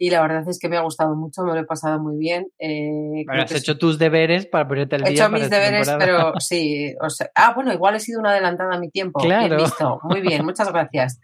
y 0.00 0.10
la 0.10 0.22
verdad 0.22 0.48
es 0.48 0.60
que 0.60 0.68
me 0.68 0.76
ha 0.76 0.82
gustado 0.82 1.16
mucho, 1.16 1.42
me 1.42 1.52
lo 1.52 1.58
he 1.58 1.64
pasado 1.64 1.98
muy 1.98 2.16
bien. 2.16 2.46
Eh, 2.60 3.24
bueno, 3.26 3.42
has 3.42 3.50
hecho 3.50 3.78
tus 3.78 3.98
deberes 3.98 4.46
para 4.46 4.68
ponerte 4.68 4.94
al 4.94 5.02
he 5.02 5.10
día. 5.10 5.24
He 5.24 5.26
hecho 5.26 5.28
mis 5.28 5.50
deberes, 5.50 5.90
pero 5.98 6.34
sí. 6.38 6.94
O 7.00 7.10
sea, 7.10 7.30
ah, 7.34 7.52
bueno, 7.52 7.72
igual 7.72 7.96
he 7.96 8.00
sido 8.00 8.20
una 8.20 8.30
adelantada 8.30 8.76
a 8.76 8.78
mi 8.78 8.90
tiempo. 8.90 9.18
Claro. 9.18 9.56
Bien 9.56 9.66
visto. 9.66 9.98
Muy 10.04 10.20
bien, 10.20 10.44
muchas 10.44 10.72
gracias. 10.72 11.18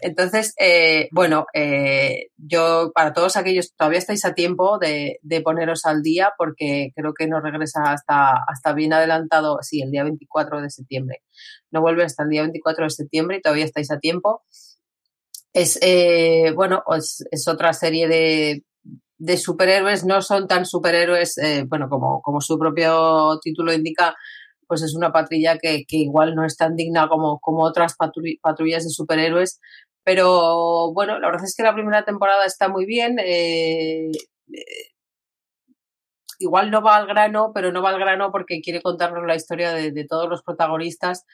Entonces, 0.00 0.54
eh, 0.60 1.08
bueno, 1.10 1.46
eh, 1.52 2.28
yo 2.36 2.92
para 2.94 3.12
todos 3.12 3.36
aquellos, 3.36 3.74
todavía 3.74 3.98
estáis 3.98 4.24
a 4.24 4.34
tiempo 4.34 4.78
de, 4.78 5.18
de, 5.22 5.40
poneros 5.40 5.84
al 5.84 6.02
día 6.02 6.32
porque 6.38 6.92
creo 6.94 7.14
que 7.14 7.26
no 7.26 7.40
regresa 7.40 7.82
hasta, 7.86 8.34
hasta 8.46 8.72
bien 8.72 8.92
adelantado, 8.92 9.58
sí, 9.62 9.82
el 9.82 9.90
día 9.90 10.04
24 10.04 10.60
de 10.60 10.70
septiembre. 10.70 11.22
No 11.72 11.80
vuelve 11.80 12.04
hasta 12.04 12.22
el 12.22 12.28
día 12.28 12.42
24 12.42 12.84
de 12.84 12.90
septiembre 12.90 13.38
y 13.38 13.40
todavía 13.40 13.64
estáis 13.64 13.90
a 13.90 13.98
tiempo 13.98 14.42
es, 15.52 15.78
eh, 15.82 16.52
bueno, 16.54 16.82
es, 16.96 17.24
es, 17.30 17.48
otra 17.48 17.72
serie 17.72 18.08
de, 18.08 18.64
de, 19.18 19.36
superhéroes, 19.36 20.04
no 20.04 20.22
son 20.22 20.48
tan 20.48 20.66
superhéroes, 20.66 21.38
eh, 21.38 21.64
bueno, 21.68 21.88
como, 21.88 22.22
como 22.22 22.40
su 22.40 22.58
propio 22.58 23.38
título 23.42 23.72
indica, 23.72 24.14
pues 24.66 24.82
es 24.82 24.94
una 24.94 25.12
patrulla 25.12 25.58
que, 25.58 25.84
que 25.86 25.98
igual 25.98 26.34
no 26.34 26.44
es 26.44 26.56
tan 26.56 26.76
digna 26.76 27.08
como, 27.08 27.38
como 27.40 27.64
otras 27.64 27.96
patrullas 27.96 28.84
de 28.84 28.90
superhéroes, 28.90 29.60
pero 30.04 30.92
bueno, 30.92 31.18
la 31.18 31.28
verdad 31.28 31.44
es 31.44 31.54
que 31.56 31.62
la 31.62 31.74
primera 31.74 32.04
temporada 32.04 32.44
está 32.44 32.68
muy 32.68 32.86
bien. 32.86 33.18
Eh, 33.20 34.10
igual 36.40 36.70
no 36.70 36.82
va 36.82 36.96
al 36.96 37.06
grano, 37.06 37.52
pero 37.54 37.70
no 37.72 37.82
va 37.82 37.90
al 37.90 38.00
grano 38.00 38.32
porque 38.32 38.60
quiere 38.60 38.82
contarnos 38.82 39.24
la 39.26 39.36
historia 39.36 39.72
de 39.72 40.06
todos 40.08 40.28
los 40.28 40.42
protagonistas 40.42 41.24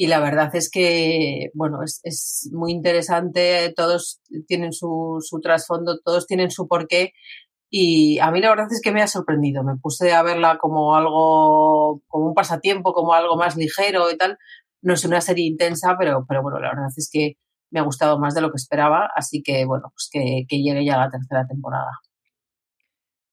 y 0.00 0.06
la 0.06 0.20
verdad 0.20 0.54
es 0.54 0.70
que, 0.70 1.50
bueno, 1.54 1.80
es, 1.82 2.48
muy 2.52 2.70
interesante, 2.70 3.74
todos 3.76 4.20
tienen 4.46 4.72
su, 4.72 5.18
su 5.20 5.40
trasfondo, 5.40 5.98
todos 6.04 6.28
tienen 6.28 6.52
su 6.52 6.68
porqué 6.68 7.14
y 7.68 8.20
a 8.20 8.30
mí 8.30 8.40
la 8.40 8.50
verdad 8.50 8.68
es 8.70 8.80
que 8.80 8.92
me 8.92 9.02
ha 9.02 9.08
sorprendido, 9.08 9.64
me 9.64 9.76
puse 9.76 10.12
a 10.12 10.22
verla 10.22 10.58
como 10.58 10.94
algo, 10.94 12.00
como 12.06 12.28
un 12.28 12.34
pasatiempo, 12.34 12.92
como 12.92 13.12
algo 13.12 13.36
más 13.36 13.56
ligero 13.56 14.08
y 14.12 14.16
tal, 14.16 14.38
no 14.82 14.94
es 14.94 15.04
una 15.04 15.20
serie 15.20 15.46
intensa, 15.46 15.96
pero, 15.98 16.24
pero 16.28 16.42
bueno, 16.42 16.60
la 16.60 16.68
verdad 16.68 16.90
es 16.96 17.10
que 17.12 17.34
me 17.70 17.80
ha 17.80 17.82
gustado 17.82 18.20
más 18.20 18.34
de 18.34 18.42
lo 18.42 18.50
que 18.50 18.56
esperaba, 18.56 19.10
así 19.16 19.42
que 19.42 19.64
bueno, 19.66 19.92
pues 19.92 20.08
que 20.12 20.62
llegue 20.62 20.84
ya 20.84 20.96
la 20.96 21.10
tercera 21.10 21.44
temporada. 21.44 21.90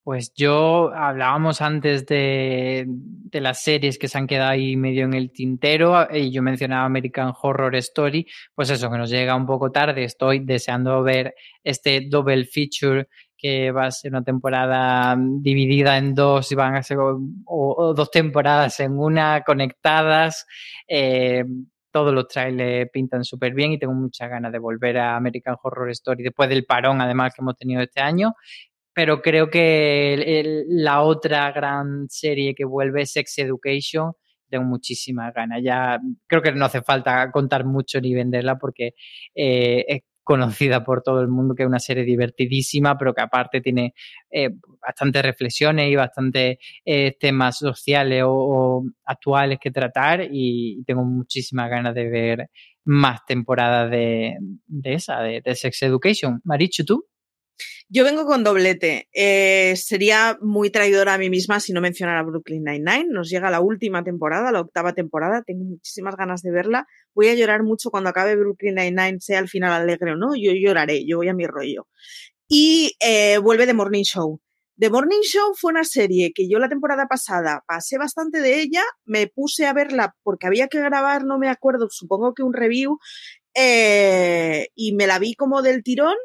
Pues 0.05 0.35
yo 0.35 0.93
hablábamos 0.93 1.63
antes 1.63 2.05
de, 2.05 2.85
las 3.31 3.63
series 3.63 3.97
que 3.97 4.07
se 4.07 4.19
han 4.19 4.27
quedado 4.27 4.51
ahí 4.51 4.77
medio 4.77 5.03
en 5.03 5.15
el 5.15 5.31
tintero 5.31 6.07
y 6.13 6.31
yo 6.31 6.43
mencionaba 6.43 6.85
American 6.85 7.33
Horror 7.41 7.75
Story, 7.77 8.27
pues 8.53 8.69
eso, 8.69 8.91
que 8.91 8.99
nos 8.99 9.09
llega 9.09 9.35
un 9.35 9.47
poco 9.47 9.71
tarde, 9.71 10.03
estoy 10.03 10.41
deseando 10.41 11.01
ver 11.01 11.33
este 11.63 12.01
double 12.07 12.45
feature 12.45 13.07
que 13.35 13.71
va 13.71 13.87
a 13.87 13.91
ser 13.91 14.11
una 14.11 14.23
temporada 14.23 15.17
dividida 15.17 15.97
en 15.97 16.13
dos 16.13 16.51
y 16.51 16.55
van 16.55 16.75
a 16.75 16.83
ser 16.83 16.99
o, 16.99 17.19
o 17.47 17.93
dos 17.95 18.11
temporadas 18.11 18.79
en 18.81 18.99
una 18.99 19.41
conectadas. 19.43 20.45
Eh, 20.87 21.45
todos 21.89 22.13
los 22.13 22.27
trailers 22.27 22.91
pintan 22.91 23.23
súper 23.23 23.55
bien 23.55 23.71
y 23.71 23.79
tengo 23.79 23.93
muchas 23.95 24.29
ganas 24.29 24.51
de 24.51 24.59
volver 24.59 24.99
a 24.99 25.15
American 25.15 25.55
Horror 25.63 25.89
Story 25.89 26.23
después 26.23 26.47
del 26.47 26.65
parón 26.65 27.01
además 27.01 27.33
que 27.33 27.41
hemos 27.41 27.55
tenido 27.57 27.81
este 27.81 28.01
año 28.01 28.35
pero 28.95 29.21
creo 29.21 29.49
que 29.49 30.63
la 30.69 31.01
otra 31.01 31.51
gran 31.51 32.07
serie 32.09 32.55
que 32.55 32.63
vuelve 32.63 33.01
es 33.01 33.11
Sex 33.11 33.39
Education. 33.39 34.13
Tengo 34.49 34.63
muchísimas 34.63 35.33
ganas. 35.33 35.61
Ya 35.61 35.99
creo 36.27 36.41
que 36.41 36.53
no 36.53 36.63
hace 36.65 36.81
falta 36.81 37.29
contar 37.29 37.65
mucho 37.65 37.99
ni 37.99 38.13
venderla 38.13 38.57
porque 38.57 38.93
eh, 39.35 40.03
conocida 40.23 40.83
por 40.85 41.03
todo 41.03 41.19
el 41.19 41.27
mundo, 41.27 41.55
que 41.55 41.63
es 41.63 41.67
una 41.67 41.79
serie 41.79 42.05
divertidísima, 42.05 42.97
pero 42.97 43.13
que 43.13 43.21
aparte 43.21 43.59
tiene 43.59 43.93
eh, 44.31 44.49
bastantes 44.81 45.21
reflexiones 45.23 45.91
y 45.91 45.95
bastantes 45.97 46.57
eh, 46.85 47.17
temas 47.19 47.57
sociales 47.57 48.23
o, 48.25 48.85
actuales 49.03 49.59
que 49.61 49.71
tratar 49.71 50.25
y 50.31 50.83
tengo 50.85 51.03
muchísimas 51.03 51.69
ganas 51.69 51.93
de 51.93 52.09
ver 52.09 52.49
más 52.85 53.25
temporadas 53.25 53.91
de, 53.91 54.37
de, 54.67 54.93
esa, 54.93 55.19
de, 55.19 55.41
de 55.41 55.53
Sex 55.53 55.83
Education. 55.83 56.39
Marichu, 56.45 56.85
¿tú? 56.85 57.05
Yo 57.87 58.03
vengo 58.03 58.25
con 58.25 58.43
doblete. 58.43 59.07
Eh, 59.13 59.75
sería 59.75 60.37
muy 60.41 60.69
traidora 60.69 61.13
a 61.13 61.17
mí 61.17 61.29
misma 61.29 61.59
si 61.59 61.71
no 61.71 61.81
mencionara 61.81 62.23
Brooklyn 62.23 62.63
Nine-Nine. 62.63 63.07
Nos 63.09 63.29
llega 63.29 63.51
la 63.51 63.61
última 63.61 64.03
temporada, 64.03 64.51
la 64.51 64.61
octava 64.61 64.93
temporada. 64.93 65.43
Tengo 65.43 65.63
muchísimas 65.63 66.15
ganas 66.15 66.41
de 66.41 66.51
verla. 66.51 66.87
Voy 67.13 67.27
a 67.27 67.35
llorar 67.35 67.63
mucho 67.63 67.91
cuando 67.91 68.09
acabe 68.09 68.35
Brooklyn 68.35 68.75
Nine-Nine, 68.75 69.19
sea 69.19 69.39
al 69.39 69.47
final 69.47 69.71
alegre 69.71 70.13
o 70.13 70.15
no. 70.15 70.35
Yo 70.35 70.51
lloraré, 70.53 71.05
yo 71.05 71.17
voy 71.17 71.29
a 71.29 71.33
mi 71.33 71.45
rollo. 71.45 71.87
Y 72.47 72.95
eh, 72.99 73.37
vuelve 73.37 73.65
The 73.65 73.73
Morning 73.73 74.03
Show. 74.03 74.41
The 74.77 74.89
Morning 74.89 75.21
Show 75.21 75.53
fue 75.55 75.71
una 75.71 75.85
serie 75.85 76.33
que 76.33 76.49
yo 76.49 76.59
la 76.59 76.67
temporada 76.67 77.07
pasada 77.07 77.63
pasé 77.65 77.97
bastante 77.97 78.41
de 78.41 78.59
ella, 78.59 78.83
me 79.05 79.27
puse 79.27 79.65
a 79.65 79.73
verla 79.73 80.15
porque 80.21 80.47
había 80.47 80.67
que 80.67 80.81
grabar, 80.81 81.23
no 81.23 81.39
me 81.39 81.47
acuerdo, 81.47 81.87
supongo 81.89 82.33
que 82.33 82.43
un 82.43 82.51
review, 82.51 82.99
eh, 83.55 84.67
y 84.75 84.93
me 84.95 85.07
la 85.07 85.17
vi 85.17 85.33
como 85.35 85.61
del 85.61 85.81
tirón 85.81 86.15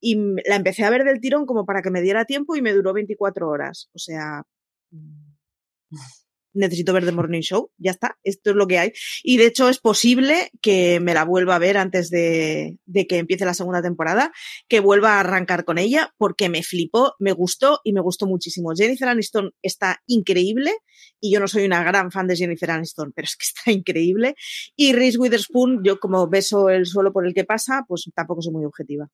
y 0.00 0.16
la 0.46 0.56
empecé 0.56 0.84
a 0.84 0.90
ver 0.90 1.04
del 1.04 1.20
tirón 1.20 1.46
como 1.46 1.66
para 1.66 1.82
que 1.82 1.90
me 1.90 2.02
diera 2.02 2.24
tiempo 2.24 2.56
y 2.56 2.62
me 2.62 2.72
duró 2.72 2.92
24 2.92 3.48
horas. 3.48 3.90
O 3.94 3.98
sea, 3.98 4.42
necesito 6.52 6.92
ver 6.92 7.04
The 7.04 7.12
Morning 7.12 7.42
Show, 7.42 7.70
ya 7.78 7.92
está, 7.92 8.18
esto 8.24 8.50
es 8.50 8.56
lo 8.56 8.66
que 8.66 8.78
hay. 8.78 8.92
Y 9.22 9.36
de 9.36 9.46
hecho 9.46 9.68
es 9.68 9.78
posible 9.78 10.50
que 10.60 11.00
me 11.00 11.14
la 11.14 11.24
vuelva 11.24 11.56
a 11.56 11.58
ver 11.58 11.76
antes 11.76 12.10
de, 12.10 12.78
de, 12.86 13.06
que 13.06 13.18
empiece 13.18 13.44
la 13.44 13.54
segunda 13.54 13.82
temporada, 13.82 14.32
que 14.68 14.80
vuelva 14.80 15.14
a 15.14 15.20
arrancar 15.20 15.64
con 15.64 15.78
ella, 15.78 16.12
porque 16.18 16.48
me 16.48 16.62
flipó, 16.62 17.14
me 17.18 17.32
gustó 17.32 17.80
y 17.84 17.92
me 17.92 18.00
gustó 18.00 18.26
muchísimo. 18.26 18.72
Jennifer 18.74 19.08
Aniston 19.08 19.52
está 19.62 20.02
increíble 20.06 20.72
y 21.20 21.32
yo 21.32 21.40
no 21.40 21.48
soy 21.48 21.64
una 21.64 21.84
gran 21.84 22.10
fan 22.10 22.26
de 22.26 22.36
Jennifer 22.36 22.70
Aniston, 22.70 23.12
pero 23.14 23.26
es 23.26 23.36
que 23.36 23.46
está 23.56 23.70
increíble. 23.70 24.34
Y 24.76 24.92
Reese 24.92 25.18
Witherspoon, 25.18 25.82
yo 25.84 26.00
como 26.00 26.28
beso 26.28 26.68
el 26.68 26.86
suelo 26.86 27.12
por 27.12 27.26
el 27.26 27.34
que 27.34 27.44
pasa, 27.44 27.84
pues 27.86 28.10
tampoco 28.14 28.42
soy 28.42 28.52
muy 28.52 28.64
objetiva 28.64 29.08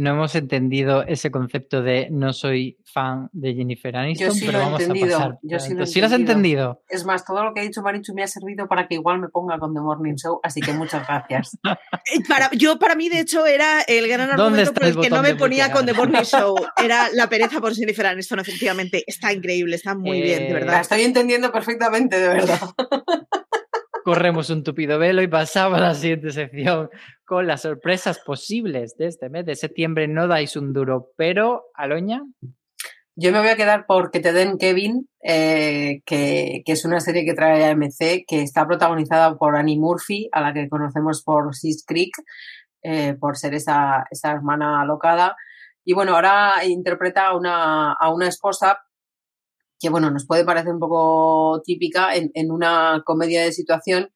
no 0.00 0.12
hemos 0.12 0.34
entendido 0.34 1.04
ese 1.06 1.30
concepto 1.30 1.82
de 1.82 2.08
no 2.10 2.32
soy 2.32 2.78
fan 2.86 3.28
de 3.32 3.54
Jennifer 3.54 3.94
Aniston, 3.94 4.32
sí 4.32 4.46
pero 4.46 4.60
vamos 4.60 4.80
entendido. 4.80 5.16
a 5.16 5.18
pasar. 5.18 5.38
Yo 5.42 5.58
sí 5.58 5.74
lo, 5.74 5.84
¿Sí 5.84 6.00
lo 6.00 6.06
has 6.06 6.12
entendido. 6.12 6.82
Es 6.88 7.04
más, 7.04 7.22
todo 7.22 7.44
lo 7.44 7.52
que 7.52 7.60
ha 7.60 7.62
dicho 7.64 7.82
Marichu 7.82 8.14
me 8.14 8.22
ha 8.22 8.26
servido 8.26 8.66
para 8.66 8.88
que 8.88 8.94
igual 8.94 9.20
me 9.20 9.28
ponga 9.28 9.58
con 9.58 9.74
The 9.74 9.80
Morning 9.80 10.14
Show, 10.14 10.40
así 10.42 10.62
que 10.62 10.72
muchas 10.72 11.06
gracias. 11.06 11.58
para, 12.28 12.50
yo, 12.52 12.78
para 12.78 12.94
mí, 12.94 13.10
de 13.10 13.20
hecho, 13.20 13.44
era 13.44 13.82
el 13.82 14.08
gran 14.08 14.30
argumento 14.30 14.72
por 14.72 14.84
el, 14.84 14.88
el 14.96 15.00
que 15.00 15.10
no 15.10 15.20
me 15.20 15.34
ponía 15.34 15.70
con 15.70 15.84
The 15.84 15.92
Morning 15.92 16.22
Show. 16.22 16.54
Era 16.82 17.08
la 17.12 17.28
pereza 17.28 17.60
por 17.60 17.74
Jennifer 17.74 18.06
Aniston, 18.06 18.40
efectivamente. 18.40 19.04
Está 19.06 19.34
increíble, 19.34 19.76
está 19.76 19.94
muy 19.94 20.20
eh, 20.20 20.22
bien, 20.22 20.46
de 20.46 20.54
verdad. 20.54 20.72
La 20.72 20.80
estoy 20.80 21.02
entendiendo 21.02 21.52
perfectamente, 21.52 22.18
de 22.18 22.28
verdad. 22.28 22.58
corremos 24.04 24.50
un 24.50 24.64
tupido 24.64 24.98
velo 24.98 25.22
y 25.22 25.28
pasamos 25.28 25.78
a 25.78 25.82
la 25.82 25.94
siguiente 25.94 26.30
sección 26.30 26.90
con 27.30 27.46
las 27.46 27.62
sorpresas 27.62 28.18
posibles 28.18 28.96
de 28.96 29.06
este 29.06 29.30
mes 29.30 29.46
de 29.46 29.54
septiembre. 29.54 30.08
No 30.08 30.26
dais 30.26 30.56
un 30.56 30.72
duro, 30.72 31.12
pero 31.16 31.66
Aloña. 31.74 32.24
Yo 33.14 33.30
me 33.30 33.38
voy 33.38 33.50
a 33.50 33.56
quedar 33.56 33.86
por 33.86 34.10
Que 34.10 34.18
te 34.18 34.32
den 34.32 34.58
Kevin, 34.58 35.08
eh, 35.22 36.00
que, 36.04 36.62
que, 36.66 36.72
es 36.72 36.84
una 36.84 36.98
serie 36.98 37.24
que 37.24 37.34
trae 37.34 37.70
AMC, 37.70 38.24
que 38.26 38.42
está 38.42 38.66
protagonizada 38.66 39.38
por 39.38 39.54
Annie 39.54 39.78
Murphy, 39.78 40.28
a 40.32 40.40
la 40.40 40.52
que 40.52 40.68
conocemos 40.68 41.22
por 41.22 41.54
Sis 41.54 41.84
Creek, 41.86 42.10
eh, 42.82 43.14
por 43.14 43.36
ser 43.36 43.54
esa, 43.54 44.06
esa 44.10 44.32
hermana 44.32 44.82
alocada. 44.82 45.36
Y 45.84 45.92
bueno, 45.92 46.16
ahora 46.16 46.64
interpreta 46.66 47.28
a 47.28 47.36
una, 47.36 47.92
a 47.92 48.12
una 48.12 48.26
esposa 48.26 48.80
que 49.78 49.88
bueno, 49.88 50.10
nos 50.10 50.26
puede 50.26 50.44
parecer 50.44 50.72
un 50.72 50.80
poco 50.80 51.62
típica 51.64 52.12
en, 52.16 52.32
en 52.34 52.50
una 52.50 53.02
comedia 53.06 53.44
de 53.44 53.52
situación. 53.52 54.10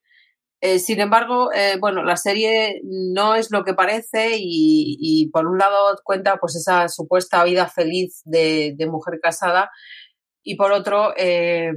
Eh, 0.67 0.79
sin 0.79 0.99
embargo, 0.99 1.53
eh, 1.53 1.77
bueno, 1.79 2.03
la 2.05 2.17
serie 2.17 2.81
no 2.85 3.35
es 3.35 3.51
lo 3.51 3.65
que 3.65 3.75
parece 3.75 4.31
y, 4.39 5.29
por 5.31 5.47
un 5.47 5.59
lado 5.59 5.95
cuenta 6.03 6.39
pues 6.39 6.57
esa 6.57 6.89
supuesta 6.89 7.45
vida 7.45 7.69
feliz 7.69 8.23
de, 8.25 8.75
mujer 8.91 9.21
casada 9.23 9.71
y 10.43 10.57
por 10.57 10.73
otro, 10.73 11.13
eh, 11.19 11.71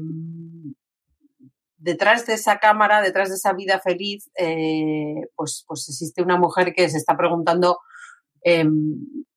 detrás 1.75 2.27
de 2.27 2.35
esa 2.35 2.59
cámara, 2.59 3.01
detrás 3.01 3.27
de 3.27 3.35
esa 3.35 3.51
vida 3.51 3.81
feliz, 3.81 4.31
pues, 5.35 5.65
pues 5.67 5.89
existe 5.89 6.23
una 6.23 6.37
mujer 6.37 6.73
que 6.73 6.87
se 6.87 6.95
está 6.95 7.17
preguntando 7.17 7.79
em, 8.41 8.69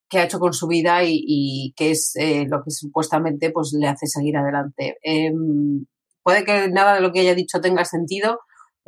qué 0.08 0.20
ha 0.20 0.24
hecho 0.26 0.38
con 0.38 0.52
su 0.52 0.68
vida 0.68 1.02
y, 1.02 1.24
y 1.26 1.74
qué 1.76 1.90
es 1.90 2.14
lo 2.48 2.62
que 2.62 2.70
supuestamente 2.70 3.50
pues, 3.50 3.72
le 3.76 3.88
hace 3.88 4.06
seguir 4.06 4.36
adelante. 4.36 4.96
Eh, 5.02 5.32
puede 6.22 6.44
que 6.44 6.68
nada 6.68 6.94
de 6.94 7.00
lo 7.00 7.10
que 7.10 7.18
haya 7.18 7.34
dicho 7.34 7.60
tenga 7.60 7.84
sentido, 7.84 8.38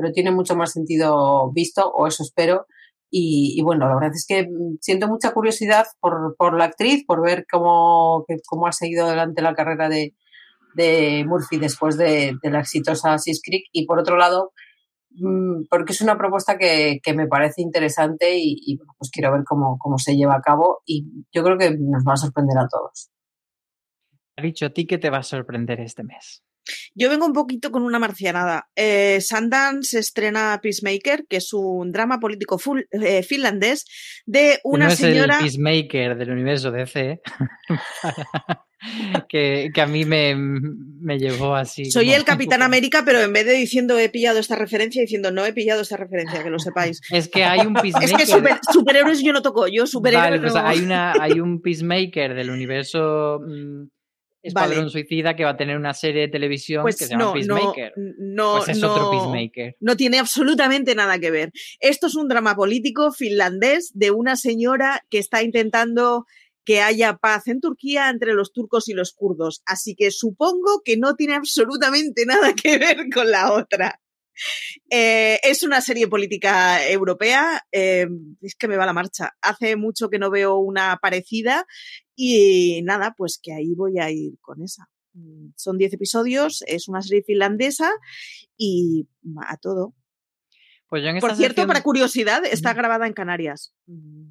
pero 0.03 0.13
tiene 0.13 0.33
mucho 0.33 0.57
más 0.57 0.73
sentido 0.73 1.51
visto, 1.53 1.89
o 1.89 2.07
eso 2.07 2.23
espero. 2.23 2.67
Y, 3.15 3.61
bueno, 3.63 3.87
la 3.87 3.95
verdad 3.95 4.13
es 4.15 4.25
que 4.27 4.49
siento 4.81 5.07
mucha 5.07 5.33
curiosidad 5.33 5.85
por, 6.01 6.35
por 6.39 6.57
la 6.57 6.65
actriz, 6.65 7.05
por 7.07 7.23
ver 7.23 7.45
cómo, 7.51 8.25
cómo 8.47 8.67
ha 8.67 8.73
seguido 8.73 9.07
adelante 9.07 9.43
la 9.43 9.55
carrera 9.55 9.91
de, 9.91 10.15
de 10.75 11.23
Murphy 11.29 11.59
después 11.59 11.99
de, 11.99 12.35
la 12.43 12.61
exitosa 12.61 13.19
Sis 13.19 13.43
Creek. 13.45 13.65
Y 13.71 13.85
por 13.85 13.99
otro 13.99 14.17
lado, 14.17 14.53
Mm, 15.15 15.65
porque 15.69 15.93
es 15.93 16.01
una 16.01 16.17
propuesta 16.17 16.57
que, 16.57 17.01
que 17.03 17.13
me 17.15 17.27
parece 17.27 17.61
interesante 17.61 18.35
y, 18.37 18.57
y, 18.65 18.79
pues 18.79 19.11
quiero 19.11 19.33
ver 19.33 19.43
cómo, 19.45 19.77
cómo 19.79 19.99
se 19.99 20.17
lleva 20.17 20.37
a 20.37 20.41
cabo 20.41 20.81
y 20.87 21.27
yo 21.33 21.43
creo 21.43 21.59
que 21.59 21.77
nos 21.79 22.03
va 22.05 22.15
a 22.15 22.17
sorprender 22.17 22.57
a 22.59 22.69
todos. 22.69 23.11
Ha 24.37 24.43
dicho 24.43 24.67
a 24.67 24.71
ti 24.71 24.87
que 24.87 24.99
te 24.99 25.11
va 25.11 25.19
a 25.19 25.23
sorprender 25.23 25.81
este 25.81 26.03
mes. 26.03 26.43
Yo 26.95 27.11
vengo 27.11 27.27
un 27.27 27.33
poquito 27.33 27.71
con 27.71 27.83
una 27.83 27.99
marcianada. 27.99 28.69
Eh, 28.77 29.21
Sundance 29.21 29.99
estrena 29.99 30.59
Peacemaker, 30.63 31.27
que 31.29 31.37
es 31.37 31.53
un 31.53 31.93
drama 31.93 32.19
político 32.21 32.59
full, 32.59 32.83
eh, 32.91 33.23
finlandés 33.23 33.85
de 34.27 34.61
una 34.65 34.89
no 34.89 34.97
señora. 34.97 35.37
Es 35.37 35.41
el 35.41 35.63
Peacemaker 35.63 36.17
del 36.17 36.31
universo 36.31 36.71
DC. 36.71 37.21
que, 39.29 39.71
que, 39.73 39.81
a 39.81 39.87
mí 39.87 40.05
me, 40.05 40.35
me 40.35 41.19
llevó 41.19 41.55
así. 41.55 41.91
Soy 41.91 42.07
como... 42.07 42.17
el 42.17 42.25
Capitán 42.25 42.63
América, 42.63 43.03
pero 43.05 43.21
en 43.21 43.33
vez 43.33 43.47
de 43.47 43.53
diciendo 43.53 43.99
he 43.99 44.09
pillado 44.09 44.39
esta 44.39 44.57
referencia, 44.57 45.03
diciendo 45.03 45.31
no 45.31 45.45
he 45.45 45.53
pillado 45.53 45.83
esta 45.83 45.97
referencia, 45.97 46.43
que 46.43 46.51
lo 46.51 46.59
sepáis. 46.59 47.01
Es 47.13 47.29
que 47.29 47.45
hay 47.45 47.67
un 47.67 47.75
Peacemaker. 47.75 48.11
es 48.11 48.17
que 48.17 48.27
super, 48.27 48.59
superhéroes 48.73 49.23
yo 49.23 49.33
no 49.33 49.43
toco, 49.43 49.67
yo 49.69 49.87
superhéroes. 49.87 50.31
Vale, 50.31 50.41
pues 50.41 50.55
no. 50.55 50.67
hay, 50.67 50.81
una, 50.81 51.13
hay 51.21 51.41
un 51.41 51.61
Peacemaker 51.61 52.35
del 52.35 52.51
universo. 52.51 53.41
Mmm, 53.41 53.85
Escuadrón 54.43 54.79
vale. 54.79 54.91
Suicida 54.91 55.37
que 55.37 55.45
va 55.45 55.51
a 55.51 55.57
tener 55.57 55.77
una 55.77 55.95
serie 55.95 56.23
de 56.23 56.29
televisión 56.29 56.83
pues 56.83 56.97
que 56.97 57.05
se 57.05 57.13
llama 57.13 57.25
no, 57.25 57.33
Peacemaker. 57.35 57.93
No, 57.97 58.13
no, 58.19 58.57
pues 58.59 58.71
es 58.71 58.79
no, 58.79 58.93
otro 58.93 59.11
Peacemaker. 59.11 59.77
No 59.81 59.97
tiene 59.97 60.19
absolutamente 60.19 60.95
nada 60.95 61.19
que 61.19 61.31
ver. 61.31 61.53
Esto 61.81 62.09
es 62.09 62.17
un 62.17 62.29
drama 62.29 62.57
político 62.57 63.13
finlandés 63.13 63.93
de 63.95 64.11
una 64.11 64.37
señora 64.37 65.07
que 65.11 65.19
está 65.19 65.43
intentando 65.43 66.27
que 66.65 66.81
haya 66.81 67.17
paz 67.17 67.49
en 67.49 67.61
Turquía 67.61 68.09
entre 68.09 68.35
los 68.35 68.53
turcos 68.53 68.89
y 68.89 68.95
los 68.95 69.13
kurdos. 69.13 69.63
Así 69.67 69.95
que 69.95 70.11
supongo 70.11 70.83
que 70.85 70.97
no 70.97 71.15
tiene 71.15 71.35
absolutamente 71.35 72.27
nada 72.27 72.55
que 72.55 72.79
ver 72.79 73.09
con 73.13 73.31
la 73.31 73.53
otra. 73.53 74.01
Eh, 74.91 75.39
es 75.43 75.63
una 75.63 75.81
serie 75.81 76.09
política 76.09 76.87
europea. 76.87 77.63
Eh, 77.73 78.07
es 78.41 78.55
que 78.55 78.69
me 78.69 78.77
va 78.77 78.87
la 78.87 78.93
marcha. 78.93 79.33
Hace 79.41 79.77
mucho 79.77 80.09
que 80.09 80.19
no 80.19 80.31
veo 80.31 80.57
una 80.57 80.99
parecida 81.01 81.67
y 82.15 82.83
nada, 82.83 83.15
pues 83.17 83.39
que 83.43 83.53
ahí 83.53 83.75
voy 83.75 83.99
a 83.99 84.11
ir 84.11 84.39
con 84.41 84.63
esa. 84.63 84.89
Son 85.57 85.77
10 85.77 85.93
episodios, 85.93 86.65
es 86.67 86.89
una 86.89 87.03
serie 87.03 87.23
finlandesa 87.23 87.91
y 88.57 89.07
a 89.47 89.57
todo. 89.59 89.95
Pues 90.89 91.05
en 91.05 91.21
Por 91.21 91.37
cierto, 91.37 91.55
sección... 91.55 91.67
para 91.69 91.83
curiosidad, 91.83 92.45
está 92.45 92.73
grabada 92.75 93.07
en 93.07 93.13
Canarias. 93.13 93.75
No 93.87 94.31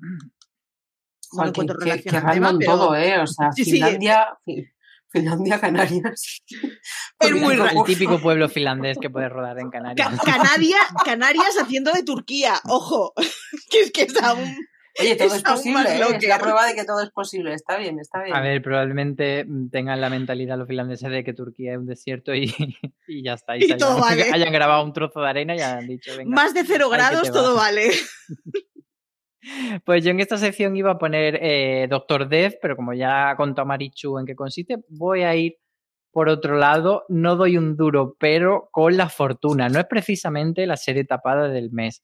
Joder, 1.31 1.53
que, 1.53 2.03
que, 2.03 2.09
que 2.09 2.21
pero... 2.21 2.59
todo, 2.59 2.95
¿eh? 2.95 3.19
O 3.19 3.27
sea, 3.27 3.51
sí, 3.53 3.63
Finlandia, 3.63 4.37
sí. 4.45 4.65
Finlandia, 5.11 5.59
Canarias. 5.59 6.41
Es 7.19 7.31
muy 7.31 7.55
raro. 7.55 7.79
El 7.79 7.85
típico 7.85 8.19
pueblo 8.19 8.49
finlandés 8.49 8.97
que 8.99 9.11
puede 9.11 9.29
rodar 9.29 9.59
en 9.59 9.69
Canarias. 9.69 10.09
Ca 10.25 10.37
Canaria, 10.37 10.77
Canarias 11.05 11.55
haciendo 11.61 11.91
de 11.91 12.01
Turquía, 12.01 12.59
ojo. 12.67 13.13
que 13.69 13.81
es 13.81 13.91
que 13.91 14.03
es 14.03 14.23
aún. 14.23 14.55
Oye, 14.99 15.15
todo 15.15 15.27
es, 15.27 15.35
es 15.35 15.43
posible, 15.43 15.89
¿eh? 15.89 16.01
es 16.17 16.27
la 16.27 16.39
prueba 16.39 16.65
de 16.65 16.75
que 16.75 16.83
todo 16.83 17.01
es 17.01 17.11
posible, 17.11 17.53
está 17.53 17.77
bien, 17.77 17.99
está 17.99 18.23
bien. 18.23 18.35
A 18.35 18.41
ver, 18.41 18.61
probablemente 18.61 19.45
tengan 19.71 20.01
la 20.01 20.09
mentalidad 20.09 20.57
los 20.57 20.67
finlandeses 20.67 21.09
de 21.09 21.23
que 21.23 21.33
Turquía 21.33 21.73
es 21.73 21.77
un 21.77 21.85
desierto 21.85 22.33
y, 22.35 22.53
y 23.07 23.23
ya 23.23 23.33
está. 23.33 23.55
Y, 23.55 23.65
y 23.65 23.77
todo 23.77 24.03
hayan, 24.03 24.17
vale. 24.17 24.31
hayan 24.33 24.51
grabado 24.51 24.83
un 24.83 24.93
trozo 24.93 25.21
de 25.21 25.29
arena 25.29 25.55
y 25.55 25.61
hayan 25.61 25.87
dicho, 25.87 26.11
venga. 26.17 26.35
Más 26.35 26.53
de 26.53 26.65
cero 26.65 26.89
grados, 26.89 27.31
todo 27.31 27.55
vale. 27.55 27.91
Pues 29.85 30.03
yo 30.03 30.11
en 30.11 30.19
esta 30.19 30.37
sección 30.37 30.75
iba 30.75 30.91
a 30.91 30.97
poner 30.99 31.39
eh, 31.41 31.87
Doctor 31.89 32.27
Death, 32.29 32.55
pero 32.61 32.75
como 32.75 32.93
ya 32.93 33.35
contó 33.35 33.65
Marichu 33.65 34.19
en 34.19 34.25
qué 34.25 34.35
consiste, 34.35 34.77
voy 34.89 35.23
a 35.23 35.35
ir 35.35 35.57
por 36.11 36.29
otro 36.29 36.57
lado. 36.57 37.05
No 37.09 37.35
doy 37.35 37.57
un 37.57 37.75
duro, 37.77 38.15
pero 38.19 38.69
con 38.71 38.97
la 38.97 39.09
fortuna. 39.09 39.69
No 39.69 39.79
es 39.79 39.85
precisamente 39.87 40.65
la 40.67 40.77
serie 40.77 41.05
tapada 41.05 41.49
del 41.49 41.71
mes. 41.71 42.03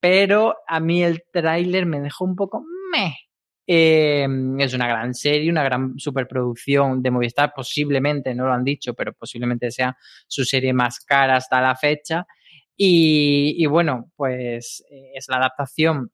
pero 0.00 0.56
a 0.66 0.80
mí 0.80 1.02
el 1.02 1.24
tráiler 1.32 1.86
me 1.86 2.00
dejó 2.00 2.24
un 2.24 2.36
poco 2.36 2.64
meh. 2.92 3.14
Eh, 3.66 4.26
es 4.58 4.74
una 4.74 4.88
gran 4.88 5.14
serie, 5.14 5.50
una 5.50 5.62
gran 5.64 5.98
superproducción 5.98 7.02
de 7.02 7.10
Movistar, 7.10 7.52
posiblemente, 7.54 8.34
no 8.34 8.46
lo 8.46 8.52
han 8.54 8.64
dicho, 8.64 8.94
pero 8.94 9.12
posiblemente 9.12 9.70
sea 9.70 9.96
su 10.26 10.44
serie 10.44 10.72
más 10.72 11.00
cara 11.00 11.36
hasta 11.36 11.60
la 11.60 11.76
fecha. 11.76 12.26
Y, 12.76 13.66
bueno, 13.66 14.10
pues 14.16 14.82
eh, 14.90 15.12
es 15.14 15.28
la 15.28 15.36
adaptación 15.36 16.10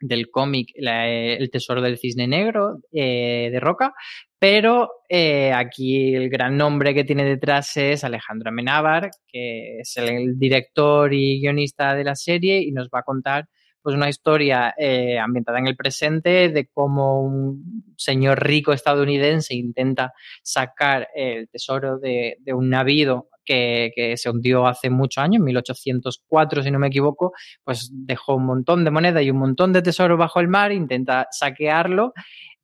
del 0.00 0.30
cómic 0.30 0.70
El 0.74 1.50
Tesoro 1.50 1.80
del 1.80 1.98
Cisne 1.98 2.26
Negro 2.26 2.78
eh, 2.92 3.48
de 3.50 3.60
Roca, 3.60 3.94
pero 4.38 4.90
eh, 5.08 5.52
aquí 5.52 6.14
el 6.14 6.28
gran 6.28 6.56
nombre 6.56 6.94
que 6.94 7.04
tiene 7.04 7.24
detrás 7.24 7.76
es 7.76 8.04
Alejandro 8.04 8.50
Amenábar, 8.50 9.10
que 9.26 9.80
es 9.80 9.96
el, 9.96 10.38
director 10.38 11.12
y 11.12 11.40
guionista 11.40 11.94
de 11.94 12.04
la 12.04 12.14
serie 12.14 12.60
y 12.60 12.72
nos 12.72 12.88
va 12.88 13.00
a 13.00 13.04
contar 13.04 13.46
pues 13.82 13.94
una 13.96 14.08
historia 14.08 14.74
eh, 14.76 15.18
ambientada 15.18 15.58
en 15.58 15.66
el 15.66 15.76
presente 15.76 16.50
de 16.50 16.68
cómo 16.68 17.22
un 17.22 17.94
señor 17.96 18.44
rico 18.44 18.72
estadounidense 18.72 19.54
intenta 19.54 20.12
sacar 20.42 21.08
el 21.14 21.48
tesoro 21.48 21.98
de, 21.98 22.36
de 22.40 22.52
un 22.52 22.68
navío 22.70 23.28
que, 23.48 24.14
se 24.16 24.30
hundió 24.30 24.66
hace 24.66 24.90
muchos 24.90 25.22
años, 25.22 25.42
1804 25.42 26.62
si 26.62 26.70
no 26.70 26.78
me 26.78 26.88
equivoco, 26.88 27.32
pues 27.64 27.90
dejó 27.92 28.36
un 28.36 28.46
montón 28.46 28.84
de 28.84 28.90
moneda 28.90 29.22
y 29.22 29.30
un 29.30 29.38
montón 29.38 29.72
de 29.72 29.82
tesoro 29.82 30.16
bajo 30.16 30.40
el 30.40 30.48
mar, 30.48 30.72
intenta 30.72 31.26
saquearlo 31.30 32.12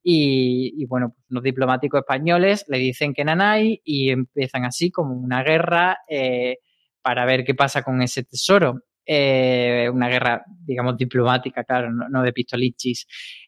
y, 0.07 0.85
bueno, 0.85 1.14
pues 1.14 1.24
los 1.30 1.43
diplomáticos 1.43 2.01
españoles 2.01 2.66
le 2.68 2.76
dicen 2.76 3.14
que 3.14 3.24
nanay 3.24 3.80
y 3.85 4.11
empiezan 4.11 4.66
así 4.66 4.91
como 4.91 5.14
una 5.14 5.43
guerra 5.43 5.99
eh, 6.07 6.59
para 7.01 7.24
ver 7.24 7.43
qué 7.43 7.55
pasa 7.55 7.82
con 7.82 8.03
ese 8.03 8.22
tesoro. 8.24 8.82
Eh, 9.07 9.89
una 9.93 10.09
guerra, 10.09 10.45
digamos, 10.47 10.99
diplomática, 10.99 11.64
claro, 11.64 11.91
no, 11.91 12.22
de 12.22 12.32
pistolichis. 12.35 13.07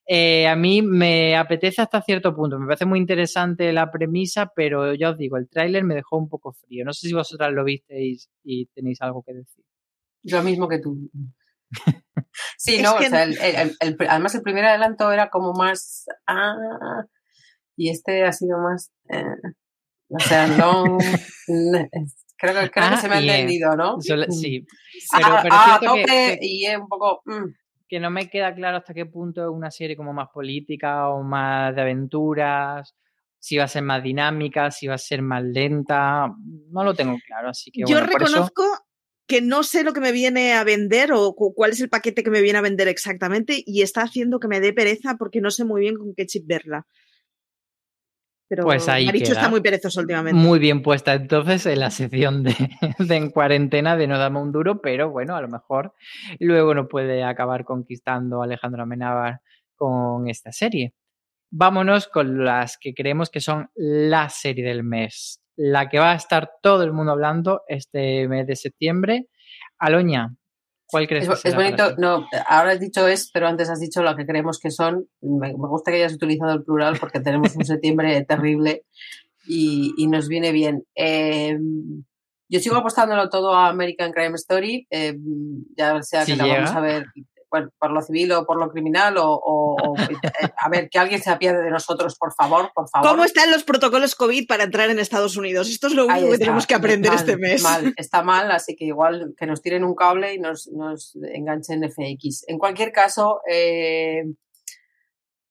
Eh, 0.08 0.46
a 0.46 0.54
mí 0.54 0.82
me 0.82 1.36
apetece 1.36 1.82
hasta 1.82 2.00
cierto 2.00 2.34
punto, 2.34 2.60
me 2.60 2.66
parece 2.66 2.84
muy 2.84 3.00
interesante 3.00 3.72
la 3.72 3.90
premisa, 3.90 4.52
pero 4.54 4.94
ya 4.94 5.10
os 5.10 5.18
digo, 5.18 5.36
el 5.36 5.48
tráiler 5.48 5.82
me 5.82 5.96
dejó 5.96 6.16
un 6.16 6.28
poco 6.28 6.52
frío. 6.52 6.84
No 6.84 6.92
sé 6.92 7.08
si 7.08 7.14
vosotras 7.14 7.52
lo 7.52 7.64
visteis 7.64 8.30
y 8.44 8.66
tenéis 8.66 9.02
algo 9.02 9.22
que 9.24 9.34
decir. 9.34 9.64
Lo 10.22 10.42
mismo 10.42 10.68
que 10.68 10.78
tú. 10.78 11.10
sí, 12.56 12.80
no, 12.80 12.94
o 12.94 13.02
sea, 13.02 13.26
además 14.08 14.34
el 14.34 14.42
primer 14.42 14.64
adelanto 14.64 15.10
era 15.10 15.28
como 15.28 15.52
más... 15.54 16.06
Ah, 16.26 16.54
y 17.76 17.90
este 17.90 18.24
ha 18.24 18.32
sido 18.32 18.58
más... 18.58 18.92
Eh, 19.08 19.24
o 20.08 20.20
sea, 20.20 20.46
no... 20.46 20.98
Creo, 22.38 22.52
creo 22.52 22.70
que 22.70 22.80
ah, 22.80 23.00
se 23.00 23.08
me 23.08 23.14
ha 23.14 23.18
entendido, 23.20 23.74
¿no? 23.76 23.98
sí. 23.98 24.66
Pero, 25.10 25.36
a, 25.50 25.80
tope 25.82 26.38
y 26.42 26.66
es 26.66 26.76
un 26.76 26.86
poco... 26.86 27.22
Mm. 27.24 27.46
Que 27.88 28.00
no 28.00 28.10
me 28.10 28.28
queda 28.28 28.54
claro 28.54 28.78
hasta 28.78 28.94
qué 28.94 29.06
punto 29.06 29.42
es 29.42 29.50
una 29.50 29.70
serie 29.70 29.96
como 29.96 30.12
más 30.12 30.28
política 30.32 31.08
o 31.08 31.22
más 31.22 31.74
de 31.74 31.82
aventuras, 31.82 32.94
si 33.38 33.56
va 33.56 33.64
a 33.64 33.68
ser 33.68 33.82
más 33.82 34.02
dinámica, 34.02 34.70
si 34.70 34.86
va 34.86 34.94
a 34.94 34.98
ser 34.98 35.22
más 35.22 35.42
lenta, 35.44 36.26
no 36.70 36.84
lo 36.84 36.94
tengo 36.94 37.16
claro, 37.26 37.50
así 37.50 37.70
que... 37.70 37.82
Yo 37.86 38.00
reconozco 38.00 38.64
que 39.28 39.40
no 39.40 39.62
sé 39.62 39.82
lo 39.84 39.92
que 39.92 40.00
me 40.00 40.12
viene 40.12 40.54
a 40.54 40.64
vender 40.64 41.12
o 41.12 41.34
cuál 41.34 41.72
es 41.72 41.80
el 41.80 41.88
paquete 41.88 42.22
que 42.22 42.30
me 42.30 42.40
viene 42.40 42.58
a 42.58 42.62
vender 42.62 42.88
exactamente 42.88 43.62
y 43.64 43.82
está 43.82 44.02
haciendo 44.02 44.38
que 44.38 44.48
me 44.48 44.60
dé 44.60 44.72
pereza 44.72 45.16
porque 45.18 45.40
no 45.40 45.50
sé 45.50 45.64
muy 45.64 45.80
bien 45.80 45.96
con 45.96 46.14
qué 46.16 46.26
chip 46.26 46.46
verla. 46.46 46.86
Pero 48.48 48.62
pues 48.64 48.88
ahí 48.88 49.06
Marichu 49.06 49.32
está 49.32 49.48
muy 49.48 49.60
perezoso 49.60 50.00
últimamente. 50.00 50.38
Muy 50.38 50.58
bien 50.58 50.82
puesta 50.82 51.14
entonces 51.14 51.66
en 51.66 51.80
la 51.80 51.90
sección 51.90 52.44
de, 52.44 52.54
en 52.98 53.30
cuarentena 53.30 53.96
de 53.96 54.06
No 54.06 54.18
Dame 54.18 54.40
un 54.40 54.52
Duro, 54.52 54.80
pero 54.80 55.10
bueno, 55.10 55.34
a 55.34 55.40
lo 55.40 55.48
mejor 55.48 55.94
luego 56.38 56.74
no 56.74 56.86
puede 56.86 57.24
acabar 57.24 57.64
conquistando 57.64 58.42
Alejandro 58.42 58.84
Amenábar 58.84 59.40
con 59.74 60.28
esta 60.28 60.52
serie. 60.52 60.94
Vámonos 61.50 62.08
con 62.08 62.44
las 62.44 62.78
que 62.78 62.94
creemos 62.94 63.30
que 63.30 63.40
son 63.40 63.70
la 63.74 64.28
serie 64.28 64.64
del 64.64 64.84
mes, 64.84 65.40
la 65.56 65.88
que 65.88 65.98
va 65.98 66.12
a 66.12 66.16
estar 66.16 66.50
todo 66.62 66.82
el 66.84 66.92
mundo 66.92 67.12
hablando 67.12 67.62
este 67.68 68.28
mes 68.28 68.46
de 68.46 68.56
septiembre. 68.56 69.26
Aloña, 69.78 70.34
¿Cuál 70.88 71.08
crees? 71.08 71.28
Es, 71.28 71.42
que 71.42 71.48
es 71.48 71.54
bonito, 71.54 71.96
no, 71.98 72.26
ahora 72.46 72.72
has 72.72 72.80
dicho 72.80 73.06
es, 73.08 73.30
pero 73.32 73.48
antes 73.48 73.68
has 73.68 73.80
dicho 73.80 74.02
lo 74.02 74.14
que 74.14 74.24
creemos 74.24 74.60
que 74.60 74.70
son. 74.70 75.08
Me, 75.20 75.52
gusta 75.52 75.90
que 75.90 75.98
hayas 75.98 76.14
utilizado 76.14 76.52
el 76.52 76.64
plural 76.64 76.96
porque 76.98 77.20
tenemos 77.20 77.56
un 77.56 77.64
septiembre 77.64 78.24
terrible 78.28 78.84
y, 79.46 79.94
y, 79.96 80.06
nos 80.06 80.28
viene 80.28 80.52
bien. 80.52 80.84
Eh, 80.94 81.58
yo 82.48 82.60
sigo 82.60 82.76
apostándolo 82.76 83.28
todo 83.28 83.54
a 83.54 83.68
American 83.68 84.12
Crime 84.12 84.36
Story, 84.36 84.86
eh, 84.90 85.16
ya 85.76 86.00
sea 86.02 86.24
que 86.24 86.36
la 86.36 86.46
vamos 86.46 86.70
a 86.70 86.80
ver 86.80 87.06
por 87.48 87.90
lo 87.90 88.02
civil 88.02 88.32
o 88.32 88.46
por 88.46 88.58
lo 88.58 88.70
criminal 88.70 89.16
o, 89.18 89.94
eh, 89.98 90.16
a 90.58 90.68
ver, 90.68 90.88
que 90.90 90.98
alguien 90.98 91.22
se 91.22 91.30
apiade 91.30 91.62
de 91.62 91.70
nosotros, 91.70 92.16
por 92.18 92.32
favor, 92.34 92.70
por 92.74 92.88
favor. 92.88 93.08
¿Cómo 93.08 93.24
están 93.24 93.50
los 93.50 93.64
protocolos 93.64 94.14
COVID 94.14 94.46
para 94.46 94.64
entrar 94.64 94.90
en 94.90 94.98
Estados 94.98 95.36
Unidos? 95.36 95.68
Esto 95.68 95.86
es 95.86 95.94
lo 95.94 96.06
único 96.06 96.30
que 96.30 96.38
tenemos 96.38 96.66
que 96.66 96.74
aprender 96.74 97.12
este 97.12 97.36
mes. 97.36 97.62
Mal, 97.62 97.94
está 97.96 98.22
mal, 98.22 98.50
así 98.50 98.76
que 98.76 98.86
igual 98.86 99.34
que 99.36 99.46
nos 99.46 99.62
tiren 99.62 99.84
un 99.84 99.94
cable 99.94 100.34
y 100.34 100.38
nos, 100.38 100.68
nos 100.68 101.16
enganchen 101.32 101.82
FX. 101.82 102.44
En 102.48 102.58
cualquier 102.58 102.92
caso, 102.92 103.40
eh, 103.50 104.24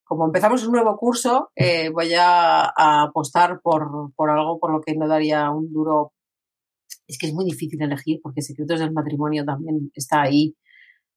como 0.03 0.25
empezamos 0.25 0.65
un 0.65 0.73
nuevo 0.73 0.97
curso, 0.97 1.51
eh, 1.55 1.89
voy 1.89 2.13
a, 2.13 2.71
apostar 3.03 3.59
por, 3.61 4.13
por 4.15 4.29
algo 4.29 4.59
por 4.59 4.71
lo 4.71 4.81
que 4.81 4.95
no 4.95 5.07
daría 5.07 5.49
un 5.49 5.71
duro 5.71 6.13
es 7.07 7.17
que 7.17 7.27
es 7.27 7.33
muy 7.33 7.45
difícil 7.45 7.81
elegir 7.81 8.19
porque 8.21 8.41
Secretos 8.41 8.79
del 8.79 8.91
Matrimonio 8.91 9.45
también 9.45 9.91
está 9.93 10.21
ahí 10.21 10.55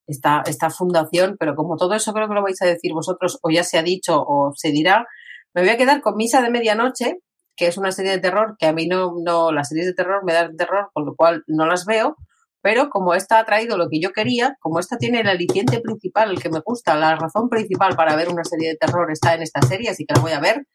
esta, 0.08 0.42
esta 0.46 0.70
fundación, 0.70 1.36
pero 1.38 1.54
como 1.54 1.76
todo 1.76 1.94
eso 1.94 2.12
creo 2.12 2.28
que 2.28 2.34
lo 2.34 2.42
vais 2.42 2.60
a 2.62 2.66
decir 2.66 2.92
vosotros, 2.92 3.38
o 3.42 3.50
ya 3.50 3.62
se 3.62 3.78
ha 3.78 3.82
dicho 3.82 4.16
o 4.20 4.52
se 4.56 4.70
dirá, 4.70 5.06
me 5.54 5.62
voy 5.62 5.70
a 5.70 5.76
quedar 5.76 6.00
con 6.00 6.16
Misa 6.16 6.42
de 6.42 6.50
Medianoche, 6.50 7.18
que 7.56 7.66
es 7.66 7.76
una 7.76 7.92
serie 7.92 8.12
de 8.12 8.18
terror 8.18 8.56
que 8.58 8.66
a 8.66 8.72
mí 8.72 8.86
no, 8.86 9.12
no, 9.24 9.52
las 9.52 9.68
series 9.68 9.86
de 9.86 9.94
terror 9.94 10.24
me 10.24 10.32
dan 10.32 10.56
terror, 10.56 10.90
con 10.92 11.04
lo 11.04 11.14
cual 11.14 11.42
no 11.46 11.66
las 11.66 11.84
veo, 11.84 12.16
pero 12.62 12.88
como 12.88 13.14
esta 13.14 13.38
ha 13.38 13.44
traído 13.44 13.76
lo 13.76 13.88
que 13.88 14.00
yo 14.00 14.10
quería, 14.12 14.56
como 14.60 14.80
esta 14.80 14.96
tiene 14.96 15.20
el 15.20 15.28
aliciente 15.28 15.80
principal, 15.80 16.30
el 16.30 16.42
que 16.42 16.50
me 16.50 16.60
gusta, 16.60 16.96
la 16.96 17.14
razón 17.16 17.48
principal 17.48 17.94
para 17.94 18.16
ver 18.16 18.28
una 18.28 18.44
serie 18.44 18.70
de 18.70 18.76
terror 18.76 19.10
está 19.12 19.34
en 19.34 19.42
esta 19.42 19.62
serie, 19.62 19.90
así 19.90 20.04
que 20.04 20.14
la 20.14 20.20
voy 20.20 20.32
a 20.32 20.40
ver. 20.40 20.66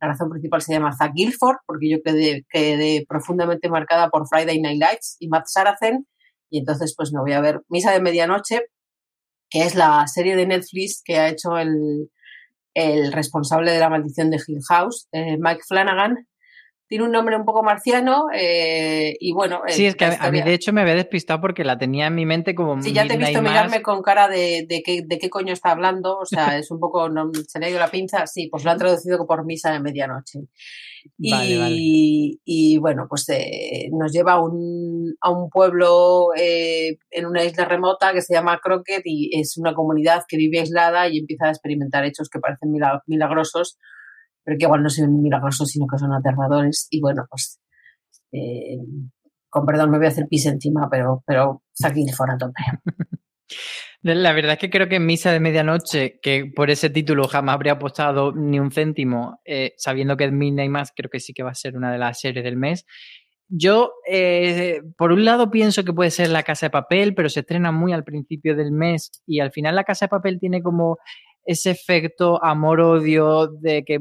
La 0.00 0.08
razón 0.08 0.30
principal 0.30 0.62
se 0.62 0.72
llama 0.72 0.96
Zack 0.96 1.12
Guilford, 1.14 1.58
porque 1.66 1.90
yo 1.90 1.98
quedé, 2.02 2.46
quedé 2.48 3.04
profundamente 3.06 3.68
marcada 3.68 4.08
por 4.08 4.26
Friday 4.26 4.60
Night 4.60 4.80
Lights 4.80 5.16
y 5.18 5.28
Matt 5.28 5.44
Saracen, 5.46 6.06
y 6.50 6.58
entonces 6.58 6.94
pues 6.96 7.12
me 7.12 7.20
voy 7.20 7.32
a 7.32 7.40
ver 7.40 7.60
Misa 7.68 7.92
de 7.92 8.00
Medianoche, 8.00 8.62
que 9.50 9.64
es 9.64 9.74
la 9.74 10.06
serie 10.06 10.36
de 10.36 10.46
Netflix 10.46 11.02
que 11.04 11.18
ha 11.18 11.28
hecho 11.28 11.58
el, 11.58 12.10
el 12.74 13.12
responsable 13.12 13.72
de 13.72 13.80
la 13.80 13.90
maldición 13.90 14.30
de 14.30 14.40
Hill 14.46 14.60
House, 14.68 15.08
eh, 15.12 15.36
Mike 15.38 15.62
Flanagan, 15.66 16.26
tiene 16.90 17.04
un 17.04 17.12
nombre 17.12 17.36
un 17.36 17.44
poco 17.44 17.62
marciano 17.62 18.24
eh, 18.34 19.16
y 19.20 19.32
bueno. 19.32 19.62
Sí, 19.68 19.86
es 19.86 19.94
que 19.94 20.06
a, 20.06 20.30
mí 20.32 20.42
de 20.42 20.54
hecho 20.54 20.72
me 20.72 20.80
había 20.80 20.96
despistado 20.96 21.40
porque 21.40 21.62
la 21.62 21.78
tenía 21.78 22.08
en 22.08 22.16
mi 22.16 22.26
mente 22.26 22.52
como. 22.52 22.82
Sí, 22.82 22.92
ya 22.92 23.06
te 23.06 23.14
he 23.14 23.16
visto 23.16 23.40
mirarme 23.42 23.80
con 23.80 24.02
cara 24.02 24.26
de, 24.26 24.66
de, 24.68 24.82
qué, 24.82 25.02
de 25.06 25.18
qué 25.20 25.30
coño 25.30 25.52
está 25.52 25.70
hablando, 25.70 26.18
o 26.18 26.26
sea, 26.26 26.58
es 26.58 26.68
un 26.72 26.80
poco. 26.80 27.08
No, 27.08 27.30
se 27.46 27.60
le 27.60 27.66
ha 27.66 27.70
ido 27.70 27.78
la 27.78 27.92
pinza, 27.92 28.26
sí, 28.26 28.48
pues 28.50 28.64
lo 28.64 28.72
han 28.72 28.78
traducido 28.78 29.24
por 29.24 29.46
misa 29.46 29.70
de 29.70 29.78
medianoche. 29.78 30.40
Y, 31.16 32.40
y 32.44 32.78
bueno, 32.78 33.06
pues 33.08 33.28
eh, 33.28 33.88
nos 33.92 34.10
lleva 34.10 34.32
a 34.32 34.40
un, 34.42 35.14
a 35.20 35.30
un 35.30 35.48
pueblo 35.48 36.30
eh, 36.36 36.98
en 37.12 37.24
una 37.24 37.44
isla 37.44 37.66
remota 37.66 38.12
que 38.12 38.20
se 38.20 38.34
llama 38.34 38.58
Crockett 38.60 39.02
y 39.04 39.30
es 39.38 39.56
una 39.58 39.74
comunidad 39.74 40.24
que 40.28 40.36
vive 40.36 40.58
aislada 40.58 41.08
y 41.08 41.18
empieza 41.18 41.46
a 41.46 41.50
experimentar 41.50 42.04
hechos 42.04 42.28
que 42.28 42.40
parecen 42.40 42.72
milagrosos 43.06 43.78
pero 44.50 44.58
que 44.58 44.64
igual 44.64 44.82
no 44.82 44.90
son 44.90 45.22
milagrosos, 45.22 45.68
sino 45.68 45.86
que 45.86 45.96
son 45.96 46.12
aterradores. 46.12 46.88
Y 46.90 47.00
bueno, 47.00 47.24
pues, 47.30 47.60
eh, 48.32 48.78
con 49.48 49.64
perdón, 49.64 49.92
me 49.92 49.98
voy 49.98 50.06
a 50.06 50.10
hacer 50.10 50.26
pis 50.28 50.46
encima, 50.46 50.88
pero, 50.90 51.22
pero 51.24 51.62
fuera 52.16 52.36
tope. 52.36 52.62
La 54.02 54.32
verdad 54.32 54.54
es 54.54 54.58
que 54.58 54.70
creo 54.70 54.88
que 54.88 54.96
en 54.96 55.06
Misa 55.06 55.30
de 55.30 55.38
Medianoche, 55.38 56.18
que 56.20 56.50
por 56.56 56.70
ese 56.70 56.90
título 56.90 57.28
jamás 57.28 57.54
habría 57.54 57.72
apostado 57.72 58.32
ni 58.32 58.58
un 58.58 58.72
céntimo, 58.72 59.40
eh, 59.44 59.74
sabiendo 59.76 60.16
que 60.16 60.24
es 60.24 60.32
Midnight 60.32 60.70
Mass, 60.70 60.92
creo 60.96 61.10
que 61.10 61.20
sí 61.20 61.32
que 61.32 61.42
va 61.42 61.50
a 61.50 61.54
ser 61.54 61.76
una 61.76 61.92
de 61.92 61.98
las 61.98 62.18
series 62.18 62.42
del 62.42 62.56
mes. 62.56 62.86
Yo, 63.48 63.92
eh, 64.08 64.80
por 64.96 65.12
un 65.12 65.24
lado, 65.24 65.50
pienso 65.50 65.84
que 65.84 65.92
puede 65.92 66.10
ser 66.10 66.30
La 66.30 66.44
Casa 66.44 66.66
de 66.66 66.70
Papel, 66.70 67.14
pero 67.14 67.28
se 67.28 67.40
estrena 67.40 67.72
muy 67.72 67.92
al 67.92 68.04
principio 68.04 68.56
del 68.56 68.72
mes 68.72 69.10
y 69.26 69.40
al 69.40 69.52
final 69.52 69.76
La 69.76 69.84
Casa 69.84 70.06
de 70.06 70.10
Papel 70.10 70.40
tiene 70.40 70.62
como 70.62 70.98
ese 71.44 71.70
efecto 71.70 72.42
amor-odio 72.42 73.48
de 73.48 73.82
que 73.84 73.98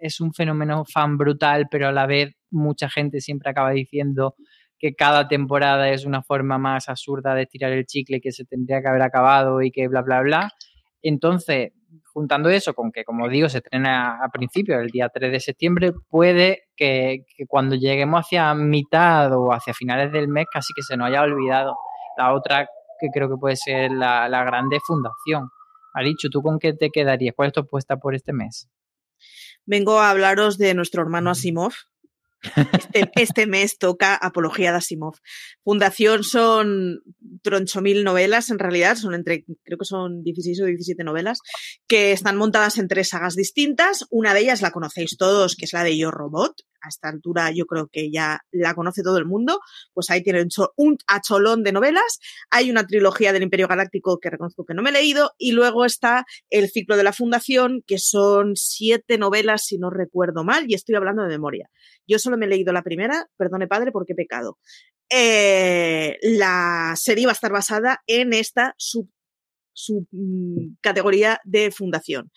es 0.00 0.20
un 0.20 0.32
fenómeno 0.32 0.84
fan 0.84 1.16
brutal, 1.16 1.66
pero 1.70 1.88
a 1.88 1.92
la 1.92 2.06
vez 2.06 2.34
mucha 2.50 2.88
gente 2.88 3.20
siempre 3.20 3.50
acaba 3.50 3.70
diciendo 3.70 4.34
que 4.78 4.94
cada 4.94 5.28
temporada 5.28 5.88
es 5.90 6.04
una 6.04 6.22
forma 6.22 6.58
más 6.58 6.88
absurda 6.88 7.34
de 7.34 7.46
tirar 7.46 7.72
el 7.72 7.86
chicle 7.86 8.20
que 8.20 8.32
se 8.32 8.44
tendría 8.44 8.82
que 8.82 8.88
haber 8.88 9.02
acabado 9.02 9.62
y 9.62 9.70
que 9.70 9.86
bla, 9.88 10.02
bla, 10.02 10.20
bla. 10.22 10.50
Entonces, 11.02 11.72
juntando 12.12 12.48
eso 12.48 12.74
con 12.74 12.90
que, 12.90 13.04
como 13.04 13.28
digo, 13.28 13.48
se 13.48 13.58
estrena 13.58 14.18
a 14.22 14.28
principios, 14.30 14.80
el 14.82 14.90
día 14.90 15.08
3 15.08 15.32
de 15.32 15.40
septiembre, 15.40 15.92
puede 16.08 16.62
que, 16.76 17.24
que, 17.36 17.46
cuando 17.46 17.76
lleguemos 17.76 18.20
hacia 18.20 18.54
mitad 18.54 19.32
o 19.36 19.52
hacia 19.52 19.72
finales 19.72 20.12
del 20.12 20.28
mes 20.28 20.46
casi 20.52 20.72
que 20.74 20.82
se 20.82 20.96
nos 20.96 21.08
haya 21.08 21.22
olvidado 21.22 21.76
la 22.16 22.34
otra 22.34 22.66
que 23.00 23.08
creo 23.12 23.28
que 23.28 23.36
puede 23.36 23.56
ser 23.56 23.90
la, 23.92 24.28
la 24.28 24.44
grande 24.44 24.78
fundación. 24.86 25.48
Marichu, 25.94 26.30
¿tú 26.30 26.42
con 26.42 26.58
qué 26.58 26.72
te 26.72 26.90
quedarías? 26.90 27.34
¿Cuál 27.36 27.48
es 27.48 27.54
tu 27.54 27.60
apuesta 27.60 27.96
por 27.96 28.14
este 28.14 28.32
mes? 28.32 28.68
Vengo 29.64 30.00
a 30.00 30.10
hablaros 30.10 30.58
de 30.58 30.74
nuestro 30.74 31.02
hermano 31.02 31.30
Asimov, 31.30 31.72
este, 32.92 33.10
este, 33.22 33.46
mes 33.46 33.78
toca 33.78 34.14
Apología 34.16 34.72
de 34.72 34.78
Asimov. 34.78 35.14
Fundación 35.62 36.24
son 36.24 37.00
troncho 37.42 37.80
mil 37.80 38.02
novelas, 38.04 38.50
en 38.50 38.58
realidad, 38.58 38.96
son 38.96 39.14
entre, 39.14 39.44
creo 39.62 39.78
que 39.78 39.84
son 39.84 40.22
16 40.22 40.62
o 40.62 40.64
17 40.66 41.04
novelas, 41.04 41.38
que 41.86 42.12
están 42.12 42.36
montadas 42.36 42.78
en 42.78 42.88
tres 42.88 43.10
sagas 43.10 43.36
distintas. 43.36 44.06
Una 44.10 44.34
de 44.34 44.40
ellas 44.40 44.62
la 44.62 44.72
conocéis 44.72 45.16
todos, 45.16 45.54
que 45.54 45.66
es 45.66 45.72
la 45.72 45.84
de 45.84 45.96
Yo 45.96 46.10
Robot. 46.10 46.62
A 46.82 46.88
esta 46.88 47.08
altura 47.08 47.50
yo 47.52 47.66
creo 47.66 47.88
que 47.88 48.10
ya 48.10 48.40
la 48.50 48.74
conoce 48.74 49.02
todo 49.02 49.18
el 49.18 49.24
mundo. 49.24 49.60
Pues 49.92 50.10
ahí 50.10 50.22
tienen 50.22 50.48
un 50.76 50.96
acholón 51.06 51.62
de 51.62 51.72
novelas. 51.72 52.18
Hay 52.50 52.70
una 52.70 52.86
trilogía 52.86 53.32
del 53.32 53.44
Imperio 53.44 53.68
Galáctico 53.68 54.18
que 54.18 54.30
reconozco 54.30 54.64
que 54.64 54.74
no 54.74 54.82
me 54.82 54.90
he 54.90 54.92
leído. 54.92 55.32
Y 55.38 55.52
luego 55.52 55.84
está 55.84 56.24
el 56.50 56.68
ciclo 56.70 56.96
de 56.96 57.04
la 57.04 57.12
Fundación, 57.12 57.82
que 57.86 57.98
son 57.98 58.56
siete 58.56 59.18
novelas, 59.18 59.64
si 59.64 59.78
no 59.78 59.90
recuerdo 59.90 60.44
mal, 60.44 60.64
y 60.68 60.74
estoy 60.74 60.94
hablando 60.96 61.22
de 61.22 61.28
memoria. 61.28 61.68
Yo 62.06 62.18
solo 62.18 62.36
me 62.36 62.46
he 62.46 62.48
leído 62.48 62.72
la 62.72 62.82
primera, 62.82 63.26
perdone 63.36 63.68
padre, 63.68 63.92
porque 63.92 64.12
he 64.12 64.16
pecado. 64.16 64.58
Eh, 65.08 66.18
la 66.22 66.94
serie 66.96 67.26
va 67.26 67.32
a 67.32 67.34
estar 67.34 67.52
basada 67.52 68.00
en 68.06 68.32
esta 68.32 68.74
subcategoría 69.72 71.34
mm, 71.44 71.50
de 71.50 71.70
fundación. 71.70 72.30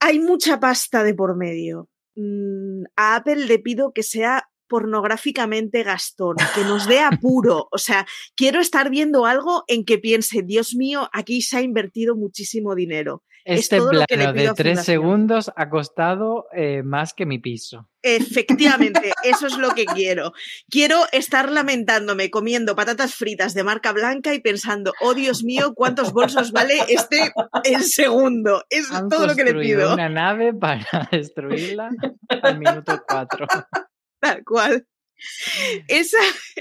Hay 0.00 0.18
mucha 0.18 0.58
pasta 0.58 1.04
de 1.04 1.14
por 1.14 1.36
medio. 1.36 1.88
Mm, 2.16 2.84
a 2.96 3.16
Apple 3.16 3.46
le 3.46 3.58
pido 3.58 3.92
que 3.92 4.02
sea 4.02 4.48
pornográficamente 4.68 5.82
Gastón, 5.82 6.36
que 6.54 6.62
nos 6.62 6.86
dé 6.86 7.00
apuro. 7.00 7.68
O 7.70 7.78
sea, 7.78 8.06
quiero 8.34 8.60
estar 8.60 8.90
viendo 8.90 9.26
algo 9.26 9.64
en 9.68 9.84
que 9.84 9.98
piense, 9.98 10.42
Dios 10.42 10.74
mío, 10.74 11.08
aquí 11.12 11.42
se 11.42 11.58
ha 11.58 11.62
invertido 11.62 12.16
muchísimo 12.16 12.74
dinero. 12.74 13.22
Este 13.44 13.76
plano 13.76 14.32
de 14.32 14.52
tres 14.56 14.84
segundos 14.84 15.52
ha 15.54 15.68
costado 15.68 16.46
eh, 16.52 16.82
más 16.82 17.12
que 17.12 17.26
mi 17.26 17.38
piso. 17.38 17.90
Efectivamente, 18.02 19.12
eso 19.24 19.46
es 19.46 19.58
lo 19.58 19.70
que 19.70 19.84
quiero. 19.84 20.32
Quiero 20.70 21.04
estar 21.12 21.50
lamentándome 21.50 22.30
comiendo 22.30 22.74
patatas 22.74 23.14
fritas 23.14 23.52
de 23.52 23.64
marca 23.64 23.92
blanca 23.92 24.32
y 24.34 24.40
pensando, 24.40 24.94
oh 25.00 25.14
Dios 25.14 25.44
mío, 25.44 25.74
cuántos 25.74 26.12
bolsos 26.12 26.52
vale 26.52 26.74
este 26.88 27.32
el 27.64 27.82
segundo. 27.82 28.64
Es 28.70 28.88
todo 29.10 29.26
lo 29.26 29.34
que 29.34 29.44
le 29.44 29.54
pido. 29.54 29.92
Una 29.92 30.08
nave 30.08 30.54
para 30.54 31.08
destruirla 31.12 31.90
al 32.42 32.58
minuto 32.58 33.02
cuatro. 33.06 33.46
Tal 34.20 34.42
cual. 34.44 34.86
Esa, 35.88 36.18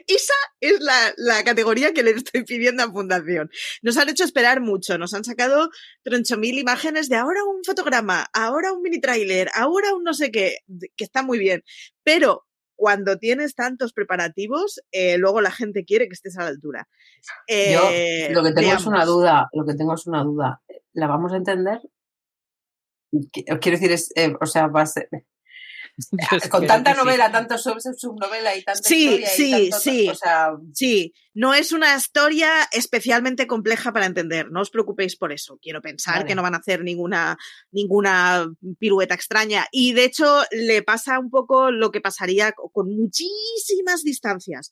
esa 0.08 0.34
es 0.60 0.80
la, 0.80 1.14
la, 1.18 1.44
categoría 1.44 1.94
que 1.94 2.04
le 2.04 2.12
estoy 2.12 2.44
pidiendo 2.44 2.84
a 2.84 2.92
Fundación. 2.92 3.50
Nos 3.82 3.98
han 3.98 4.10
hecho 4.10 4.24
esperar 4.24 4.62
mucho, 4.62 4.98
nos 4.98 5.14
han 5.14 5.24
sacado 5.24 5.70
troncho 6.04 6.38
mil 6.38 6.58
imágenes 6.58 7.10
de 7.10 7.16
ahora 7.16 7.44
un 7.44 7.64
fotograma, 7.64 8.28
ahora 8.34 8.72
un 8.72 8.82
mini 8.82 9.00
trailer, 9.00 9.50
ahora 9.56 9.94
un 9.94 10.04
no 10.04 10.14
sé 10.14 10.32
qué, 10.32 10.58
que 10.96 11.04
está 11.04 11.24
muy 11.24 11.40
bien. 11.40 11.64
Pero 12.04 12.46
cuando 12.76 13.18
tienes 13.18 13.56
tantos 13.56 13.94
preparativos, 13.94 14.82
eh, 14.92 15.18
luego 15.18 15.42
la 15.42 15.52
gente 15.52 15.86
quiere 15.86 16.08
que 16.08 16.14
estés 16.14 16.38
a 16.38 16.44
la 16.44 16.50
altura. 16.50 16.88
Yo 17.48 17.90
lo 18.32 18.44
que 18.44 18.52
tengo 18.52 18.74
es 18.74 18.86
una 18.86 19.06
duda, 19.06 19.50
lo 19.54 19.66
que 19.66 19.76
tengo 19.76 19.94
es 19.94 20.08
una 20.08 20.24
duda. 20.24 20.62
¿La 20.94 21.08
vamos 21.08 21.34
a 21.34 21.38
entender? 21.38 21.80
Quiero 23.32 23.78
decir, 23.78 23.92
es, 23.92 24.12
eh, 24.16 24.34
o 24.40 24.46
sea, 24.46 24.68
va 24.68 24.82
a 24.82 24.86
ser, 24.86 25.08
con 26.50 26.66
tanta 26.66 26.94
novela, 26.94 27.32
tanto 27.32 27.58
subnovela 27.58 28.56
y 28.56 28.64
tanta 28.64 28.82
sí, 28.82 29.06
historia 29.06 29.28
sí, 29.30 29.48
y 29.48 29.70
tanto, 29.70 29.80
sí, 29.80 30.10
o 30.10 30.16
sea... 30.16 30.52
sí. 30.74 31.14
No 31.36 31.56
es 31.56 31.72
una 31.72 31.96
historia 31.96 32.48
especialmente 32.72 33.48
compleja 33.48 33.92
para 33.92 34.06
entender. 34.06 34.52
No 34.52 34.62
os 34.62 34.70
preocupéis 34.70 35.16
por 35.16 35.32
eso. 35.32 35.58
Quiero 35.60 35.82
pensar 35.82 36.18
Vale. 36.18 36.26
que 36.28 36.36
no 36.36 36.44
van 36.44 36.54
a 36.54 36.60
hacer 36.60 36.84
ninguna, 36.84 37.40
ninguna 37.72 38.54
pirueta 38.78 39.16
extraña. 39.16 39.66
Y 39.72 39.94
de 39.94 40.06
hecho, 40.06 40.44
le 40.52 40.84
pasa 40.84 41.18
un 41.18 41.32
poco 41.32 41.72
lo 41.72 41.90
que 41.90 42.02
pasaría 42.02 42.52
con 42.52 42.96
muchísimas 42.96 44.04
distancias. 44.04 44.72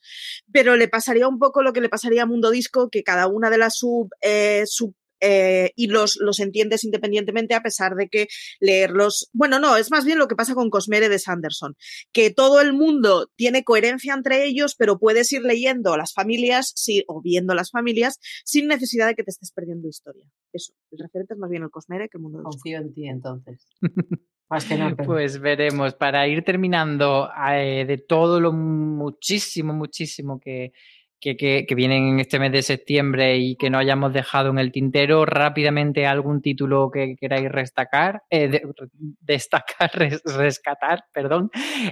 Pero 0.52 0.76
le 0.78 0.88
pasaría 0.88 1.28
un 1.28 1.40
poco 1.40 1.64
lo 1.64 1.74
que 1.74 1.82
le 1.82 1.90
pasaría 1.90 2.24
a 2.24 2.28
Mundo 2.28 2.52
Disco, 2.52 2.92
que 2.92 3.04
cada 3.04 3.26
una 3.26 3.50
de 3.50 3.58
las 3.58 3.78
sub, 3.78 4.12
eh, 4.22 4.64
sub 4.68 4.94
eh, 5.22 5.72
y 5.76 5.88
los, 5.88 6.18
los 6.20 6.40
entiendes 6.40 6.84
independientemente 6.84 7.54
a 7.56 7.62
pesar 7.62 7.96
de 7.96 8.10
que 8.10 8.28
leerlos, 8.60 9.30
bueno, 9.34 9.60
no, 9.60 9.78
es 9.78 9.92
más 9.92 10.04
bien 10.06 10.18
lo 10.18 10.28
que 10.28 10.36
pasa 10.36 10.56
con 10.56 10.70
Cosmere 10.70 11.08
de 11.10 11.20
Sanderson, 11.20 11.76
que 12.12 12.32
todo 12.32 12.60
el 12.60 12.74
mundo 12.74 13.30
tiene 13.36 13.64
coherencia 13.64 14.14
entre 14.14 14.46
ellos, 14.46 14.76
pero 14.78 15.00
puedes 15.00 15.32
ir 15.32 15.44
leyendo 15.44 15.96
las 15.98 16.14
familias 16.14 16.74
sí, 16.76 17.04
o 17.08 17.22
viendo 17.22 17.54
las 17.54 17.72
familias 17.72 18.20
sin 18.44 18.68
necesidad 18.68 19.08
de 19.08 19.16
que 19.16 19.24
te 19.24 19.32
estés 19.32 19.52
perdiendo 19.52 19.88
historia. 19.88 20.26
Eso, 20.52 20.74
el 20.92 21.00
referente 21.00 21.34
es 21.36 21.40
más 21.40 21.50
bien 21.50 21.64
el 21.64 21.70
Cosmere 21.70 22.10
que 22.10 22.18
el 22.18 22.24
mundo 22.24 22.40
de. 22.40 22.44
Confío 22.44 22.80
en 22.80 22.94
ti 22.94 23.08
entonces. 23.08 23.68
Más 24.50 24.66
que 24.66 24.76
no, 24.78 24.94
pero- 24.96 25.08
Pues 25.08 25.40
veremos. 25.40 25.94
Para 25.94 26.28
ir 26.28 26.44
terminando 26.44 27.30
eh, 27.54 27.86
de 27.88 27.98
todo 27.98 28.42
lo 28.42 28.52
muchísimo, 28.52 29.74
muchísimo 29.74 30.40
que, 30.40 30.74
que, 31.22 31.38
que, 31.38 31.76
vienen 31.76 32.08
en 32.10 32.20
este 32.20 32.40
mes 32.40 32.52
de 32.52 32.64
septiembre 32.64 33.38
y 33.38 33.56
que 33.56 33.70
no 33.70 33.78
hayamos 33.78 34.12
dejado 34.12 34.50
en 34.50 34.58
el 34.58 34.72
tintero, 34.72 35.24
rápidamente 35.26 36.08
algún 36.08 36.42
título 36.42 36.90
que 36.92 37.16
queráis 37.16 37.50
destacar, 37.52 38.24
eh, 38.30 38.48
de- 38.50 38.64
destacar, 39.22 39.92
res- 39.94 40.24
rescatar, 40.26 41.04
perdón. 41.14 41.52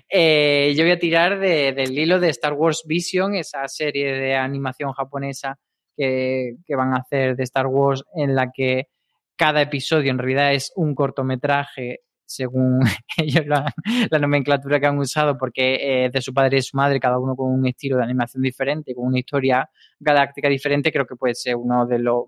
Eh, 0.09 0.73
yo 0.75 0.83
voy 0.83 0.91
a 0.91 0.99
tirar 0.99 1.39
de- 1.39 1.71
del 1.73 1.97
hilo 1.97 2.19
de 2.19 2.29
Star 2.29 2.53
Wars 2.53 2.83
Vision, 2.87 3.35
esa 3.35 3.67
serie 3.67 4.11
de 4.13 4.35
animación 4.35 4.91
japonesa 4.93 5.57
que, 5.95 6.55
que 6.65 6.75
van 6.75 6.93
a 6.93 6.97
hacer 6.97 7.35
de 7.35 7.43
Star 7.43 7.67
Wars 7.67 8.03
en 8.15 8.33
la 8.35 8.51
que 8.51 8.87
cada 9.35 9.61
episodio 9.61 10.11
en 10.11 10.17
realidad 10.17 10.53
es 10.53 10.71
un 10.75 10.95
cortometraje 10.95 11.99
según 12.29 12.81
ellos 13.17 13.45
la, 13.47 13.73
la 14.09 14.19
nomenclatura 14.19 14.79
que 14.79 14.85
han 14.85 14.99
usado, 14.99 15.37
porque 15.37 16.05
eh, 16.05 16.09
de 16.11 16.21
su 16.21 16.33
padre 16.33 16.59
y 16.59 16.61
su 16.61 16.77
madre, 16.77 16.99
cada 16.99 17.19
uno 17.19 17.35
con 17.35 17.51
un 17.51 17.65
estilo 17.65 17.97
de 17.97 18.03
animación 18.03 18.43
diferente, 18.43 18.93
con 18.93 19.07
una 19.07 19.19
historia 19.19 19.69
galáctica 19.99 20.47
diferente, 20.47 20.91
creo 20.91 21.07
que 21.07 21.15
puede 21.15 21.35
ser 21.35 21.55
uno 21.55 21.87
de, 21.87 21.99
los 21.99 22.25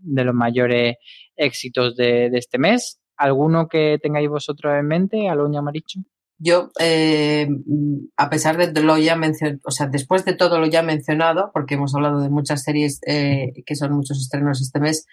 de 0.00 0.24
los 0.24 0.34
mayores 0.34 0.96
éxitos 1.36 1.96
de, 1.96 2.30
de 2.30 2.38
este 2.38 2.58
mes. 2.58 3.00
¿Alguno 3.16 3.68
que 3.68 3.98
tengáis 4.02 4.28
vosotros 4.28 4.74
en 4.74 4.86
mente, 4.86 5.28
Aloña 5.28 5.62
Maricho? 5.62 6.00
Yo, 6.38 6.70
eh, 6.80 7.48
a 8.16 8.28
pesar 8.28 8.56
de 8.56 8.82
lo 8.82 8.98
ya 8.98 9.16
mencionado, 9.16 9.60
o 9.64 9.70
sea, 9.70 9.86
después 9.86 10.24
de 10.24 10.34
todo 10.34 10.58
lo 10.58 10.66
ya 10.66 10.82
mencionado, 10.82 11.50
porque 11.54 11.74
hemos 11.74 11.94
hablado 11.94 12.20
de 12.20 12.28
muchas 12.28 12.62
series 12.62 13.00
eh, 13.06 13.52
que 13.64 13.76
son 13.76 13.92
muchos 13.92 14.18
estrenos 14.20 14.60
este 14.60 14.80
mes, 14.80 15.06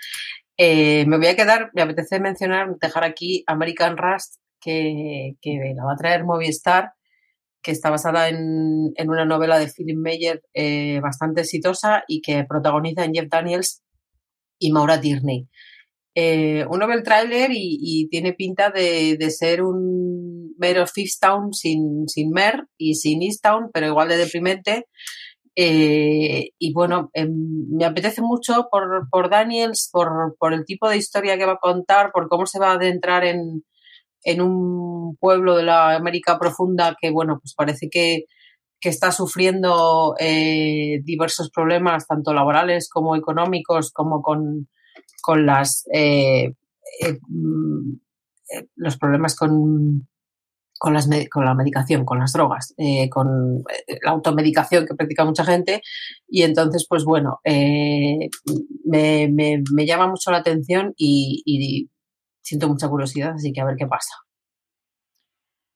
eh, 0.57 1.05
me 1.07 1.17
voy 1.17 1.27
a 1.27 1.35
quedar, 1.35 1.71
me 1.73 1.83
apetece 1.83 2.19
mencionar, 2.19 2.75
dejar 2.79 3.03
aquí 3.03 3.43
American 3.47 3.97
Rust, 3.97 4.35
que, 4.59 5.35
que 5.41 5.73
la 5.75 5.85
va 5.85 5.93
a 5.93 5.97
traer 5.97 6.23
Movistar, 6.23 6.93
que 7.61 7.71
está 7.71 7.89
basada 7.89 8.29
en, 8.29 8.93
una 9.07 9.25
novela 9.25 9.59
de 9.59 9.67
Philip 9.67 9.97
Meyer 9.97 10.41
eh, 10.53 10.99
bastante 11.01 11.41
exitosa 11.41 12.03
y 12.07 12.21
que 12.21 12.43
protagoniza 12.43 13.05
en 13.05 13.13
Jeff 13.13 13.29
Daniels 13.29 13.83
y 14.59 14.71
Maura 14.71 14.99
Tierney. 14.99 15.47
Eh, 16.13 16.65
uno 16.69 16.87
ve 16.87 16.95
el 16.95 17.03
tráiler 17.03 17.51
y, 17.51 17.77
y 17.81 18.09
tiene 18.09 18.33
pinta 18.33 18.69
de, 18.69 19.17
de 19.17 19.31
ser 19.31 19.63
un 19.63 20.53
mero 20.57 20.85
Fifth 20.87 21.19
Town 21.19 21.53
sin, 21.53 22.07
sin 22.07 22.31
Mer 22.31 22.65
y 22.77 22.95
sin 22.95 23.21
East 23.23 23.41
Town, 23.43 23.69
pero 23.73 23.87
igual 23.87 24.09
de 24.09 24.17
deprimente. 24.17 24.85
Eh, 25.55 26.51
y 26.57 26.73
bueno, 26.73 27.09
em, 27.13 27.31
me 27.69 27.85
apetece 27.85 28.21
mucho 28.21 28.67
por, 28.71 29.09
por 29.09 29.29
Daniels, 29.29 29.89
por, 29.91 30.35
por 30.39 30.53
el 30.53 30.65
tipo 30.65 30.89
de 30.89 30.97
historia 30.97 31.37
que 31.37 31.45
va 31.45 31.53
a 31.53 31.57
contar, 31.57 32.11
por 32.13 32.29
cómo 32.29 32.45
se 32.45 32.59
va 32.59 32.71
a 32.71 32.75
adentrar 32.75 33.25
en, 33.25 33.63
en 34.23 34.41
un 34.41 35.17
pueblo 35.17 35.57
de 35.57 35.63
la 35.63 35.95
América 35.95 36.39
profunda 36.39 36.95
que, 37.01 37.11
bueno, 37.11 37.39
pues 37.41 37.53
parece 37.55 37.89
que, 37.89 38.25
que 38.79 38.89
está 38.89 39.11
sufriendo 39.11 40.15
eh, 40.19 41.01
diversos 41.03 41.49
problemas, 41.51 42.07
tanto 42.07 42.33
laborales 42.33 42.89
como 42.89 43.15
económicos, 43.15 43.91
como 43.91 44.21
con, 44.21 44.69
con 45.21 45.45
las 45.45 45.85
eh, 45.93 46.45
eh, 47.01 47.19
mm, 47.27 47.93
eh, 48.53 48.67
los 48.75 48.97
problemas 48.97 49.35
con, 49.35 50.07
con, 50.79 50.93
las, 50.93 51.07
con 51.31 51.45
la 51.45 51.53
medicación, 51.55 52.05
con 52.05 52.19
las 52.19 52.33
drogas, 52.33 52.73
eh, 52.77 53.09
con 53.09 53.63
la 54.03 54.11
automedicación 54.11 54.85
que 54.85 54.95
practica 54.95 55.25
mucha 55.25 55.45
gente. 55.45 55.81
Y 56.27 56.43
entonces, 56.43 56.85
pues 56.89 57.03
bueno, 57.05 57.39
eh, 57.45 58.29
me, 58.85 59.27
me- 59.29 59.63
me 59.73 59.85
llama 59.85 60.07
mucho 60.07 60.31
la 60.31 60.37
atención 60.39 60.93
y, 60.97 61.43
y 61.45 61.89
siento 62.41 62.67
mucha 62.67 62.89
curiosidad, 62.89 63.33
así 63.35 63.53
que 63.53 63.61
a 63.61 63.65
ver 63.65 63.75
qué 63.77 63.87
pasa. 63.87 64.13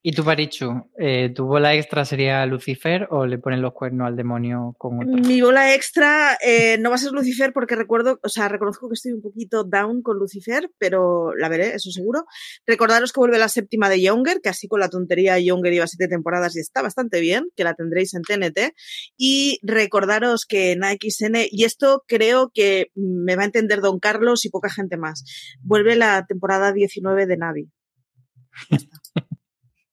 ¿Y 0.08 0.12
tú, 0.12 0.22
Barichu, 0.22 0.88
eh, 1.00 1.32
tu 1.34 1.46
bola 1.46 1.74
extra 1.74 2.04
sería 2.04 2.46
Lucifer 2.46 3.08
o 3.10 3.26
le 3.26 3.38
ponen 3.38 3.60
los 3.60 3.72
cuernos 3.72 4.06
al 4.06 4.14
demonio 4.14 4.76
con 4.78 5.00
otro? 5.00 5.28
Mi 5.28 5.40
bola 5.40 5.74
extra 5.74 6.38
eh, 6.40 6.78
no 6.78 6.90
va 6.90 6.94
a 6.94 6.98
ser 6.98 7.10
Lucifer 7.10 7.52
porque 7.52 7.74
recuerdo, 7.74 8.20
o 8.22 8.28
sea, 8.28 8.46
reconozco 8.48 8.88
que 8.88 8.94
estoy 8.94 9.10
un 9.14 9.20
poquito 9.20 9.64
down 9.64 10.02
con 10.02 10.16
Lucifer, 10.16 10.70
pero 10.78 11.34
la 11.34 11.48
veré, 11.48 11.74
eso 11.74 11.90
seguro. 11.90 12.24
Recordaros 12.64 13.12
que 13.12 13.18
vuelve 13.18 13.36
la 13.36 13.48
séptima 13.48 13.88
de 13.88 14.00
Younger, 14.00 14.40
que 14.40 14.48
así 14.48 14.68
con 14.68 14.78
la 14.78 14.88
tontería 14.88 15.40
Younger 15.40 15.72
iba 15.72 15.88
siete 15.88 16.06
temporadas 16.06 16.54
y 16.54 16.60
está 16.60 16.82
bastante 16.82 17.18
bien, 17.20 17.48
que 17.56 17.64
la 17.64 17.74
tendréis 17.74 18.14
en 18.14 18.22
TNT. 18.22 18.74
Y 19.16 19.58
recordaros 19.64 20.46
que 20.46 20.70
en 20.70 20.84
AXN, 20.84 21.48
y 21.50 21.64
esto 21.64 22.04
creo 22.06 22.52
que 22.54 22.92
me 22.94 23.34
va 23.34 23.42
a 23.42 23.46
entender 23.46 23.80
Don 23.80 23.98
Carlos 23.98 24.44
y 24.44 24.50
poca 24.50 24.70
gente 24.70 24.98
más, 24.98 25.24
vuelve 25.62 25.96
la 25.96 26.26
temporada 26.26 26.72
19 26.72 27.26
de 27.26 27.36
Navi. 27.36 27.70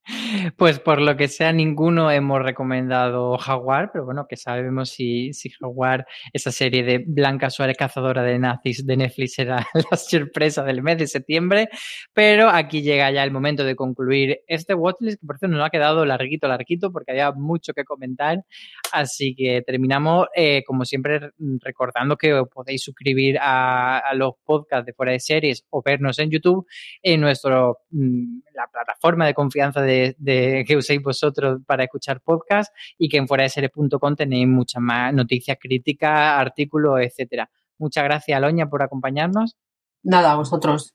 Pues 0.57 0.79
por 0.79 1.01
lo 1.01 1.15
que 1.15 1.27
sea, 1.27 1.53
ninguno 1.53 2.11
hemos 2.11 2.41
recomendado 2.41 3.37
Jaguar, 3.37 3.91
pero 3.91 4.05
bueno, 4.05 4.25
que 4.27 4.35
sabemos 4.35 4.89
si, 4.89 5.33
si 5.33 5.49
Jaguar, 5.49 6.05
esa 6.33 6.51
serie 6.51 6.83
de 6.83 7.03
Blanca 7.05 7.49
Suárez, 7.49 7.77
cazadora 7.77 8.23
de 8.23 8.39
nazis 8.39 8.85
de 8.85 8.97
Netflix, 8.97 9.39
era 9.39 9.65
la 9.91 9.97
sorpresa 9.97 10.63
del 10.63 10.81
mes 10.81 10.97
de 10.97 11.07
septiembre. 11.07 11.69
Pero 12.13 12.49
aquí 12.49 12.81
llega 12.81 13.11
ya 13.11 13.23
el 13.23 13.31
momento 13.31 13.63
de 13.63 13.75
concluir 13.75 14.41
este 14.47 14.73
watchlist, 14.73 15.19
que 15.21 15.27
por 15.27 15.37
cierto 15.37 15.55
nos 15.55 15.65
ha 15.65 15.69
quedado 15.69 16.05
larguito, 16.05 16.47
larguito, 16.47 16.91
porque 16.91 17.11
había 17.11 17.31
mucho 17.31 17.73
que 17.73 17.83
comentar. 17.83 18.43
Así 18.91 19.35
que 19.35 19.61
terminamos, 19.61 20.27
eh, 20.35 20.63
como 20.65 20.85
siempre, 20.85 21.31
recordando 21.61 22.17
que 22.17 22.33
os 22.33 22.49
podéis 22.49 22.83
suscribir 22.83 23.37
a, 23.39 23.99
a, 23.99 24.13
los 24.13 24.33
podcasts 24.43 24.85
de 24.85 24.93
fuera 24.93 25.11
de 25.13 25.19
series 25.19 25.65
o 25.69 25.81
vernos 25.81 26.19
en 26.19 26.29
YouTube 26.29 26.67
en 27.01 27.21
nuestro, 27.21 27.79
mm, 27.91 28.39
la 28.53 28.67
plataforma 28.71 29.25
de 29.25 29.33
confianza 29.33 29.81
de 29.81 29.92
de, 30.17 30.65
que 30.67 30.75
uséis 30.75 31.01
vosotros 31.01 31.61
para 31.65 31.83
escuchar 31.83 32.21
podcast 32.21 32.73
y 32.97 33.09
que 33.09 33.17
en 33.17 33.27
fuera 33.27 33.43
de 33.43 33.71
tenéis 34.17 34.47
muchas 34.47 34.81
más 34.81 35.13
noticias 35.13 35.57
críticas, 35.59 36.39
artículos, 36.39 36.99
etcétera. 37.01 37.49
Muchas 37.77 38.03
gracias, 38.03 38.37
Aloña, 38.37 38.69
por 38.69 38.81
acompañarnos. 38.81 39.57
Nada, 40.03 40.33
a 40.33 40.35
vosotros. 40.35 40.93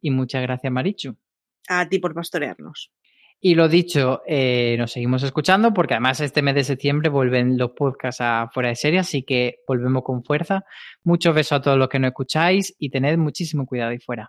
Y 0.00 0.10
muchas 0.10 0.42
gracias, 0.42 0.72
Marichu. 0.72 1.16
A 1.68 1.88
ti 1.88 1.98
por 1.98 2.14
pastorearnos. 2.14 2.90
Y 3.42 3.54
lo 3.54 3.68
dicho, 3.68 4.20
eh, 4.26 4.76
nos 4.78 4.92
seguimos 4.92 5.22
escuchando 5.22 5.72
porque 5.72 5.94
además 5.94 6.20
este 6.20 6.42
mes 6.42 6.54
de 6.54 6.64
septiembre 6.64 7.08
vuelven 7.08 7.56
los 7.56 7.70
podcasts 7.70 8.20
a 8.20 8.50
fuera 8.52 8.68
de 8.68 8.76
serie, 8.76 8.98
así 8.98 9.22
que 9.22 9.60
volvemos 9.66 10.02
con 10.02 10.22
fuerza. 10.22 10.64
Muchos 11.04 11.34
besos 11.34 11.52
a 11.52 11.62
todos 11.62 11.78
los 11.78 11.88
que 11.88 11.98
nos 11.98 12.08
escucháis 12.08 12.74
y 12.78 12.90
tened 12.90 13.16
muchísimo 13.16 13.64
cuidado 13.64 13.92
ahí 13.92 13.98
fuera. 13.98 14.28